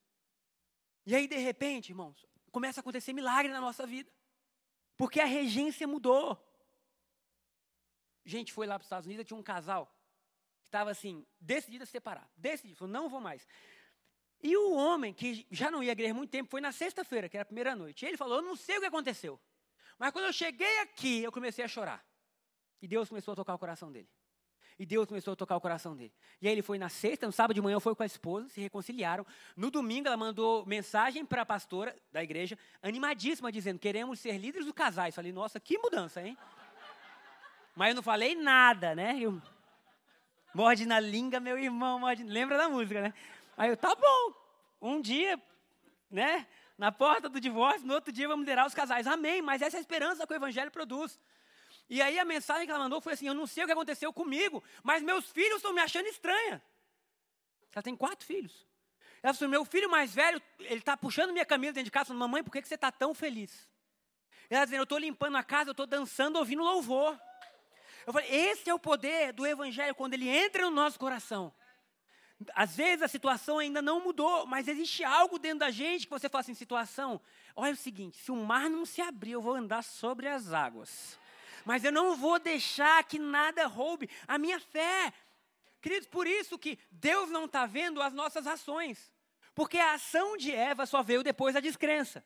E 1.07 1.15
aí, 1.15 1.27
de 1.27 1.37
repente, 1.37 1.89
irmãos, 1.89 2.23
começa 2.51 2.79
a 2.79 2.81
acontecer 2.81 3.13
milagre 3.13 3.51
na 3.51 3.59
nossa 3.59 3.87
vida. 3.87 4.11
Porque 4.95 5.19
a 5.19 5.25
regência 5.25 5.87
mudou. 5.87 6.37
Gente, 8.23 8.53
foi 8.53 8.67
lá 8.67 8.75
para 8.75 8.83
os 8.83 8.85
Estados 8.85 9.07
Unidos, 9.07 9.25
tinha 9.25 9.39
um 9.39 9.41
casal 9.41 9.91
estava 10.71 10.89
assim, 10.89 11.25
decidido 11.39 11.83
a 11.83 11.85
se 11.85 11.91
separar. 11.91 12.29
Decidido, 12.35 12.77
falou, 12.77 12.91
não 12.93 13.09
vou 13.09 13.19
mais. 13.19 13.45
E 14.41 14.55
o 14.57 14.73
homem, 14.73 15.13
que 15.13 15.45
já 15.51 15.69
não 15.69 15.83
ia 15.83 15.91
à 15.91 15.93
igreja 15.93 16.13
há 16.13 16.15
muito 16.15 16.31
tempo, 16.31 16.49
foi 16.49 16.61
na 16.61 16.71
sexta-feira, 16.71 17.29
que 17.29 17.37
era 17.37 17.43
a 17.43 17.45
primeira 17.45 17.75
noite. 17.75 18.05
Ele 18.05 18.17
falou, 18.17 18.37
eu 18.37 18.41
não 18.41 18.55
sei 18.55 18.77
o 18.77 18.79
que 18.79 18.87
aconteceu. 18.87 19.39
Mas 19.99 20.11
quando 20.11 20.25
eu 20.25 20.33
cheguei 20.33 20.79
aqui, 20.79 21.21
eu 21.21 21.31
comecei 21.31 21.63
a 21.63 21.67
chorar. 21.67 22.03
E 22.81 22.87
Deus 22.87 23.09
começou 23.09 23.33
a 23.33 23.35
tocar 23.35 23.53
o 23.53 23.59
coração 23.59 23.91
dele. 23.91 24.09
E 24.79 24.85
Deus 24.85 25.07
começou 25.07 25.33
a 25.33 25.35
tocar 25.35 25.55
o 25.55 25.61
coração 25.61 25.95
dele. 25.95 26.11
E 26.41 26.47
aí 26.47 26.53
ele 26.53 26.63
foi 26.63 26.79
na 26.79 26.89
sexta, 26.89 27.27
no 27.27 27.31
sábado 27.31 27.53
de 27.53 27.61
manhã 27.61 27.79
foi 27.79 27.93
com 27.93 28.01
a 28.01 28.05
esposa, 28.05 28.49
se 28.49 28.59
reconciliaram. 28.59 29.23
No 29.55 29.69
domingo 29.69 30.07
ela 30.07 30.17
mandou 30.17 30.65
mensagem 30.65 31.23
para 31.23 31.43
a 31.43 31.45
pastora 31.45 31.95
da 32.11 32.23
igreja, 32.23 32.57
animadíssima, 32.81 33.51
dizendo: 33.51 33.77
queremos 33.77 34.19
ser 34.19 34.39
líderes 34.39 34.65
do 34.65 34.73
casais. 34.73 35.13
Falei, 35.13 35.31
nossa, 35.31 35.59
que 35.59 35.77
mudança, 35.77 36.25
hein? 36.25 36.35
Mas 37.75 37.89
eu 37.89 37.95
não 37.95 38.01
falei 38.01 38.33
nada, 38.33 38.95
né? 38.95 39.19
Eu, 39.19 39.39
Morde 40.53 40.85
na 40.85 40.99
língua, 40.99 41.39
meu 41.39 41.57
irmão, 41.57 41.99
morde. 41.99 42.23
Lembra 42.23 42.57
da 42.57 42.67
música, 42.69 43.01
né? 43.01 43.13
Aí 43.57 43.69
eu, 43.69 43.77
tá 43.77 43.95
bom. 43.95 44.33
Um 44.81 45.01
dia, 45.01 45.41
né? 46.09 46.47
Na 46.77 46.91
porta 46.91 47.29
do 47.29 47.39
divórcio, 47.39 47.87
no 47.87 47.93
outro 47.93 48.11
dia 48.11 48.27
vamos 48.27 48.43
liderar 48.43 48.65
os 48.65 48.73
casais. 48.73 49.07
Amém. 49.07 49.41
Mas 49.41 49.61
essa 49.61 49.77
é 49.77 49.79
a 49.79 49.81
esperança 49.81 50.25
que 50.25 50.33
o 50.33 50.35
Evangelho 50.35 50.71
produz. 50.71 51.19
E 51.89 52.01
aí 52.01 52.17
a 52.17 52.25
mensagem 52.25 52.65
que 52.65 52.71
ela 52.71 52.83
mandou 52.83 52.99
foi 53.01 53.13
assim: 53.13 53.27
Eu 53.27 53.33
não 53.33 53.45
sei 53.45 53.63
o 53.63 53.67
que 53.67 53.73
aconteceu 53.73 54.11
comigo, 54.11 54.63
mas 54.83 55.03
meus 55.03 55.29
filhos 55.29 55.57
estão 55.57 55.73
me 55.73 55.81
achando 55.81 56.07
estranha. 56.07 56.61
Ela 57.73 57.83
tem 57.83 57.95
quatro 57.95 58.25
filhos. 58.25 58.65
Ela 59.21 59.33
falou: 59.33 59.49
Meu 59.49 59.65
filho 59.65 59.89
mais 59.89 60.13
velho, 60.13 60.41
ele 60.59 60.79
está 60.79 60.97
puxando 60.97 61.31
minha 61.31 61.45
camisa 61.45 61.73
dentro 61.73 61.85
de 61.85 61.91
casa, 61.91 62.07
falando: 62.07 62.21
Mamãe, 62.21 62.43
por 62.43 62.51
que, 62.51 62.61
que 62.61 62.67
você 62.67 62.75
está 62.75 62.91
tão 62.91 63.13
feliz? 63.13 63.69
Ela 64.49 64.65
dizendo: 64.65 64.79
Eu 64.79 64.83
estou 64.83 64.97
limpando 64.97 65.37
a 65.37 65.43
casa, 65.43 65.69
eu 65.69 65.71
estou 65.73 65.85
dançando, 65.85 66.37
ouvindo 66.37 66.63
louvor. 66.63 67.19
Eu 68.05 68.13
falei, 68.13 68.29
esse 68.29 68.69
é 68.69 68.73
o 68.73 68.79
poder 68.79 69.33
do 69.33 69.45
Evangelho 69.45 69.95
quando 69.95 70.13
ele 70.13 70.27
entra 70.27 70.63
no 70.63 70.71
nosso 70.71 70.97
coração. 70.97 71.53
Às 72.55 72.75
vezes 72.75 73.03
a 73.03 73.07
situação 73.07 73.59
ainda 73.59 73.81
não 73.81 74.01
mudou, 74.01 74.45
mas 74.47 74.67
existe 74.67 75.03
algo 75.03 75.37
dentro 75.37 75.59
da 75.59 75.69
gente 75.69 76.05
que 76.05 76.11
você 76.11 76.27
fala 76.27 76.41
assim: 76.41 76.55
situação, 76.55 77.21
olha 77.55 77.73
o 77.73 77.77
seguinte, 77.77 78.17
se 78.17 78.31
o 78.31 78.35
mar 78.35 78.69
não 78.69 78.85
se 78.85 79.01
abrir, 79.01 79.33
eu 79.33 79.41
vou 79.41 79.53
andar 79.53 79.83
sobre 79.83 80.27
as 80.27 80.51
águas. 80.51 81.19
Mas 81.63 81.83
eu 81.83 81.91
não 81.91 82.15
vou 82.15 82.39
deixar 82.39 83.03
que 83.03 83.19
nada 83.19 83.67
roube 83.67 84.09
a 84.27 84.37
minha 84.39 84.59
fé. 84.59 85.13
Queridos, 85.79 86.07
por 86.07 86.25
isso 86.25 86.57
que 86.57 86.79
Deus 86.91 87.29
não 87.29 87.45
está 87.45 87.65
vendo 87.65 88.01
as 88.01 88.13
nossas 88.13 88.47
ações. 88.47 89.11
Porque 89.53 89.77
a 89.77 89.93
ação 89.93 90.37
de 90.37 90.51
Eva 90.51 90.85
só 90.85 91.03
veio 91.03 91.23
depois 91.23 91.53
da 91.53 91.59
descrença. 91.59 92.23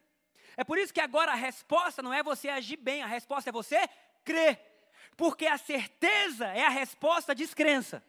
É 0.55 0.63
por 0.63 0.77
isso 0.77 0.93
que 0.93 1.01
agora 1.01 1.31
a 1.31 1.35
resposta 1.35 2.01
não 2.01 2.13
é 2.13 2.23
você 2.23 2.47
agir 2.47 2.77
bem, 2.77 3.01
a 3.01 3.07
resposta 3.07 3.49
é 3.49 3.53
você 3.53 3.89
crer. 4.23 4.74
Porque 5.15 5.45
a 5.45 5.57
certeza 5.57 6.47
é 6.47 6.65
a 6.65 6.69
resposta 6.69 7.31
à 7.31 7.35
descrença. 7.35 8.03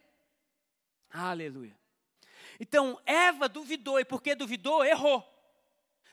Aleluia. 1.10 1.76
Então, 2.58 3.00
Eva 3.04 3.48
duvidou, 3.48 4.00
e 4.00 4.04
porque 4.04 4.34
duvidou, 4.34 4.84
errou. 4.84 5.24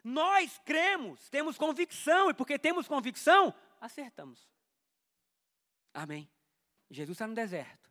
Nós 0.03 0.59
cremos, 0.65 1.29
temos 1.29 1.57
convicção, 1.57 2.29
e 2.29 2.33
porque 2.33 2.59
temos 2.59 2.87
convicção, 2.87 3.53
acertamos. 3.79 4.47
Amém. 5.93 6.29
Jesus 6.89 7.15
está 7.15 7.27
no 7.27 7.33
deserto. 7.33 7.89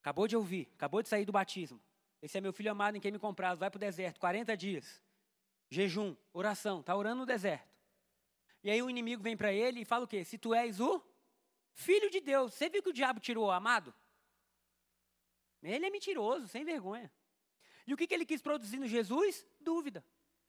Acabou 0.00 0.26
de 0.26 0.36
ouvir, 0.36 0.70
acabou 0.74 1.02
de 1.02 1.08
sair 1.08 1.24
do 1.24 1.32
batismo. 1.32 1.80
Esse 2.20 2.38
é 2.38 2.40
meu 2.40 2.52
filho 2.52 2.70
amado 2.70 2.96
em 2.96 3.00
quem 3.00 3.10
me 3.12 3.18
compraz. 3.18 3.58
Vai 3.58 3.70
para 3.70 3.76
o 3.76 3.80
deserto, 3.80 4.20
40 4.20 4.56
dias. 4.56 5.02
Jejum, 5.70 6.16
oração, 6.32 6.80
está 6.80 6.94
orando 6.94 7.20
no 7.20 7.26
deserto. 7.26 7.68
E 8.62 8.70
aí 8.70 8.80
o 8.82 8.88
inimigo 8.88 9.22
vem 9.22 9.36
para 9.36 9.52
ele 9.52 9.80
e 9.80 9.84
fala 9.84 10.04
o 10.04 10.08
quê? 10.08 10.24
Se 10.24 10.38
tu 10.38 10.54
és 10.54 10.78
o 10.78 11.02
filho 11.74 12.10
de 12.10 12.20
Deus. 12.20 12.54
Você 12.54 12.68
viu 12.68 12.82
que 12.82 12.90
o 12.90 12.92
diabo 12.92 13.20
tirou 13.20 13.46
o 13.46 13.50
amado? 13.50 13.94
Ele 15.62 15.86
é 15.86 15.90
mentiroso, 15.90 16.48
sem 16.48 16.64
vergonha. 16.64 17.10
E 17.86 17.94
o 17.94 17.96
que, 17.96 18.06
que 18.06 18.14
ele 18.14 18.26
quis 18.26 18.42
produzir 18.42 18.78
no 18.78 18.86
Jesus? 18.86 19.46
Dúvida. 19.60 20.04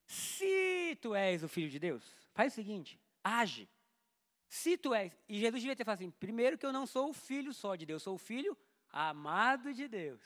Se 0.05 0.97
tu 1.01 1.15
és 1.15 1.43
o 1.43 1.47
filho 1.47 1.69
de 1.69 1.79
Deus, 1.79 2.03
faz 2.33 2.53
o 2.53 2.55
seguinte, 2.55 2.99
age. 3.23 3.69
Se 4.47 4.77
tu 4.77 4.93
és. 4.93 5.11
E 5.27 5.39
Jesus 5.39 5.61
devia 5.61 5.75
ter 5.75 5.83
falado 5.83 5.99
assim: 5.99 6.11
primeiro 6.11 6.57
que 6.57 6.65
eu 6.65 6.73
não 6.73 6.85
sou 6.85 7.09
o 7.09 7.13
filho 7.13 7.53
só 7.53 7.75
de 7.75 7.85
Deus, 7.85 8.03
sou 8.03 8.15
o 8.15 8.19
filho 8.19 8.57
amado 8.91 9.73
de 9.73 9.87
Deus. 9.87 10.21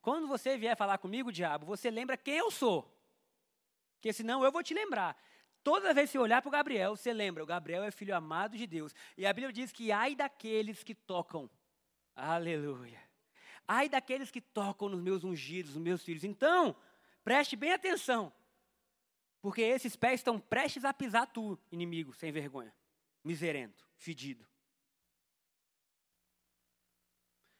Quando 0.00 0.28
você 0.28 0.56
vier 0.56 0.76
falar 0.76 0.98
comigo, 0.98 1.32
diabo, 1.32 1.66
você 1.66 1.90
lembra 1.90 2.16
quem 2.16 2.36
eu 2.36 2.50
sou. 2.50 2.88
Porque 3.94 4.12
senão 4.12 4.44
eu 4.44 4.52
vou 4.52 4.62
te 4.62 4.74
lembrar. 4.74 5.20
Toda 5.64 5.94
vez 5.94 6.10
que 6.10 6.12
você 6.12 6.18
olhar 6.18 6.42
para 6.42 6.48
o 6.50 6.52
Gabriel, 6.52 6.94
você 6.94 7.10
lembra, 7.10 7.42
o 7.42 7.46
Gabriel 7.46 7.82
é 7.82 7.90
filho 7.90 8.14
amado 8.14 8.54
de 8.54 8.66
Deus. 8.66 8.94
E 9.16 9.24
a 9.24 9.32
Bíblia 9.32 9.50
diz 9.50 9.72
que 9.72 9.90
ai 9.90 10.14
daqueles 10.14 10.84
que 10.84 10.94
tocam. 10.94 11.48
Aleluia. 12.14 13.00
Ai 13.66 13.88
daqueles 13.88 14.30
que 14.30 14.42
tocam 14.42 14.90
nos 14.90 15.00
meus 15.00 15.24
ungidos, 15.24 15.74
nos 15.74 15.82
meus 15.82 16.04
filhos. 16.04 16.22
Então, 16.22 16.76
preste 17.24 17.56
bem 17.56 17.72
atenção. 17.72 18.30
Porque 19.40 19.62
esses 19.62 19.96
pés 19.96 20.20
estão 20.20 20.38
prestes 20.38 20.84
a 20.84 20.92
pisar 20.92 21.26
tu, 21.26 21.58
inimigo, 21.72 22.12
sem 22.12 22.30
vergonha. 22.30 22.74
Miserento, 23.24 23.88
fedido. 23.96 24.46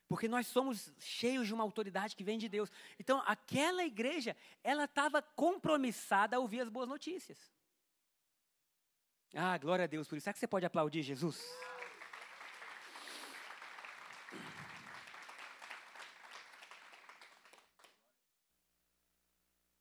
Porque 0.07 0.29
nós 0.29 0.47
somos 0.47 0.93
cheios 0.99 1.47
de 1.47 1.55
uma 1.55 1.65
autoridade 1.65 2.15
que 2.15 2.23
vem 2.23 2.37
de 2.37 2.51
Deus. 2.51 2.71
Então, 2.99 3.23
aquela 3.27 3.83
igreja, 3.83 4.37
ela 4.63 4.85
estava 4.85 5.23
compromissada 5.23 6.37
a 6.37 6.39
ouvir 6.39 6.61
as 6.61 6.69
boas 6.69 6.87
notícias. 6.87 7.54
Ah, 9.35 9.59
glória 9.59 9.85
a 9.85 9.89
Deus 9.89 10.07
por 10.07 10.17
isso. 10.17 10.25
Será 10.25 10.33
que 10.33 10.39
você 10.39 10.47
pode 10.47 10.65
aplaudir 10.65 11.03
Jesus? 11.03 11.45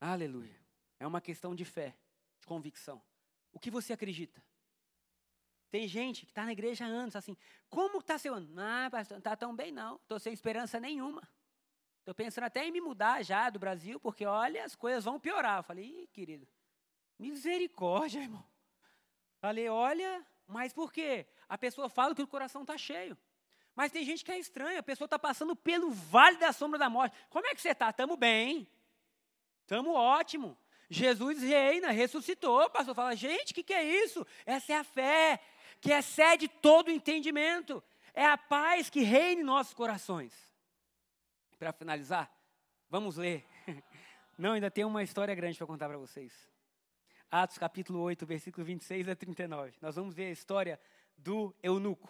Aleluia. 0.01 0.59
É 0.99 1.05
uma 1.05 1.21
questão 1.21 1.53
de 1.53 1.63
fé, 1.63 1.95
de 2.39 2.47
convicção. 2.47 3.01
O 3.51 3.59
que 3.59 3.69
você 3.69 3.93
acredita? 3.93 4.43
Tem 5.69 5.87
gente 5.87 6.25
que 6.25 6.31
está 6.31 6.45
na 6.45 6.51
igreja 6.51 6.85
há 6.85 6.87
anos, 6.87 7.15
assim, 7.15 7.37
como 7.69 7.99
está 7.99 8.17
seu 8.17 8.33
ano? 8.33 8.53
Ah, 8.59 8.89
pastor, 8.91 9.15
não 9.15 9.19
está 9.19 9.35
tão 9.35 9.55
bem 9.55 9.71
não, 9.71 9.95
estou 9.95 10.19
sem 10.19 10.33
esperança 10.33 10.79
nenhuma. 10.79 11.27
Estou 11.99 12.13
pensando 12.13 12.43
até 12.43 12.67
em 12.67 12.71
me 12.71 12.81
mudar 12.81 13.23
já 13.23 13.49
do 13.49 13.59
Brasil, 13.59 13.99
porque 13.99 14.25
olha, 14.25 14.65
as 14.65 14.75
coisas 14.75 15.03
vão 15.03 15.19
piorar. 15.19 15.59
Eu 15.59 15.63
falei, 15.63 15.85
Ih, 15.85 16.07
querido, 16.07 16.47
misericórdia, 17.17 18.19
irmão. 18.19 18.52
Falei, 19.43 19.67
olha, 19.67 20.25
mas 20.47 20.71
por 20.71 20.89
quê? 20.89 21.27
A 21.49 21.57
pessoa 21.57 21.89
fala 21.89 22.15
que 22.15 22.21
o 22.21 22.27
coração 22.27 22.61
está 22.61 22.77
cheio. 22.77 23.17
Mas 23.75 23.91
tem 23.91 24.05
gente 24.05 24.23
que 24.23 24.31
é 24.31 24.39
estranha, 24.39 24.79
a 24.79 24.83
pessoa 24.83 25.05
está 25.05 25.19
passando 25.19 25.53
pelo 25.53 25.91
vale 25.91 26.37
da 26.37 26.53
sombra 26.53 26.79
da 26.79 26.89
morte. 26.89 27.13
Como 27.29 27.45
é 27.45 27.53
que 27.53 27.61
você 27.61 27.71
está? 27.71 27.89
Estamos 27.89 28.17
bem. 28.17 28.65
Estamos 29.63 29.93
ótimo. 29.93 30.57
Jesus 30.89 31.41
reina, 31.41 31.91
ressuscitou. 31.91 32.63
O 32.63 32.69
pastor 32.69 32.95
fala, 32.95 33.17
gente, 33.17 33.51
o 33.51 33.55
que, 33.55 33.63
que 33.63 33.73
é 33.73 33.83
isso? 33.83 34.25
Essa 34.45 34.71
é 34.71 34.77
a 34.77 34.83
fé, 34.85 35.41
que 35.81 35.91
excede 35.91 36.47
todo 36.47 36.87
o 36.87 36.91
entendimento. 36.91 37.83
É 38.13 38.25
a 38.25 38.37
paz 38.37 38.89
que 38.89 39.01
reina 39.01 39.41
em 39.41 39.43
nossos 39.43 39.73
corações. 39.73 40.33
Para 41.59 41.73
finalizar, 41.73 42.33
vamos 42.89 43.17
ler. 43.17 43.45
Não, 44.39 44.53
ainda 44.53 44.71
tem 44.71 44.85
uma 44.85 45.03
história 45.03 45.35
grande 45.35 45.57
para 45.57 45.67
contar 45.67 45.89
para 45.89 45.97
vocês. 45.97 46.52
Atos 47.35 47.57
capítulo 47.57 47.99
8, 48.01 48.27
versículo 48.27 48.63
26 48.63 49.09
a 49.09 49.15
39. 49.15 49.73
Nós 49.81 49.95
vamos 49.95 50.13
ver 50.13 50.25
a 50.25 50.31
história 50.31 50.79
do 51.17 51.51
eunuco. 51.63 52.07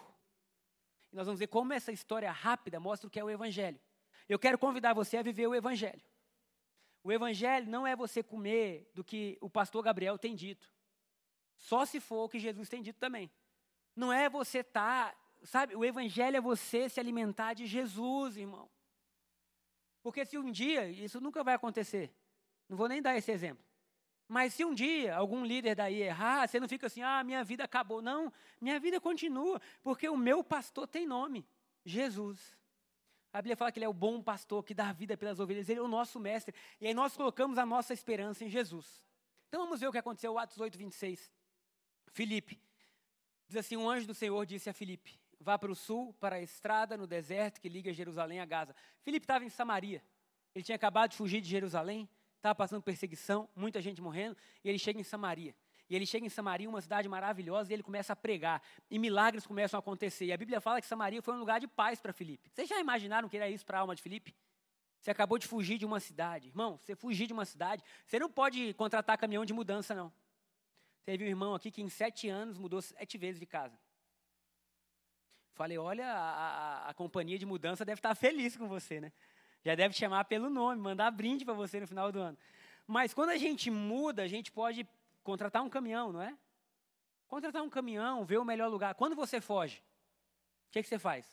E 1.10 1.16
nós 1.16 1.24
vamos 1.24 1.38
ver 1.38 1.46
como 1.46 1.72
essa 1.72 1.90
história 1.90 2.30
rápida 2.30 2.78
mostra 2.78 3.08
o 3.08 3.10
que 3.10 3.18
é 3.18 3.24
o 3.24 3.30
evangelho. 3.30 3.80
Eu 4.28 4.38
quero 4.38 4.58
convidar 4.58 4.92
você 4.92 5.16
a 5.16 5.22
viver 5.22 5.46
o 5.46 5.54
evangelho. 5.54 6.02
O 7.02 7.10
evangelho 7.10 7.66
não 7.70 7.86
é 7.86 7.96
você 7.96 8.22
comer 8.22 8.90
do 8.92 9.02
que 9.02 9.38
o 9.40 9.48
pastor 9.48 9.82
Gabriel 9.82 10.18
tem 10.18 10.34
dito. 10.34 10.70
Só 11.56 11.86
se 11.86 12.00
for 12.00 12.24
o 12.24 12.28
que 12.28 12.38
Jesus 12.38 12.68
tem 12.68 12.82
dito 12.82 12.98
também. 12.98 13.30
Não 13.96 14.12
é 14.12 14.28
você 14.28 14.58
estar, 14.58 15.10
tá, 15.10 15.18
sabe, 15.42 15.74
o 15.74 15.86
evangelho 15.86 16.36
é 16.36 16.40
você 16.42 16.86
se 16.86 17.00
alimentar 17.00 17.54
de 17.54 17.64
Jesus, 17.64 18.36
irmão. 18.36 18.70
Porque 20.02 20.26
se 20.26 20.36
um 20.36 20.52
dia, 20.52 20.86
isso 20.86 21.18
nunca 21.18 21.42
vai 21.42 21.54
acontecer. 21.54 22.14
Não 22.68 22.76
vou 22.76 22.88
nem 22.88 23.00
dar 23.00 23.16
esse 23.16 23.32
exemplo. 23.32 23.64
Mas 24.34 24.52
se 24.54 24.64
um 24.64 24.74
dia 24.74 25.14
algum 25.14 25.44
líder 25.44 25.76
daí 25.76 26.02
errar, 26.02 26.48
você 26.48 26.58
não 26.58 26.68
fica 26.68 26.88
assim, 26.88 27.00
ah, 27.02 27.22
minha 27.22 27.44
vida 27.44 27.62
acabou. 27.62 28.02
Não, 28.02 28.32
minha 28.60 28.80
vida 28.80 29.00
continua, 29.00 29.60
porque 29.80 30.08
o 30.08 30.16
meu 30.16 30.42
pastor 30.42 30.88
tem 30.88 31.06
nome, 31.06 31.46
Jesus. 31.84 32.52
A 33.32 33.40
Bíblia 33.40 33.56
fala 33.56 33.70
que 33.70 33.78
ele 33.78 33.84
é 33.86 33.88
o 33.88 33.92
bom 33.92 34.20
pastor 34.20 34.64
que 34.64 34.74
dá 34.74 34.92
vida 34.92 35.16
pelas 35.16 35.38
ovelhas, 35.38 35.68
ele 35.68 35.78
é 35.78 35.82
o 35.84 35.86
nosso 35.86 36.18
mestre. 36.18 36.52
E 36.80 36.88
aí 36.88 36.92
nós 36.92 37.16
colocamos 37.16 37.58
a 37.58 37.64
nossa 37.64 37.94
esperança 37.94 38.44
em 38.44 38.48
Jesus. 38.48 39.04
Então 39.46 39.60
vamos 39.60 39.78
ver 39.78 39.86
o 39.86 39.92
que 39.92 39.98
aconteceu, 39.98 40.36
Atos 40.36 40.58
8, 40.58 40.76
26. 40.76 41.30
Filipe, 42.08 42.60
diz 43.46 43.58
assim: 43.58 43.76
um 43.76 43.88
anjo 43.88 44.08
do 44.08 44.14
Senhor 44.14 44.44
disse 44.44 44.68
a 44.68 44.72
Filipe: 44.72 45.16
vá 45.38 45.56
para 45.56 45.70
o 45.70 45.76
sul, 45.76 46.12
para 46.14 46.34
a 46.34 46.42
estrada 46.42 46.96
no 46.96 47.06
deserto 47.06 47.60
que 47.60 47.68
liga 47.68 47.92
Jerusalém 47.92 48.40
a 48.40 48.44
Gaza. 48.44 48.74
Filipe 49.00 49.22
estava 49.22 49.44
em 49.44 49.48
Samaria. 49.48 50.02
Ele 50.52 50.64
tinha 50.64 50.74
acabado 50.74 51.12
de 51.12 51.16
fugir 51.16 51.40
de 51.40 51.48
Jerusalém, 51.48 52.08
estava 52.44 52.54
passando 52.54 52.82
perseguição, 52.82 53.48
muita 53.56 53.80
gente 53.80 54.02
morrendo, 54.02 54.36
e 54.62 54.68
ele 54.68 54.78
chega 54.78 55.00
em 55.00 55.02
Samaria. 55.02 55.54
E 55.88 55.96
ele 55.96 56.06
chega 56.06 56.26
em 56.26 56.28
Samaria, 56.28 56.68
uma 56.68 56.80
cidade 56.80 57.08
maravilhosa, 57.08 57.72
e 57.72 57.74
ele 57.74 57.82
começa 57.82 58.12
a 58.12 58.16
pregar. 58.16 58.62
E 58.90 58.98
milagres 58.98 59.46
começam 59.46 59.78
a 59.78 59.80
acontecer. 59.80 60.26
E 60.26 60.32
a 60.32 60.36
Bíblia 60.36 60.60
fala 60.60 60.80
que 60.80 60.86
Samaria 60.86 61.22
foi 61.22 61.34
um 61.34 61.38
lugar 61.38 61.58
de 61.58 61.66
paz 61.66 62.00
para 62.00 62.12
Filipe. 62.12 62.50
Vocês 62.50 62.68
já 62.68 62.78
imaginaram 62.78 63.28
que 63.28 63.36
era 63.36 63.48
isso 63.48 63.64
para 63.64 63.78
a 63.78 63.80
alma 63.80 63.94
de 63.94 64.02
Filipe? 64.02 64.34
Você 65.00 65.10
acabou 65.10 65.38
de 65.38 65.46
fugir 65.46 65.78
de 65.78 65.84
uma 65.84 66.00
cidade. 66.00 66.48
Irmão, 66.48 66.78
você 66.78 66.94
fugir 66.94 67.26
de 67.26 67.32
uma 67.32 67.44
cidade, 67.44 67.82
você 68.06 68.18
não 68.18 68.30
pode 68.30 68.72
contratar 68.74 69.18
caminhão 69.18 69.44
de 69.44 69.52
mudança, 69.52 69.94
não. 69.94 70.12
Teve 71.04 71.24
um 71.24 71.28
irmão 71.28 71.54
aqui 71.54 71.70
que 71.70 71.82
em 71.82 71.88
sete 71.88 72.28
anos 72.28 72.56
mudou 72.56 72.80
sete 72.80 73.18
vezes 73.18 73.38
de 73.38 73.46
casa. 73.46 73.78
Falei, 75.54 75.76
olha, 75.76 76.06
a, 76.06 76.86
a, 76.86 76.88
a 76.90 76.94
companhia 76.94 77.38
de 77.38 77.44
mudança 77.44 77.84
deve 77.84 77.98
estar 77.98 78.14
feliz 78.14 78.56
com 78.56 78.66
você, 78.66 79.00
né? 79.00 79.12
Já 79.64 79.74
deve 79.74 79.94
chamar 79.94 80.24
pelo 80.24 80.50
nome, 80.50 80.80
mandar 80.80 81.10
brinde 81.10 81.44
para 81.44 81.54
você 81.54 81.80
no 81.80 81.86
final 81.86 82.12
do 82.12 82.20
ano. 82.20 82.36
Mas 82.86 83.14
quando 83.14 83.30
a 83.30 83.36
gente 83.36 83.70
muda, 83.70 84.22
a 84.22 84.28
gente 84.28 84.52
pode 84.52 84.86
contratar 85.22 85.62
um 85.62 85.70
caminhão, 85.70 86.12
não 86.12 86.20
é? 86.20 86.36
Contratar 87.26 87.62
um 87.62 87.70
caminhão, 87.70 88.24
ver 88.24 88.38
o 88.38 88.44
melhor 88.44 88.68
lugar. 88.68 88.94
Quando 88.94 89.16
você 89.16 89.40
foge, 89.40 89.82
o 90.68 90.72
que, 90.72 90.82
que 90.82 90.88
você 90.88 90.98
faz? 90.98 91.26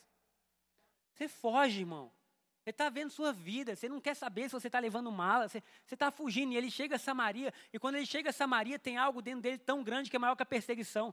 Você 1.14 1.28
foge, 1.28 1.80
irmão. 1.80 2.10
Você 2.62 2.70
está 2.70 2.88
vendo 2.88 3.10
sua 3.10 3.32
vida, 3.32 3.74
você 3.74 3.88
não 3.88 4.00
quer 4.00 4.14
saber 4.14 4.48
se 4.48 4.52
você 4.52 4.68
está 4.68 4.78
levando 4.78 5.10
mala, 5.10 5.48
você 5.48 5.62
está 5.90 6.10
fugindo. 6.10 6.52
E 6.52 6.56
ele 6.56 6.70
chega 6.70 6.96
a 6.96 6.98
Samaria, 6.98 7.52
e 7.72 7.78
quando 7.78 7.96
ele 7.96 8.06
chega 8.06 8.30
a 8.30 8.32
Samaria, 8.32 8.78
tem 8.78 8.96
algo 8.96 9.20
dentro 9.20 9.42
dele 9.42 9.58
tão 9.58 9.82
grande 9.82 10.08
que 10.08 10.16
é 10.16 10.18
maior 10.18 10.36
que 10.36 10.42
a 10.42 10.46
perseguição. 10.46 11.12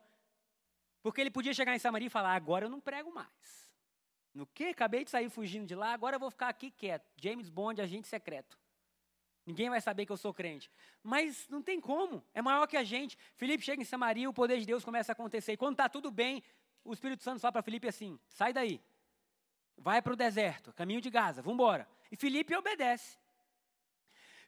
Porque 1.02 1.20
ele 1.20 1.32
podia 1.32 1.54
chegar 1.54 1.76
em 1.76 1.80
Samaria 1.80 2.06
e 2.06 2.10
falar: 2.10 2.34
agora 2.36 2.66
eu 2.66 2.70
não 2.70 2.80
prego 2.80 3.12
mais. 3.12 3.69
No 4.40 4.48
que? 4.48 4.68
Acabei 4.68 5.04
de 5.04 5.12
sair 5.12 5.30
fugindo 5.30 5.68
de 5.68 5.76
lá, 5.76 5.92
agora 5.92 6.16
eu 6.16 6.20
vou 6.20 6.32
ficar 6.32 6.48
aqui 6.48 6.72
quieto. 6.72 7.06
James 7.18 7.50
Bond, 7.50 7.82
agente 7.82 8.08
secreto. 8.08 8.58
Ninguém 9.46 9.70
vai 9.70 9.82
saber 9.82 10.06
que 10.06 10.14
eu 10.14 10.16
sou 10.16 10.34
crente. 10.34 10.72
Mas 11.04 11.46
não 11.50 11.62
tem 11.62 11.82
como, 11.82 12.24
é 12.34 12.42
maior 12.42 12.66
que 12.66 12.78
a 12.78 12.84
gente. 12.86 13.18
Felipe 13.36 13.62
chega 13.62 13.82
em 13.82 13.86
Samaria, 13.86 14.30
o 14.30 14.34
poder 14.34 14.58
de 14.58 14.66
Deus 14.66 14.86
começa 14.86 15.12
a 15.12 15.14
acontecer. 15.14 15.52
E 15.52 15.58
quando 15.58 15.74
está 15.74 15.90
tudo 15.90 16.10
bem, 16.10 16.42
o 16.86 16.94
Espírito 16.94 17.22
Santo 17.22 17.42
fala 17.42 17.52
para 17.52 17.62
Felipe 17.62 17.86
assim: 17.86 18.18
sai 18.30 18.54
daí, 18.54 18.82
vai 19.78 20.02
para 20.02 20.14
o 20.14 20.16
deserto, 20.16 20.72
caminho 20.72 21.02
de 21.02 21.10
Gaza, 21.10 21.42
vamos 21.42 21.56
embora. 21.56 21.86
E 22.10 22.16
Felipe 22.16 22.56
obedece. 22.56 23.18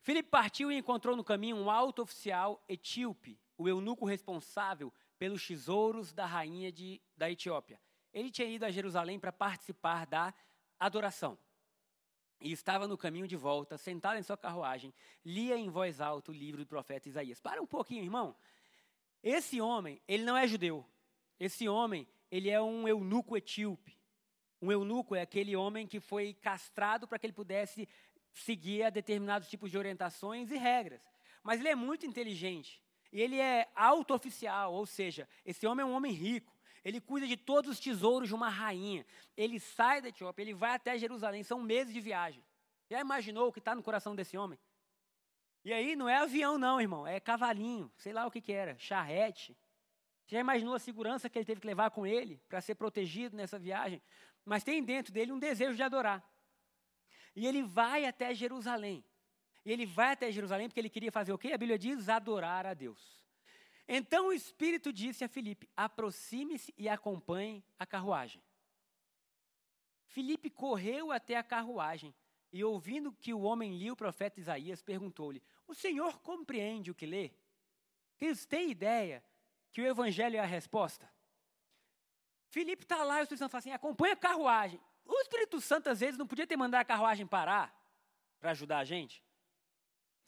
Felipe 0.01 0.29
partiu 0.29 0.71
e 0.71 0.77
encontrou 0.77 1.17
no 1.17 1.23
caminho 1.23 1.57
um 1.57 1.69
alto 1.69 2.01
oficial 2.01 2.63
etíope, 2.69 3.37
o 3.57 3.67
eunuco 3.67 4.05
responsável 4.05 4.93
pelos 5.19 5.45
tesouros 5.45 6.13
da 6.13 6.25
rainha 6.25 6.71
de, 6.71 7.01
da 7.17 7.29
Etiópia 7.29 7.77
ele 8.13 8.31
tinha 8.31 8.47
ido 8.47 8.65
a 8.65 8.71
Jerusalém 8.71 9.19
para 9.19 9.31
participar 9.31 10.05
da 10.05 10.33
adoração. 10.79 11.37
E 12.39 12.51
estava 12.51 12.87
no 12.87 12.97
caminho 12.97 13.27
de 13.27 13.35
volta, 13.35 13.77
sentado 13.77 14.17
em 14.17 14.23
sua 14.23 14.35
carruagem, 14.35 14.93
lia 15.23 15.55
em 15.57 15.69
voz 15.69 16.01
alta 16.01 16.31
o 16.31 16.33
livro 16.33 16.63
do 16.63 16.67
profeta 16.67 17.07
Isaías. 17.07 17.39
Para 17.39 17.61
um 17.61 17.67
pouquinho, 17.67 18.03
irmão. 18.03 18.35
Esse 19.21 19.61
homem, 19.61 20.01
ele 20.07 20.23
não 20.23 20.35
é 20.35 20.47
judeu. 20.47 20.83
Esse 21.39 21.69
homem, 21.69 22.07
ele 22.31 22.49
é 22.49 22.59
um 22.59 22.87
eunuco 22.87 23.37
etíope. 23.37 23.95
Um 24.59 24.71
eunuco 24.71 25.15
é 25.15 25.21
aquele 25.21 25.55
homem 25.55 25.87
que 25.87 25.99
foi 25.99 26.33
castrado 26.33 27.07
para 27.07 27.19
que 27.19 27.27
ele 27.27 27.33
pudesse 27.33 27.87
seguir 28.33 28.83
a 28.83 28.89
determinados 28.89 29.47
tipos 29.47 29.69
de 29.69 29.77
orientações 29.77 30.51
e 30.51 30.57
regras. 30.57 31.01
Mas 31.43 31.59
ele 31.59 31.69
é 31.69 31.75
muito 31.75 32.05
inteligente. 32.05 32.81
E 33.11 33.21
ele 33.21 33.39
é 33.39 33.69
auto-oficial, 33.75 34.73
ou 34.73 34.85
seja, 34.85 35.27
esse 35.45 35.67
homem 35.67 35.83
é 35.83 35.85
um 35.85 35.93
homem 35.93 36.11
rico. 36.11 36.50
Ele 36.83 36.99
cuida 36.99 37.27
de 37.27 37.37
todos 37.37 37.71
os 37.71 37.79
tesouros 37.79 38.27
de 38.27 38.35
uma 38.35 38.49
rainha. 38.49 39.05
Ele 39.37 39.59
sai 39.59 40.01
da 40.01 40.09
Etiópia, 40.09 40.43
ele 40.43 40.53
vai 40.53 40.75
até 40.75 40.97
Jerusalém, 40.97 41.43
são 41.43 41.61
meses 41.61 41.93
de 41.93 42.01
viagem. 42.01 42.43
Já 42.89 42.99
imaginou 42.99 43.47
o 43.47 43.53
que 43.53 43.59
está 43.59 43.75
no 43.75 43.83
coração 43.83 44.15
desse 44.15 44.37
homem? 44.37 44.59
E 45.63 45.71
aí 45.71 45.95
não 45.95 46.09
é 46.09 46.17
avião, 46.17 46.57
não, 46.57 46.81
irmão, 46.81 47.05
é 47.05 47.19
cavalinho, 47.19 47.91
sei 47.95 48.11
lá 48.11 48.25
o 48.25 48.31
que, 48.31 48.41
que 48.41 48.51
era, 48.51 48.77
charrete. 48.79 49.55
Já 50.25 50.39
imaginou 50.39 50.73
a 50.73 50.79
segurança 50.79 51.29
que 51.29 51.37
ele 51.37 51.45
teve 51.45 51.61
que 51.61 51.67
levar 51.67 51.91
com 51.91 52.07
ele 52.07 52.41
para 52.49 52.61
ser 52.61 52.75
protegido 52.75 53.35
nessa 53.35 53.59
viagem? 53.59 54.01
Mas 54.43 54.63
tem 54.63 54.83
dentro 54.83 55.13
dele 55.13 55.31
um 55.31 55.37
desejo 55.37 55.75
de 55.75 55.83
adorar. 55.83 56.23
E 57.35 57.45
ele 57.45 57.61
vai 57.61 58.05
até 58.05 58.33
Jerusalém. 58.33 59.05
E 59.63 59.71
ele 59.71 59.85
vai 59.85 60.13
até 60.13 60.31
Jerusalém 60.31 60.67
porque 60.67 60.79
ele 60.79 60.89
queria 60.89 61.11
fazer 61.11 61.31
o 61.31 61.37
quê? 61.37 61.53
A 61.53 61.57
Bíblia 61.57 61.77
diz 61.77 62.09
adorar 62.09 62.65
a 62.65 62.73
Deus. 62.73 63.20
Então 63.93 64.27
o 64.27 64.33
Espírito 64.33 64.93
disse 64.93 65.21
a 65.21 65.27
Filipe: 65.27 65.69
aproxime-se 65.75 66.73
e 66.77 66.87
acompanhe 66.87 67.61
a 67.77 67.85
carruagem. 67.85 68.41
Filipe 70.05 70.49
correu 70.49 71.11
até 71.11 71.35
a 71.35 71.43
carruagem 71.43 72.15
e, 72.53 72.63
ouvindo 72.63 73.11
que 73.11 73.33
o 73.33 73.41
homem 73.41 73.77
lia 73.77 73.91
o 73.91 73.95
profeta 73.95 74.39
Isaías, 74.39 74.81
perguntou-lhe: 74.81 75.43
O 75.67 75.73
senhor 75.73 76.21
compreende 76.21 76.89
o 76.89 76.95
que 76.95 77.05
lê? 77.05 77.31
Vocês 78.15 78.45
têm 78.45 78.71
ideia 78.71 79.21
que 79.73 79.81
o 79.81 79.85
evangelho 79.85 80.37
é 80.37 80.39
a 80.39 80.45
resposta? 80.45 81.11
Filipe 82.47 82.83
está 82.83 83.03
lá 83.03 83.17
e 83.17 83.19
o 83.19 83.23
Espírito 83.23 83.39
Santo 83.39 83.51
fala 83.51 83.59
assim: 83.59 83.71
acompanha 83.73 84.13
a 84.13 84.17
carruagem. 84.17 84.79
O 85.05 85.19
Espírito 85.19 85.59
Santo, 85.59 85.89
às 85.89 85.99
vezes, 85.99 86.17
não 86.17 86.25
podia 86.25 86.47
ter 86.47 86.55
mandado 86.55 86.79
a 86.79 86.85
carruagem 86.85 87.27
parar 87.27 87.77
para 88.39 88.51
ajudar 88.51 88.79
a 88.79 88.85
gente? 88.85 89.21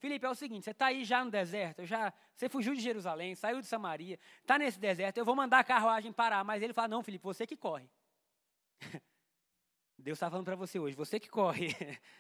Filipe, 0.04 0.26
é 0.26 0.30
o 0.30 0.36
seguinte: 0.36 0.66
você 0.66 0.72
está 0.72 0.88
aí 0.88 1.06
já 1.06 1.24
no 1.24 1.32
deserto, 1.32 1.86
já, 1.86 2.12
você 2.36 2.50
fugiu 2.50 2.74
de 2.74 2.82
Jerusalém, 2.82 3.36
saiu 3.36 3.62
de 3.62 3.68
Samaria, 3.68 4.20
está 4.42 4.58
nesse 4.58 4.78
deserto, 4.78 5.18
eu 5.18 5.24
vou 5.24 5.34
mandar 5.34 5.60
a 5.60 5.64
carruagem 5.64 6.12
parar. 6.12 6.44
Mas 6.44 6.62
ele 6.62 6.74
fala: 6.74 6.90
não, 6.90 7.02
Filipe, 7.02 7.24
você 7.24 7.48
que 7.48 7.56
corre. 7.56 7.90
Deus 9.98 10.18
está 10.18 10.30
falando 10.30 10.44
para 10.44 10.58
você 10.58 10.78
hoje, 10.78 10.94
você 10.94 11.22
que 11.22 11.30
corre. 11.30 11.74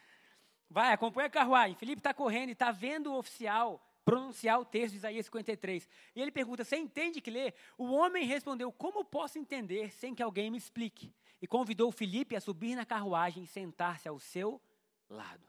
Vai, 0.70 0.94
acompanha 0.94 1.28
a 1.28 1.30
carruagem. 1.30 1.76
Filipe 1.76 2.00
está 2.00 2.14
correndo 2.14 2.50
e 2.50 2.52
está 2.54 2.72
vendo 2.72 3.12
o 3.12 3.18
oficial 3.18 3.86
pronunciar 4.06 4.62
o 4.62 4.66
texto 4.66 4.94
de 4.94 5.00
Isaías 5.00 5.26
53. 5.26 5.90
E 6.16 6.22
ele 6.22 6.32
pergunta: 6.32 6.64
Você 6.64 6.78
entende 6.78 7.20
que 7.20 7.30
lê? 7.30 7.54
O 7.78 7.92
homem 7.92 8.26
respondeu: 8.26 8.72
Como 8.72 9.04
posso 9.04 9.38
entender 9.38 9.92
sem 9.92 10.16
que 10.16 10.24
alguém 10.24 10.50
me 10.50 10.58
explique? 10.58 11.14
E 11.42 11.46
convidou 11.46 11.92
Filipe 11.92 12.34
a 12.34 12.40
subir 12.40 12.78
na 12.78 12.86
carruagem 12.86 13.44
e 13.44 13.48
sentar-se 13.48 14.08
ao 14.08 14.18
seu 14.20 14.62
lado. 15.10 15.46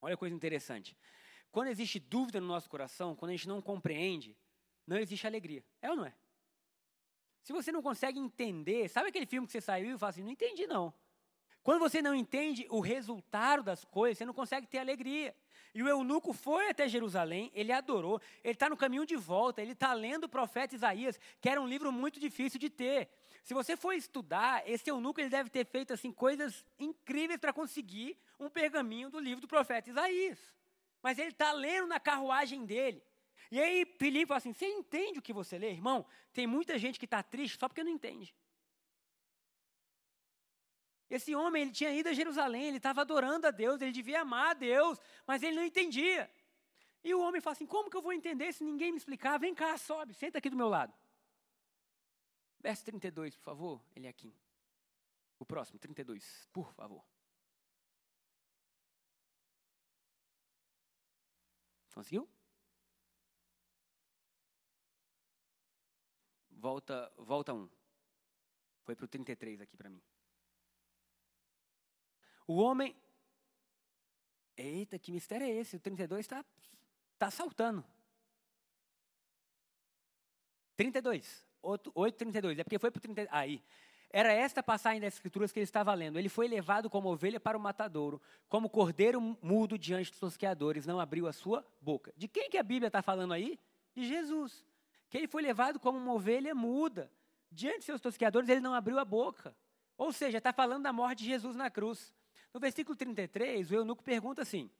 Olha 0.00 0.14
a 0.14 0.16
coisa 0.16 0.34
interessante. 0.34 0.96
Quando 1.54 1.68
existe 1.68 2.00
dúvida 2.00 2.40
no 2.40 2.48
nosso 2.48 2.68
coração, 2.68 3.14
quando 3.14 3.30
a 3.30 3.34
gente 3.36 3.46
não 3.46 3.62
compreende, 3.62 4.36
não 4.84 4.96
existe 4.96 5.24
alegria. 5.24 5.64
É 5.80 5.88
ou 5.88 5.94
não 5.94 6.04
é? 6.04 6.12
Se 7.44 7.52
você 7.52 7.70
não 7.70 7.80
consegue 7.80 8.18
entender, 8.18 8.88
sabe 8.88 9.10
aquele 9.10 9.24
filme 9.24 9.46
que 9.46 9.52
você 9.52 9.60
saiu 9.60 9.94
e 9.94 9.96
fala 9.96 10.10
assim: 10.10 10.24
Não 10.24 10.32
entendi 10.32 10.66
não. 10.66 10.92
Quando 11.62 11.78
você 11.78 12.02
não 12.02 12.12
entende 12.12 12.66
o 12.70 12.80
resultado 12.80 13.62
das 13.62 13.84
coisas, 13.84 14.18
você 14.18 14.24
não 14.24 14.34
consegue 14.34 14.66
ter 14.66 14.78
alegria. 14.78 15.32
E 15.72 15.80
o 15.80 15.88
eunuco 15.88 16.32
foi 16.32 16.70
até 16.70 16.88
Jerusalém, 16.88 17.52
ele 17.54 17.70
adorou, 17.70 18.20
ele 18.42 18.54
está 18.54 18.68
no 18.68 18.76
caminho 18.76 19.06
de 19.06 19.14
volta, 19.14 19.62
ele 19.62 19.74
está 19.74 19.92
lendo 19.94 20.24
o 20.24 20.28
profeta 20.28 20.74
Isaías, 20.74 21.20
que 21.40 21.48
era 21.48 21.62
um 21.62 21.68
livro 21.68 21.92
muito 21.92 22.18
difícil 22.18 22.58
de 22.58 22.68
ter. 22.68 23.08
Se 23.44 23.54
você 23.54 23.76
for 23.76 23.92
estudar, 23.92 24.68
esse 24.68 24.90
eunuco 24.90 25.20
ele 25.20 25.30
deve 25.30 25.50
ter 25.50 25.64
feito 25.64 25.92
assim 25.92 26.10
coisas 26.10 26.64
incríveis 26.80 27.38
para 27.38 27.52
conseguir 27.52 28.18
um 28.40 28.50
pergaminho 28.50 29.08
do 29.08 29.20
livro 29.20 29.40
do 29.40 29.46
profeta 29.46 29.88
Isaías. 29.88 30.52
Mas 31.04 31.18
ele 31.18 31.32
está 31.32 31.52
lendo 31.52 31.86
na 31.86 32.00
carruagem 32.00 32.64
dele. 32.64 33.04
E 33.50 33.60
aí 33.60 33.84
Filipe 33.98 34.28
fala 34.28 34.38
assim: 34.38 34.54
Você 34.54 34.66
entende 34.66 35.18
o 35.18 35.22
que 35.22 35.34
você 35.34 35.58
lê, 35.58 35.70
irmão? 35.70 36.06
Tem 36.32 36.46
muita 36.46 36.78
gente 36.78 36.98
que 36.98 37.04
está 37.04 37.22
triste 37.22 37.58
só 37.58 37.68
porque 37.68 37.84
não 37.84 37.90
entende. 37.90 38.34
Esse 41.10 41.34
homem, 41.34 41.60
ele 41.60 41.72
tinha 41.72 41.92
ido 41.92 42.08
a 42.08 42.14
Jerusalém, 42.14 42.68
ele 42.68 42.78
estava 42.78 43.02
adorando 43.02 43.46
a 43.46 43.50
Deus, 43.50 43.82
ele 43.82 43.92
devia 43.92 44.22
amar 44.22 44.52
a 44.52 44.54
Deus, 44.54 44.98
mas 45.26 45.42
ele 45.42 45.56
não 45.56 45.62
entendia. 45.62 46.30
E 47.04 47.14
o 47.14 47.20
homem 47.20 47.38
fala 47.42 47.52
assim: 47.52 47.66
como 47.66 47.90
que 47.90 47.96
eu 47.98 48.02
vou 48.02 48.14
entender 48.14 48.50
se 48.54 48.64
ninguém 48.64 48.90
me 48.90 48.96
explicar? 48.96 49.36
Vem 49.38 49.54
cá, 49.54 49.76
sobe, 49.76 50.14
senta 50.14 50.38
aqui 50.38 50.48
do 50.48 50.56
meu 50.56 50.70
lado. 50.70 50.94
Verso 52.60 52.82
32, 52.82 53.36
por 53.36 53.42
favor, 53.42 53.84
aqui. 54.08 54.34
O 55.38 55.44
próximo, 55.44 55.78
32, 55.78 56.48
por 56.50 56.72
favor. 56.72 57.04
Conseguiu? 61.94 62.28
Volta, 66.50 67.12
volta 67.16 67.54
um. 67.54 67.68
Foi 68.82 68.96
para 68.96 69.04
o 69.04 69.08
33 69.08 69.60
aqui 69.60 69.76
para 69.76 69.88
mim. 69.88 70.02
O 72.46 72.56
homem. 72.56 72.96
Eita, 74.56 74.98
que 74.98 75.12
mistério 75.12 75.46
é 75.46 75.50
esse? 75.50 75.76
O 75.76 75.80
32 75.80 76.20
está 76.24 76.44
tá 77.16 77.30
saltando. 77.30 77.84
32. 80.76 81.46
8, 81.62 81.92
32. 82.16 82.58
É 82.58 82.64
porque 82.64 82.78
foi 82.78 82.90
para 82.90 82.98
o 82.98 83.02
32. 83.02 83.28
Aí. 83.32 83.62
Era 84.16 84.32
esta 84.32 84.62
passagem 84.62 85.00
das 85.00 85.14
Escrituras 85.14 85.50
que 85.50 85.58
ele 85.58 85.64
estava 85.64 85.92
lendo. 85.92 86.20
Ele 86.20 86.28
foi 86.28 86.46
levado 86.46 86.88
como 86.88 87.08
ovelha 87.08 87.40
para 87.40 87.58
o 87.58 87.60
matadouro, 87.60 88.22
como 88.48 88.70
cordeiro 88.70 89.20
mudo 89.42 89.76
diante 89.76 90.12
dos 90.12 90.20
tosqueadores, 90.20 90.86
não 90.86 91.00
abriu 91.00 91.26
a 91.26 91.32
sua 91.32 91.66
boca. 91.80 92.14
De 92.16 92.28
quem 92.28 92.48
que 92.48 92.56
a 92.56 92.62
Bíblia 92.62 92.86
está 92.86 93.02
falando 93.02 93.34
aí? 93.34 93.58
De 93.92 94.06
Jesus. 94.06 94.64
Que 95.10 95.18
ele 95.18 95.26
foi 95.26 95.42
levado 95.42 95.80
como 95.80 95.98
uma 95.98 96.12
ovelha 96.12 96.54
muda. 96.54 97.10
Diante 97.50 97.80
de 97.80 97.86
seus 97.86 98.00
tosqueadores, 98.00 98.48
ele 98.48 98.60
não 98.60 98.72
abriu 98.72 99.00
a 99.00 99.04
boca. 99.04 99.52
Ou 99.98 100.12
seja, 100.12 100.38
está 100.38 100.52
falando 100.52 100.84
da 100.84 100.92
morte 100.92 101.24
de 101.24 101.30
Jesus 101.30 101.56
na 101.56 101.68
cruz. 101.68 102.14
No 102.52 102.60
versículo 102.60 102.96
33, 102.96 103.68
o 103.72 103.74
eunuco 103.74 104.04
pergunta 104.04 104.42
assim. 104.42 104.70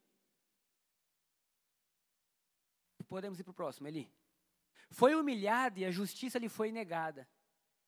Podemos 3.09 3.37
ir 3.37 3.43
para 3.43 3.51
o 3.51 3.53
próximo, 3.53 3.89
Eli. 3.89 4.09
Foi 4.91 5.13
humilhado 5.13 5.77
e 5.77 5.83
a 5.83 5.91
justiça 5.91 6.39
lhe 6.39 6.47
foi 6.47 6.71
negada. 6.71 7.27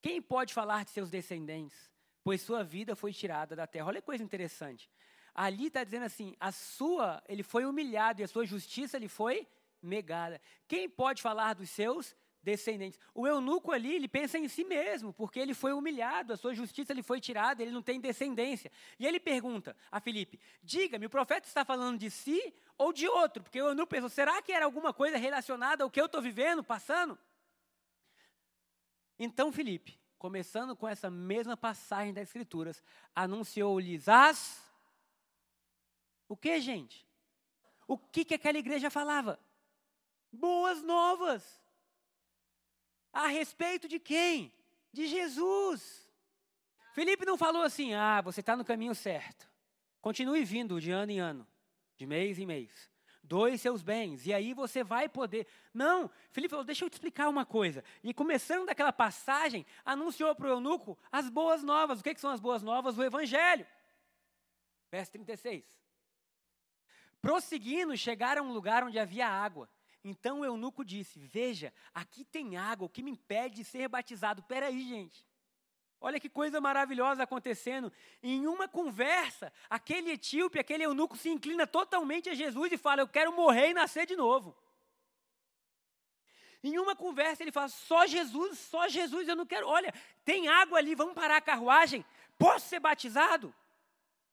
Quem 0.01 0.21
pode 0.21 0.53
falar 0.53 0.85
de 0.85 0.91
seus 0.91 1.09
descendentes? 1.09 1.91
Pois 2.23 2.41
sua 2.41 2.63
vida 2.63 2.95
foi 2.95 3.13
tirada 3.13 3.55
da 3.55 3.65
terra. 3.65 3.87
Olha 3.87 4.01
que 4.01 4.05
coisa 4.05 4.23
interessante. 4.23 4.89
Ali 5.33 5.67
está 5.67 5.83
dizendo 5.83 6.05
assim: 6.05 6.35
a 6.39 6.51
sua, 6.51 7.23
ele 7.27 7.43
foi 7.43 7.65
humilhado 7.65 8.21
e 8.21 8.23
a 8.23 8.27
sua 8.27 8.45
justiça 8.45 8.97
lhe 8.97 9.07
foi 9.07 9.47
negada. 9.81 10.41
Quem 10.67 10.89
pode 10.89 11.21
falar 11.21 11.53
dos 11.53 11.69
seus 11.69 12.15
descendentes. 12.47 12.97
O 13.13 13.27
eunuco 13.27 13.73
ali, 13.73 13.93
ele 13.93 14.07
pensa 14.07 14.37
em 14.37 14.47
si 14.47 14.63
mesmo, 14.63 15.11
porque 15.11 15.37
ele 15.37 15.53
foi 15.53 15.73
humilhado, 15.73 16.31
a 16.31 16.37
sua 16.37 16.53
justiça 16.53 16.93
lhe 16.93 17.03
foi 17.03 17.19
tirada, 17.19 17.61
ele 17.61 17.71
não 17.71 17.81
tem 17.81 17.99
descendência. 17.99 18.71
E 18.97 19.05
ele 19.05 19.19
pergunta 19.19 19.75
a 19.91 19.99
Filipe: 19.99 20.39
diga-me, 20.63 21.05
o 21.05 21.09
profeta 21.09 21.45
está 21.45 21.65
falando 21.65 21.99
de 21.99 22.09
si 22.09 22.53
ou 22.77 22.93
de 22.93 23.07
outro? 23.07 23.43
Porque 23.43 23.61
o 23.61 23.67
eunuco 23.67 23.89
pensou: 23.89 24.09
será 24.09 24.41
que 24.41 24.53
era 24.53 24.63
alguma 24.63 24.93
coisa 24.93 25.17
relacionada 25.17 25.83
ao 25.83 25.89
que 25.89 25.99
eu 25.99 26.05
estou 26.05 26.21
vivendo, 26.21 26.63
passando? 26.63 27.17
Então 29.19 29.51
Filipe, 29.51 29.99
começando 30.17 30.75
com 30.75 30.87
essa 30.87 31.09
mesma 31.09 31.55
passagem 31.55 32.13
das 32.13 32.23
Escrituras, 32.27 32.83
anunciou-lhes 33.15 34.07
as. 34.07 34.63
O 36.27 36.35
que, 36.35 36.59
gente? 36.59 37.07
O 37.87 37.97
que, 37.97 38.25
que 38.25 38.33
aquela 38.33 38.57
igreja 38.57 38.89
falava? 38.89 39.39
Boas 40.31 40.81
novas. 40.83 41.61
A 43.13 43.27
respeito 43.27 43.87
de 43.87 43.99
quem? 43.99 44.53
De 44.91 45.07
Jesus. 45.07 46.07
Felipe 46.93 47.25
não 47.25 47.37
falou 47.37 47.61
assim, 47.61 47.93
ah, 47.93 48.21
você 48.21 48.41
está 48.41 48.55
no 48.55 48.65
caminho 48.65 48.93
certo. 48.93 49.47
Continue 50.01 50.43
vindo 50.43 50.79
de 50.81 50.91
ano 50.91 51.11
em 51.11 51.19
ano, 51.19 51.47
de 51.95 52.05
mês 52.05 52.39
em 52.39 52.45
mês. 52.45 52.89
Doe 53.27 53.57
seus 53.57 53.83
bens, 53.83 54.25
e 54.25 54.33
aí 54.33 54.53
você 54.53 54.85
vai 54.85 55.09
poder. 55.09 55.47
Não, 55.73 56.09
Felipe 56.31 56.51
falou: 56.51 56.63
deixa 56.63 56.85
eu 56.85 56.89
te 56.89 56.93
explicar 56.93 57.27
uma 57.27 57.45
coisa. 57.45 57.83
E 58.01 58.13
começando 58.13 58.65
daquela 58.65 58.93
passagem, 58.93 59.65
anunciou 59.83 60.33
para 60.33 60.47
o 60.47 60.51
eunuco 60.51 60.97
as 61.11 61.29
boas 61.29 61.61
novas. 61.61 61.99
O 61.99 62.03
que, 62.03 62.13
que 62.13 62.21
são 62.21 62.31
as 62.31 62.39
boas 62.39 62.63
novas? 62.63 62.97
O 62.97 63.03
Evangelho. 63.03 63.67
Verso 64.89 65.11
36. 65.11 65.65
Prosseguindo, 67.21 67.97
chegaram 67.97 68.45
a 68.45 68.47
um 68.47 68.53
lugar 68.53 68.83
onde 68.85 68.97
havia 68.97 69.27
água. 69.27 69.69
Então 70.01 70.39
o 70.39 70.45
eunuco 70.45 70.85
disse: 70.85 71.19
Veja, 71.19 71.73
aqui 71.93 72.23
tem 72.23 72.55
água, 72.55 72.85
o 72.85 72.89
que 72.89 73.03
me 73.03 73.11
impede 73.11 73.55
de 73.55 73.65
ser 73.65 73.89
batizado? 73.89 74.41
Peraí, 74.43 74.87
gente. 74.87 75.27
Olha 75.99 76.19
que 76.19 76.29
coisa 76.29 76.61
maravilhosa 76.61 77.23
acontecendo. 77.23 77.91
Em 78.21 78.45
uma 78.47 78.67
conversa, 78.67 79.51
aquele 79.69 80.11
etíope, 80.11 80.59
aquele 80.59 80.83
eunuco 80.83 81.17
se 81.17 81.29
inclina 81.29 81.65
totalmente 81.65 82.29
a 82.29 82.35
Jesus 82.35 82.71
e 82.71 82.77
fala: 82.77 83.01
Eu 83.01 83.07
quero 83.07 83.33
morrer 83.33 83.69
e 83.69 83.73
nascer 83.73 84.05
de 84.05 84.15
novo. 84.15 84.55
Em 86.63 86.77
uma 86.77 86.95
conversa, 86.95 87.43
ele 87.43 87.51
fala: 87.51 87.69
Só 87.69 88.05
Jesus, 88.05 88.59
só 88.59 88.87
Jesus, 88.87 89.27
eu 89.27 89.35
não 89.35 89.45
quero. 89.45 89.67
Olha, 89.67 89.93
tem 90.23 90.47
água 90.47 90.77
ali, 90.77 90.93
vamos 90.93 91.15
parar 91.15 91.37
a 91.37 91.41
carruagem. 91.41 92.05
Posso 92.37 92.67
ser 92.67 92.79
batizado? 92.79 93.53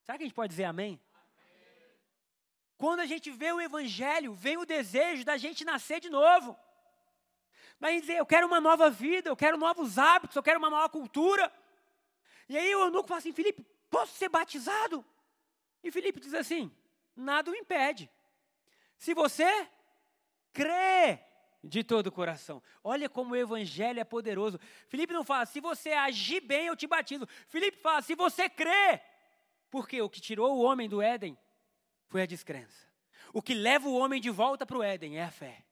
Será 0.03 0.19
que 0.19 0.25
a 0.25 0.27
gente 0.27 0.35
pode 0.35 0.51
dizer 0.51 0.65
amém? 0.65 1.01
Quando 2.77 3.01
a 3.01 3.07
gente 3.07 3.31
vê 3.31 3.51
o 3.53 3.61
Evangelho, 3.61 4.35
vem 4.35 4.59
o 4.59 4.67
desejo 4.67 5.25
da 5.25 5.39
gente 5.39 5.65
nascer 5.65 6.01
de 6.01 6.11
novo. 6.11 6.59
Mas 7.79 8.09
eu 8.09 8.25
quero 8.25 8.47
uma 8.47 8.61
nova 8.61 8.91
vida, 8.91 9.29
eu 9.29 9.37
quero 9.37 9.57
novos 9.57 9.99
hábitos, 9.99 10.37
eu 10.37 10.43
quero 10.43 10.59
uma 10.59 10.71
nova 10.71 10.89
cultura. 10.89 11.53
E 12.49 12.57
aí 12.57 12.75
o 12.75 12.85
eunuco 12.85 13.09
fala 13.09 13.19
assim, 13.19 13.33
Felipe, 13.33 13.67
posso 13.91 14.15
ser 14.15 14.29
batizado? 14.29 15.05
E 15.83 15.91
Felipe 15.91 16.21
diz 16.21 16.35
assim, 16.35 16.71
nada 17.15 17.51
o 17.51 17.55
impede. 17.55 18.11
Se 18.97 19.13
você 19.13 19.69
crê 20.53 21.21
de 21.65 21.83
todo 21.83 22.09
o 22.09 22.13
coração. 22.13 22.63
Olha 22.83 23.09
como 23.09 23.33
o 23.33 23.37
evangelho 23.37 23.99
é 23.99 24.05
poderoso. 24.05 24.61
Felipe 24.87 25.13
não 25.13 25.25
fala, 25.25 25.47
se 25.47 25.61
você 25.61 25.93
agir 25.93 26.41
bem, 26.41 26.67
eu 26.67 26.77
te 26.77 26.87
batizo. 26.87 27.27
Felipe 27.49 27.79
fala, 27.79 28.03
se 28.03 28.15
você 28.15 28.49
crê. 28.49 29.01
Porque 29.71 30.01
o 30.01 30.09
que 30.09 30.21
tirou 30.21 30.57
o 30.57 30.63
homem 30.63 30.89
do 30.89 31.03
Éden 31.03 31.37
foi 32.09 32.23
a 32.23 32.27
descrença. 32.27 32.87
O 33.33 33.43
que 33.43 33.55
leva 33.55 33.89
o 33.89 33.97
homem 33.99 34.21
de 34.21 34.31
volta 34.31 34.65
para 34.65 34.79
o 34.79 34.83
Éden 34.83 35.19
é 35.19 35.25
a 35.25 35.31
fé. 35.31 35.65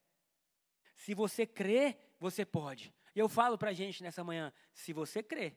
Se 1.02 1.14
você 1.14 1.44
crê, 1.44 1.96
você 2.20 2.44
pode. 2.44 2.94
E 3.14 3.18
eu 3.18 3.28
falo 3.28 3.58
para 3.58 3.70
a 3.70 3.72
gente 3.72 4.04
nessa 4.04 4.22
manhã: 4.22 4.52
se 4.72 4.92
você 4.92 5.20
crê, 5.20 5.56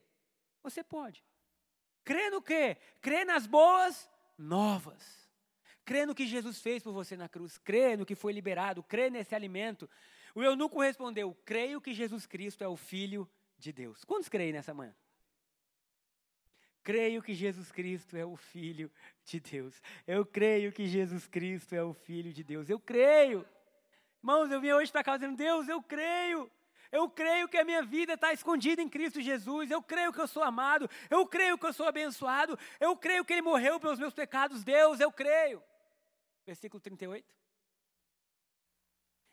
você 0.63 0.83
pode. 0.83 1.23
Crê 2.03 2.31
no 2.31 2.41
quê? 2.41 2.77
Crê 2.99 3.23
nas 3.23 3.45
boas 3.45 4.09
novas. 4.35 5.29
Crê 5.83 6.03
no 6.03 6.15
que 6.15 6.25
Jesus 6.25 6.59
fez 6.59 6.81
por 6.81 6.93
você 6.93 7.15
na 7.15 7.29
cruz. 7.29 7.59
Crê 7.59 7.95
no 7.95 8.07
que 8.07 8.15
foi 8.15 8.33
liberado. 8.33 8.81
Crê 8.81 9.11
nesse 9.11 9.35
alimento. 9.35 9.87
O 10.33 10.41
eunuco 10.41 10.81
respondeu: 10.81 11.37
Creio 11.45 11.79
que 11.79 11.93
Jesus 11.93 12.25
Cristo 12.25 12.63
é 12.63 12.67
o 12.67 12.75
Filho 12.75 13.29
de 13.55 13.71
Deus. 13.71 14.03
Quantos 14.03 14.27
creem 14.27 14.51
nessa 14.51 14.73
manhã? 14.73 14.95
Creio 16.81 17.21
que 17.21 17.35
Jesus 17.35 17.71
Cristo 17.71 18.17
é 18.17 18.25
o 18.25 18.35
Filho 18.35 18.91
de 19.23 19.39
Deus. 19.39 19.79
Eu 20.07 20.25
creio 20.25 20.71
que 20.71 20.87
Jesus 20.87 21.27
Cristo 21.27 21.75
é 21.75 21.83
o 21.83 21.93
Filho 21.93 22.33
de 22.33 22.43
Deus. 22.43 22.67
Eu 22.67 22.79
creio. 22.79 23.47
Irmãos, 24.25 24.49
eu 24.49 24.59
vim 24.59 24.71
hoje 24.71 24.91
para 24.91 25.03
casa 25.03 25.19
dizendo: 25.19 25.37
Deus, 25.37 25.69
eu 25.69 25.83
creio. 25.83 26.51
Eu 26.91 27.07
creio 27.07 27.47
que 27.47 27.57
a 27.57 27.63
minha 27.63 27.83
vida 27.83 28.13
está 28.13 28.33
escondida 28.33 28.81
em 28.81 28.89
Cristo 28.89 29.21
Jesus. 29.21 29.69
Eu 29.69 29.83
creio 29.83 30.11
que 30.11 30.19
eu 30.19 30.27
sou 30.27 30.41
amado. 30.41 30.89
Eu 31.11 31.27
creio 31.27 31.59
que 31.59 31.65
eu 31.67 31.71
sou 31.71 31.87
abençoado. 31.87 32.57
Eu 32.79 32.97
creio 32.97 33.23
que 33.23 33.33
Ele 33.33 33.43
morreu 33.43 33.79
pelos 33.79 33.99
meus 33.99 34.15
pecados. 34.15 34.63
Deus, 34.63 34.99
eu 34.99 35.11
creio. 35.11 35.61
Versículo 36.43 36.81
38. 36.81 37.23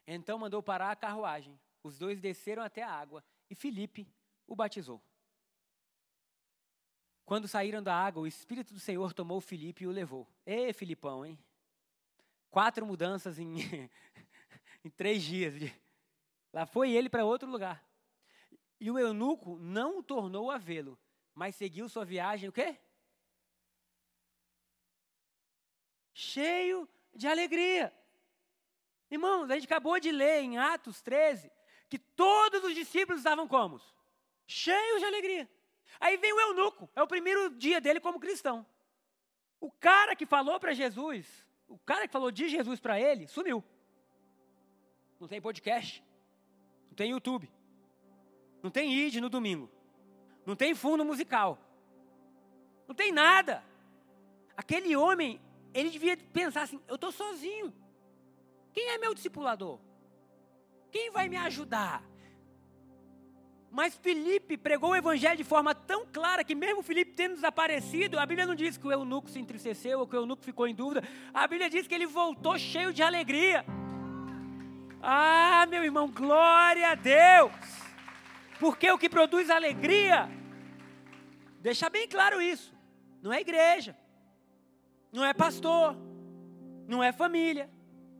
Então 0.06 0.38
mandou 0.38 0.62
parar 0.62 0.90
a 0.90 0.96
carruagem. 0.96 1.58
Os 1.82 1.96
dois 1.98 2.20
desceram 2.20 2.62
até 2.62 2.82
a 2.82 2.90
água 2.90 3.24
e 3.48 3.54
Filipe 3.54 4.06
o 4.46 4.54
batizou. 4.54 5.02
Quando 7.24 7.48
saíram 7.48 7.82
da 7.82 7.96
água, 7.96 8.24
o 8.24 8.26
Espírito 8.26 8.74
do 8.74 8.80
Senhor 8.80 9.14
tomou 9.14 9.40
Filipe 9.40 9.84
e 9.84 9.86
o 9.86 9.90
levou. 9.90 10.28
Ê, 10.44 10.70
Filipão, 10.74 11.24
hein? 11.24 11.38
Quatro 12.50 12.84
mudanças 12.84 13.38
em, 13.38 13.56
em 14.84 14.90
três 14.90 15.22
dias. 15.22 15.54
Lá 16.52 16.66
foi 16.66 16.92
ele 16.92 17.08
para 17.08 17.24
outro 17.24 17.48
lugar. 17.50 17.84
E 18.80 18.90
o 18.90 18.98
eunuco 18.98 19.58
não 19.58 19.98
o 19.98 20.02
tornou 20.02 20.50
a 20.50 20.58
vê-lo, 20.58 20.98
mas 21.34 21.54
seguiu 21.54 21.88
sua 21.88 22.04
viagem, 22.04 22.48
o 22.48 22.52
quê? 22.52 22.78
Cheio 26.12 26.88
de 27.14 27.26
alegria. 27.26 27.92
Irmãos, 29.10 29.50
a 29.50 29.54
gente 29.54 29.66
acabou 29.66 29.98
de 30.00 30.10
ler 30.10 30.40
em 30.40 30.58
Atos 30.58 31.00
13 31.00 31.50
que 31.88 31.98
todos 31.98 32.64
os 32.64 32.74
discípulos 32.74 33.20
estavam 33.20 33.46
como? 33.46 33.80
Cheios 34.46 34.98
de 34.98 35.04
alegria. 35.04 35.48
Aí 36.00 36.16
vem 36.16 36.32
o 36.32 36.40
eunuco, 36.40 36.90
é 36.96 37.02
o 37.02 37.06
primeiro 37.06 37.50
dia 37.50 37.80
dele 37.80 38.00
como 38.00 38.18
cristão. 38.18 38.66
O 39.60 39.70
cara 39.70 40.16
que 40.16 40.26
falou 40.26 40.58
para 40.58 40.72
Jesus, 40.72 41.46
o 41.68 41.78
cara 41.78 42.08
que 42.08 42.12
falou 42.12 42.30
de 42.30 42.48
Jesus 42.48 42.80
para 42.80 42.98
ele, 42.98 43.28
sumiu. 43.28 43.62
Não 45.22 45.28
tem 45.28 45.40
podcast, 45.40 46.02
não 46.88 46.96
tem 46.96 47.12
YouTube, 47.12 47.48
não 48.60 48.72
tem 48.72 48.92
ID 48.92 49.20
no 49.20 49.28
domingo, 49.28 49.70
não 50.44 50.56
tem 50.56 50.74
fundo 50.74 51.04
musical, 51.04 51.60
não 52.88 52.94
tem 52.96 53.12
nada. 53.12 53.62
Aquele 54.56 54.96
homem, 54.96 55.40
ele 55.72 55.90
devia 55.90 56.16
pensar 56.16 56.62
assim: 56.62 56.80
eu 56.88 56.96
estou 56.96 57.12
sozinho. 57.12 57.72
Quem 58.72 58.88
é 58.88 58.98
meu 58.98 59.14
discipulador? 59.14 59.78
Quem 60.90 61.12
vai 61.12 61.28
me 61.28 61.36
ajudar? 61.36 62.02
Mas 63.70 63.94
Felipe 63.94 64.56
pregou 64.56 64.90
o 64.90 64.96
evangelho 64.96 65.36
de 65.36 65.44
forma 65.44 65.72
tão 65.72 66.04
clara 66.04 66.42
que, 66.42 66.56
mesmo 66.56 66.82
Felipe 66.82 67.12
tendo 67.12 67.36
desaparecido, 67.36 68.18
a 68.18 68.26
Bíblia 68.26 68.44
não 68.44 68.56
diz 68.56 68.76
que 68.76 68.88
o 68.88 68.90
eunuco 68.90 69.30
se 69.30 69.38
entristeceu 69.38 70.00
ou 70.00 70.06
que 70.08 70.16
o 70.16 70.18
eunuco 70.18 70.42
ficou 70.42 70.66
em 70.66 70.74
dúvida. 70.74 71.06
A 71.32 71.46
Bíblia 71.46 71.70
diz 71.70 71.86
que 71.86 71.94
ele 71.94 72.06
voltou 72.06 72.58
cheio 72.58 72.92
de 72.92 73.04
alegria. 73.04 73.64
Ah, 75.02 75.66
meu 75.68 75.82
irmão, 75.82 76.08
glória 76.08 76.90
a 76.90 76.94
Deus! 76.94 77.52
Porque 78.60 78.90
o 78.90 78.98
que 78.98 79.08
produz 79.08 79.50
alegria, 79.50 80.28
deixa 81.60 81.90
bem 81.90 82.06
claro 82.06 82.40
isso, 82.40 82.72
não 83.20 83.32
é 83.32 83.40
igreja, 83.40 83.96
não 85.12 85.24
é 85.24 85.34
pastor, 85.34 85.96
não 86.86 87.02
é 87.02 87.12
família, 87.12 87.68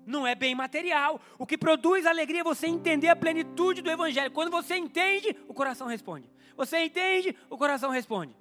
não 0.05 0.27
é 0.27 0.35
bem 0.35 0.55
material. 0.55 1.21
O 1.39 1.47
que 1.47 1.57
produz 1.57 2.07
alegria 2.07 2.41
é 2.41 2.45
você 2.45 2.67
entender 2.67 3.09
a 3.09 3.17
plenitude 3.17 3.83
do 3.83 3.91
Evangelho. 3.91 4.31
Quando 4.33 4.51
você 4.51 4.77
entende, 4.77 5.37
o 5.47 5.55
coração 5.55 5.87
responde. 5.87 6.29
Você 6.57 6.85
entende, 6.85 7.37
o 7.49 7.57
coração 7.57 7.91
responde. 7.91 8.37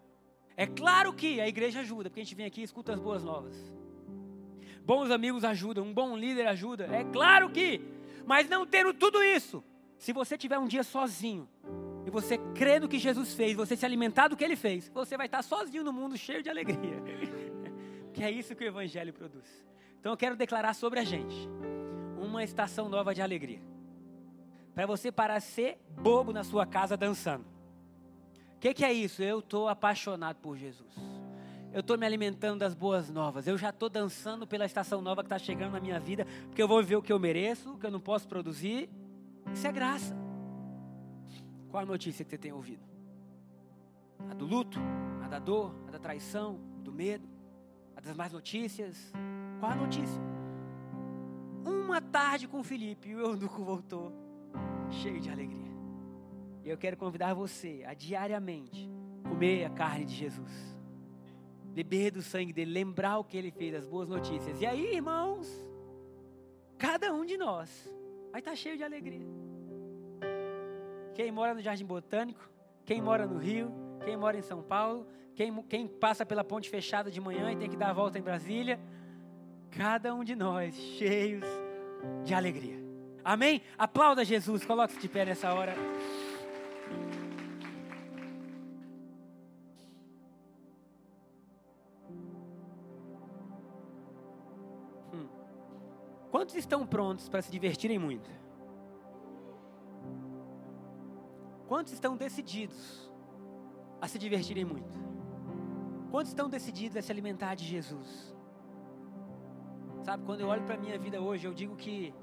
É 0.58 0.66
claro 0.66 1.14
que 1.14 1.40
a 1.40 1.48
igreja 1.48 1.80
ajuda, 1.80 2.10
porque 2.10 2.22
a 2.22 2.24
gente 2.24 2.36
vem 2.36 2.46
aqui 2.46 2.62
e 2.62 2.64
escuta 2.64 2.94
as 2.94 3.00
boas 3.00 3.24
novas. 3.24 3.56
Bons 4.84 5.12
amigos 5.12 5.44
ajudam, 5.44 5.86
um 5.86 5.94
bom 5.94 6.18
líder 6.18 6.48
ajuda. 6.48 6.88
É 6.92 7.04
claro 7.04 7.50
que, 7.52 7.82
mas 8.26 8.50
não 8.50 8.66
tendo 8.66 8.94
tudo 8.94 9.24
isso, 9.24 9.64
se 9.98 10.14
você 10.14 10.38
tiver 10.38 10.58
um 10.58 10.68
dia 10.68 10.84
sozinho 10.84 11.48
e 12.06 12.10
você 12.10 12.38
crê 12.56 12.80
no 12.80 12.88
que 12.88 12.98
Jesus 12.98 13.34
fez, 13.34 13.56
você 13.56 13.76
se 13.76 13.86
alimentar 13.86 14.28
do 14.28 14.36
que 14.36 14.44
ele 14.44 14.56
fez, 14.56 14.90
você 14.90 15.16
vai 15.16 15.28
estar 15.28 15.44
sozinho 15.44 15.84
no 15.84 15.94
mundo 15.94 16.18
cheio 16.18 16.42
de 16.42 16.50
alegria. 16.50 17.02
que 18.14 18.24
é 18.24 18.32
isso 18.32 18.56
que 18.56 18.64
o 18.64 18.68
Evangelho 18.68 19.14
produz. 19.14 19.46
Então 20.00 20.12
eu 20.12 20.18
quero 20.18 20.36
declarar 20.36 20.74
sobre 20.74 21.00
a 21.00 21.04
gente 21.04 21.48
uma 22.20 22.44
estação 22.44 22.90
nova 22.90 23.14
de 23.14 23.22
alegria. 23.22 23.62
Para 24.74 24.86
você 24.86 25.12
parar 25.12 25.40
de 25.40 25.46
ser 25.46 25.78
bobo 25.90 26.32
na 26.32 26.44
sua 26.44 26.66
casa 26.66 26.96
dançando. 26.96 27.46
O 28.56 28.60
que, 28.60 28.74
que 28.74 28.86
é 28.86 28.94
isso? 28.94 29.22
Eu 29.22 29.40
estou 29.40 29.68
apaixonado 29.68 30.38
por 30.38 30.58
Jesus. 30.58 31.11
Eu 31.74 31.80
estou 31.80 31.98
me 31.98 32.06
alimentando 32.06 32.60
das 32.60 32.74
boas 32.74 33.10
novas. 33.10 33.48
Eu 33.48 33.58
já 33.58 33.70
estou 33.70 33.90
dançando 33.90 34.46
pela 34.46 34.66
estação 34.66 35.02
nova 35.02 35.22
que 35.22 35.28
está 35.28 35.40
chegando 35.40 35.72
na 35.72 35.80
minha 35.80 36.00
vida, 36.00 36.26
porque 36.48 36.62
eu 36.62 36.68
vou 36.68 36.82
viver 36.82 36.98
o 36.98 37.02
que 37.02 37.14
eu 37.14 37.20
mereço, 37.20 37.74
o 37.74 37.78
que 37.78 37.86
eu 37.86 37.92
não 37.92 38.00
posso 38.00 38.28
produzir. 38.28 38.90
Isso 39.54 39.66
é 39.66 39.72
graça. 39.72 40.16
Qual 41.70 41.82
a 41.82 41.86
notícia 41.86 42.26
que 42.26 42.32
você 42.32 42.38
tem 42.38 42.52
ouvido? 42.52 42.84
A 44.30 44.34
do 44.34 44.46
luto, 44.46 44.80
a 45.24 45.28
da 45.30 45.40
dor, 45.40 45.74
a 45.88 45.92
da 45.92 46.00
traição, 46.00 46.60
do 46.84 46.92
medo, 46.92 47.28
a 47.96 48.02
das 48.02 48.16
más 48.16 48.34
notícias, 48.34 49.12
qual 49.60 49.72
a 49.72 49.76
notícia? 49.76 50.22
Uma 51.66 52.02
tarde 52.02 52.48
com 52.48 52.62
Felipe 52.64 53.10
e 53.10 53.16
o 53.16 53.22
eunuco 53.22 53.64
voltou 53.64 54.12
cheio 54.90 55.22
de 55.22 55.30
alegria. 55.30 55.72
E 56.64 56.70
eu 56.70 56.78
quero 56.78 56.98
convidar 56.98 57.34
você 57.34 57.84
a 57.88 57.94
diariamente 57.94 58.90
comer 59.24 59.66
a 59.66 59.70
carne 59.70 60.06
de 60.06 60.14
Jesus, 60.14 60.76
beber 61.72 62.12
do 62.12 62.22
sangue 62.22 62.54
dele, 62.54 62.72
lembrar 62.72 63.18
o 63.18 63.24
que 63.24 63.38
ele 63.38 63.52
fez, 63.52 63.74
as 63.74 63.88
boas 63.88 64.08
notícias. 64.08 64.60
E 64.62 64.66
aí, 64.66 64.96
irmãos, 64.96 65.48
cada 66.78 67.14
um 67.14 67.26
de 67.26 67.38
nós 67.38 67.90
vai 68.32 68.40
estar 68.40 68.56
cheio 68.56 68.78
de 68.78 68.84
alegria. 68.84 69.26
Quem 71.14 71.32
mora 71.32 71.54
no 71.54 71.62
Jardim 71.62 71.86
Botânico, 71.86 72.50
quem 72.86 73.02
mora 73.02 73.26
no 73.26 73.38
Rio, 73.38 73.72
quem 74.04 74.18
mora 74.18 74.38
em 74.38 74.42
São 74.42 74.62
Paulo, 74.62 75.08
quem, 75.36 75.62
quem 75.64 75.88
passa 75.88 76.26
pela 76.26 76.44
ponte 76.44 76.70
fechada 76.70 77.10
de 77.10 77.22
manhã 77.22 77.52
e 77.52 77.56
tem 77.56 77.70
que 77.70 77.78
dar 77.78 77.90
a 77.90 77.94
volta 77.94 78.20
em 78.20 78.22
Brasília, 78.22 78.80
cada 79.70 80.14
um 80.14 80.24
de 80.24 80.36
nós 80.36 80.76
cheios 80.76 81.46
de 82.24 82.34
alegria. 82.34 82.80
Amém? 83.24 83.62
Aplauda 83.78 84.26
Jesus, 84.26 84.66
coloque-se 84.66 85.00
de 85.00 85.08
pé 85.08 85.26
nessa 85.26 85.54
hora. 85.54 85.74
Quantos 96.52 96.66
estão 96.66 96.86
prontos 96.86 97.30
para 97.30 97.42
se 97.42 97.50
divertirem 97.50 97.98
muito? 97.98 98.30
Quantos 101.66 101.94
estão 101.94 102.18
decididos 102.18 103.10
a 104.02 104.08
se 104.10 104.20
divertirem 104.20 104.66
muito? 104.66 105.00
Quantos 106.10 106.32
estão 106.32 106.50
decididos 106.50 106.98
a 106.98 107.02
se 107.02 107.10
alimentar 107.10 107.56
de 107.56 107.64
Jesus? 107.64 108.36
Sabe, 110.04 110.26
quando 110.26 110.42
eu 110.42 110.50
olho 110.50 110.62
para 110.64 110.76
a 110.76 110.78
minha 110.78 111.00
vida 111.00 111.22
hoje, 111.22 111.48
eu 111.48 111.54
digo 111.54 111.78
que 111.78 112.14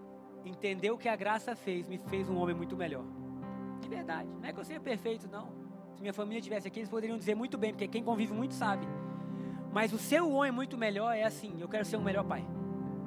entender 0.45 0.91
o 0.91 0.99
que 0.99 1.09
a 1.09 1.16
graça 1.16 1.57
fez 1.57 1.89
me 1.89 1.97
fez 1.97 2.29
um 2.29 2.37
homem 2.37 2.55
muito 2.55 2.76
melhor. 2.76 3.07
De 3.81 3.89
verdade. 3.89 4.29
Não 4.29 4.47
é 4.47 4.53
que 4.53 4.61
eu 4.61 4.64
seja 4.64 4.79
perfeito, 4.79 5.26
não. 5.26 5.51
Se 5.95 6.03
minha 6.03 6.12
família 6.12 6.41
estivesse 6.41 6.68
aqui, 6.68 6.81
eles 6.81 6.91
poderiam 6.91 7.16
dizer 7.16 7.35
muito 7.35 7.57
bem, 7.57 7.72
porque 7.72 7.89
quem 7.89 8.05
convive 8.05 8.35
muito 8.35 8.53
sabe. 8.53 8.87
Mas 9.72 9.91
o 9.91 9.99
seu 9.99 10.31
homem 10.31 10.53
muito 10.53 10.76
melhor 10.76 11.16
é 11.16 11.24
assim: 11.24 11.59
eu 11.59 11.68
quero 11.68 11.87
ser 11.87 11.97
um 11.97 12.03
melhor 12.03 12.24
pai. 12.24 12.47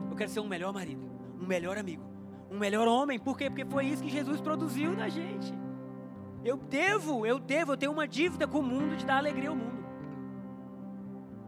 Eu 0.09 0.15
quero 0.15 0.31
ser 0.31 0.39
um 0.39 0.47
melhor 0.47 0.73
marido, 0.73 1.10
um 1.41 1.45
melhor 1.45 1.77
amigo, 1.77 2.03
um 2.49 2.57
melhor 2.57 2.87
homem. 2.87 3.19
Por 3.19 3.37
quê? 3.37 3.49
Porque 3.49 3.65
foi 3.65 3.85
isso 3.85 4.03
que 4.03 4.09
Jesus 4.09 4.39
produziu 4.39 4.91
na 4.93 5.09
gente. 5.09 5.53
Eu 6.43 6.57
devo, 6.57 7.25
eu 7.25 7.39
devo, 7.39 7.73
eu 7.73 7.77
tenho 7.77 7.91
uma 7.91 8.07
dívida 8.07 8.47
com 8.47 8.59
o 8.59 8.63
mundo 8.63 8.95
de 8.95 9.05
dar 9.05 9.17
alegria 9.17 9.49
ao 9.49 9.55
mundo. 9.55 9.81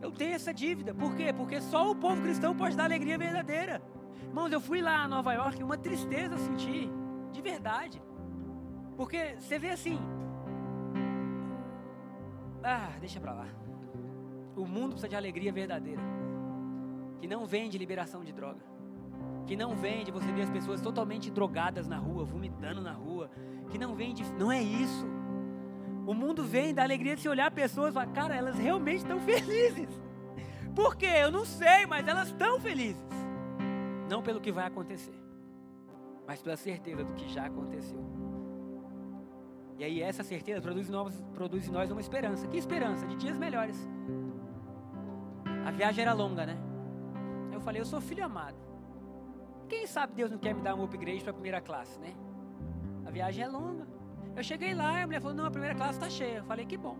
Eu 0.01 0.11
tenho 0.11 0.33
essa 0.33 0.53
dívida. 0.53 0.93
Por 0.93 1.15
quê? 1.15 1.31
Porque 1.31 1.61
só 1.61 1.89
o 1.89 1.95
povo 1.95 2.21
cristão 2.21 2.55
pode 2.55 2.75
dar 2.75 2.83
alegria 2.83 3.17
verdadeira. 3.17 3.81
Irmãos, 4.27 4.51
eu 4.51 4.59
fui 4.59 4.81
lá 4.81 5.03
a 5.03 5.07
Nova 5.07 5.33
York 5.33 5.59
e 5.59 5.63
uma 5.63 5.77
tristeza 5.77 6.35
eu 6.35 6.39
senti. 6.39 6.89
De 7.31 7.41
verdade. 7.41 8.01
Porque 8.97 9.35
você 9.39 9.57
vê 9.57 9.69
assim. 9.69 9.99
Ah, 12.63 12.91
deixa 12.99 13.19
pra 13.19 13.33
lá. 13.33 13.47
O 14.55 14.65
mundo 14.65 14.91
precisa 14.91 15.09
de 15.09 15.15
alegria 15.15 15.51
verdadeira. 15.51 16.01
Que 17.19 17.27
não 17.27 17.45
vem 17.45 17.69
de 17.69 17.77
liberação 17.77 18.23
de 18.23 18.31
droga. 18.31 18.72
Que 19.45 19.55
não 19.55 19.75
vem 19.75 20.03
de 20.03 20.11
você 20.11 20.31
ver 20.31 20.43
as 20.43 20.49
pessoas 20.49 20.81
totalmente 20.81 21.29
drogadas 21.29 21.87
na 21.87 21.97
rua, 21.97 22.23
vomitando 22.23 22.81
na 22.81 22.93
rua. 22.93 23.29
Que 23.69 23.77
não 23.77 23.95
vem 23.95 24.13
de. 24.13 24.23
Não 24.33 24.51
é 24.51 24.61
isso. 24.61 25.05
O 26.05 26.13
mundo 26.13 26.43
vem 26.43 26.73
da 26.73 26.83
alegria 26.83 27.15
de 27.15 27.21
se 27.21 27.29
olhar 27.29 27.49
pessoas 27.51 27.91
e 27.91 27.93
falar, 27.93 28.07
cara, 28.07 28.35
elas 28.35 28.57
realmente 28.57 28.97
estão 28.97 29.19
felizes. 29.19 29.87
Por 30.75 30.95
quê? 30.95 31.07
Eu 31.21 31.31
não 31.31 31.45
sei, 31.45 31.85
mas 31.85 32.07
elas 32.07 32.27
estão 32.27 32.59
felizes. 32.59 33.05
Não 34.09 34.21
pelo 34.21 34.41
que 34.41 34.51
vai 34.51 34.67
acontecer, 34.67 35.15
mas 36.27 36.41
pela 36.41 36.57
certeza 36.57 37.03
do 37.03 37.13
que 37.13 37.29
já 37.29 37.45
aconteceu. 37.45 38.03
E 39.77 39.83
aí 39.83 40.01
essa 40.01 40.23
certeza 40.23 40.61
produz, 40.61 40.89
produz 41.33 41.67
em 41.67 41.71
nós 41.71 41.89
uma 41.89 42.01
esperança. 42.01 42.47
Que 42.47 42.57
esperança? 42.57 43.05
De 43.07 43.15
dias 43.15 43.37
melhores. 43.37 43.77
A 45.65 45.71
viagem 45.71 46.03
era 46.03 46.13
longa, 46.13 46.45
né? 46.45 46.57
Eu 47.51 47.61
falei, 47.61 47.81
eu 47.81 47.85
sou 47.85 48.01
filho 48.01 48.23
amado. 48.23 48.57
Quem 49.67 49.87
sabe 49.87 50.13
Deus 50.13 50.31
não 50.31 50.37
quer 50.37 50.53
me 50.53 50.61
dar 50.61 50.75
um 50.75 50.83
upgrade 50.83 51.21
para 51.21 51.31
a 51.31 51.33
primeira 51.33 51.61
classe, 51.61 51.99
né? 51.99 52.13
A 53.05 53.11
viagem 53.11 53.43
é 53.43 53.47
longa. 53.47 53.87
Eu 54.35 54.43
cheguei 54.43 54.73
lá 54.73 54.99
e 54.99 55.03
a 55.03 55.05
mulher 55.05 55.21
falou, 55.21 55.35
não, 55.35 55.45
a 55.45 55.51
primeira 55.51 55.75
classe 55.75 55.93
está 55.93 56.09
cheia. 56.09 56.37
Eu 56.37 56.43
falei, 56.43 56.65
que 56.65 56.77
bom. 56.77 56.97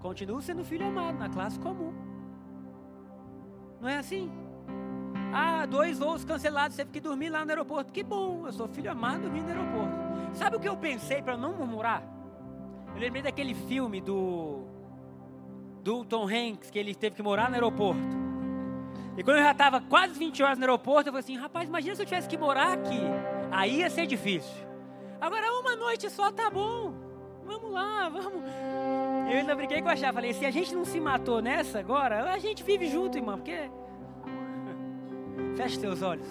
Continuo 0.00 0.40
sendo 0.40 0.64
filho 0.64 0.86
amado 0.86 1.18
na 1.18 1.28
classe 1.28 1.58
comum. 1.60 1.92
Não 3.80 3.88
é 3.88 3.98
assim? 3.98 4.30
Ah, 5.34 5.64
dois 5.66 5.98
voos 5.98 6.24
cancelados, 6.24 6.76
teve 6.76 6.90
que 6.90 7.00
dormir 7.00 7.28
lá 7.28 7.44
no 7.44 7.50
aeroporto. 7.50 7.92
Que 7.92 8.02
bom, 8.02 8.46
eu 8.46 8.52
sou 8.52 8.68
filho 8.68 8.90
amado 8.90 9.22
dormindo 9.22 9.44
no 9.44 9.50
aeroporto. 9.50 10.36
Sabe 10.36 10.56
o 10.56 10.60
que 10.60 10.68
eu 10.68 10.76
pensei 10.76 11.22
para 11.22 11.36
não 11.36 11.54
murmurar? 11.54 12.02
Eu 12.94 13.00
lembrei 13.00 13.22
daquele 13.22 13.54
filme 13.54 14.00
do 14.00 14.66
do 15.82 16.04
Tom 16.04 16.28
Hanks, 16.28 16.70
que 16.70 16.78
ele 16.78 16.94
teve 16.94 17.16
que 17.16 17.22
morar 17.22 17.48
no 17.48 17.54
aeroporto. 17.54 18.00
E 19.16 19.22
quando 19.22 19.38
eu 19.38 19.44
já 19.44 19.52
estava 19.52 19.80
quase 19.80 20.18
20 20.18 20.42
horas 20.42 20.58
no 20.58 20.64
aeroporto, 20.64 21.08
eu 21.08 21.12
falei 21.12 21.20
assim, 21.20 21.36
rapaz, 21.36 21.68
imagina 21.68 21.94
se 21.94 22.02
eu 22.02 22.06
tivesse 22.06 22.28
que 22.28 22.38
morar 22.38 22.72
aqui. 22.72 23.00
Aí 23.50 23.80
ia 23.80 23.90
ser 23.90 24.06
difícil. 24.06 24.66
Agora 25.20 25.52
uma 25.52 25.76
noite 25.76 26.08
só 26.08 26.30
tá 26.30 26.50
bom. 26.50 26.94
Vamos 27.44 27.70
lá, 27.70 28.08
vamos. 28.08 28.42
Eu 29.30 29.38
ainda 29.38 29.54
brinquei 29.54 29.82
com 29.82 29.88
a 29.88 29.96
Chá, 29.96 30.12
falei, 30.12 30.32
se 30.32 30.46
a 30.46 30.50
gente 30.50 30.74
não 30.74 30.84
se 30.84 30.98
matou 30.98 31.42
nessa 31.42 31.78
agora, 31.78 32.32
a 32.32 32.38
gente 32.38 32.62
vive 32.62 32.86
junto, 32.86 33.18
irmão, 33.18 33.36
porque... 33.36 33.70
Feche 35.56 35.78
seus 35.78 36.00
olhos. 36.02 36.26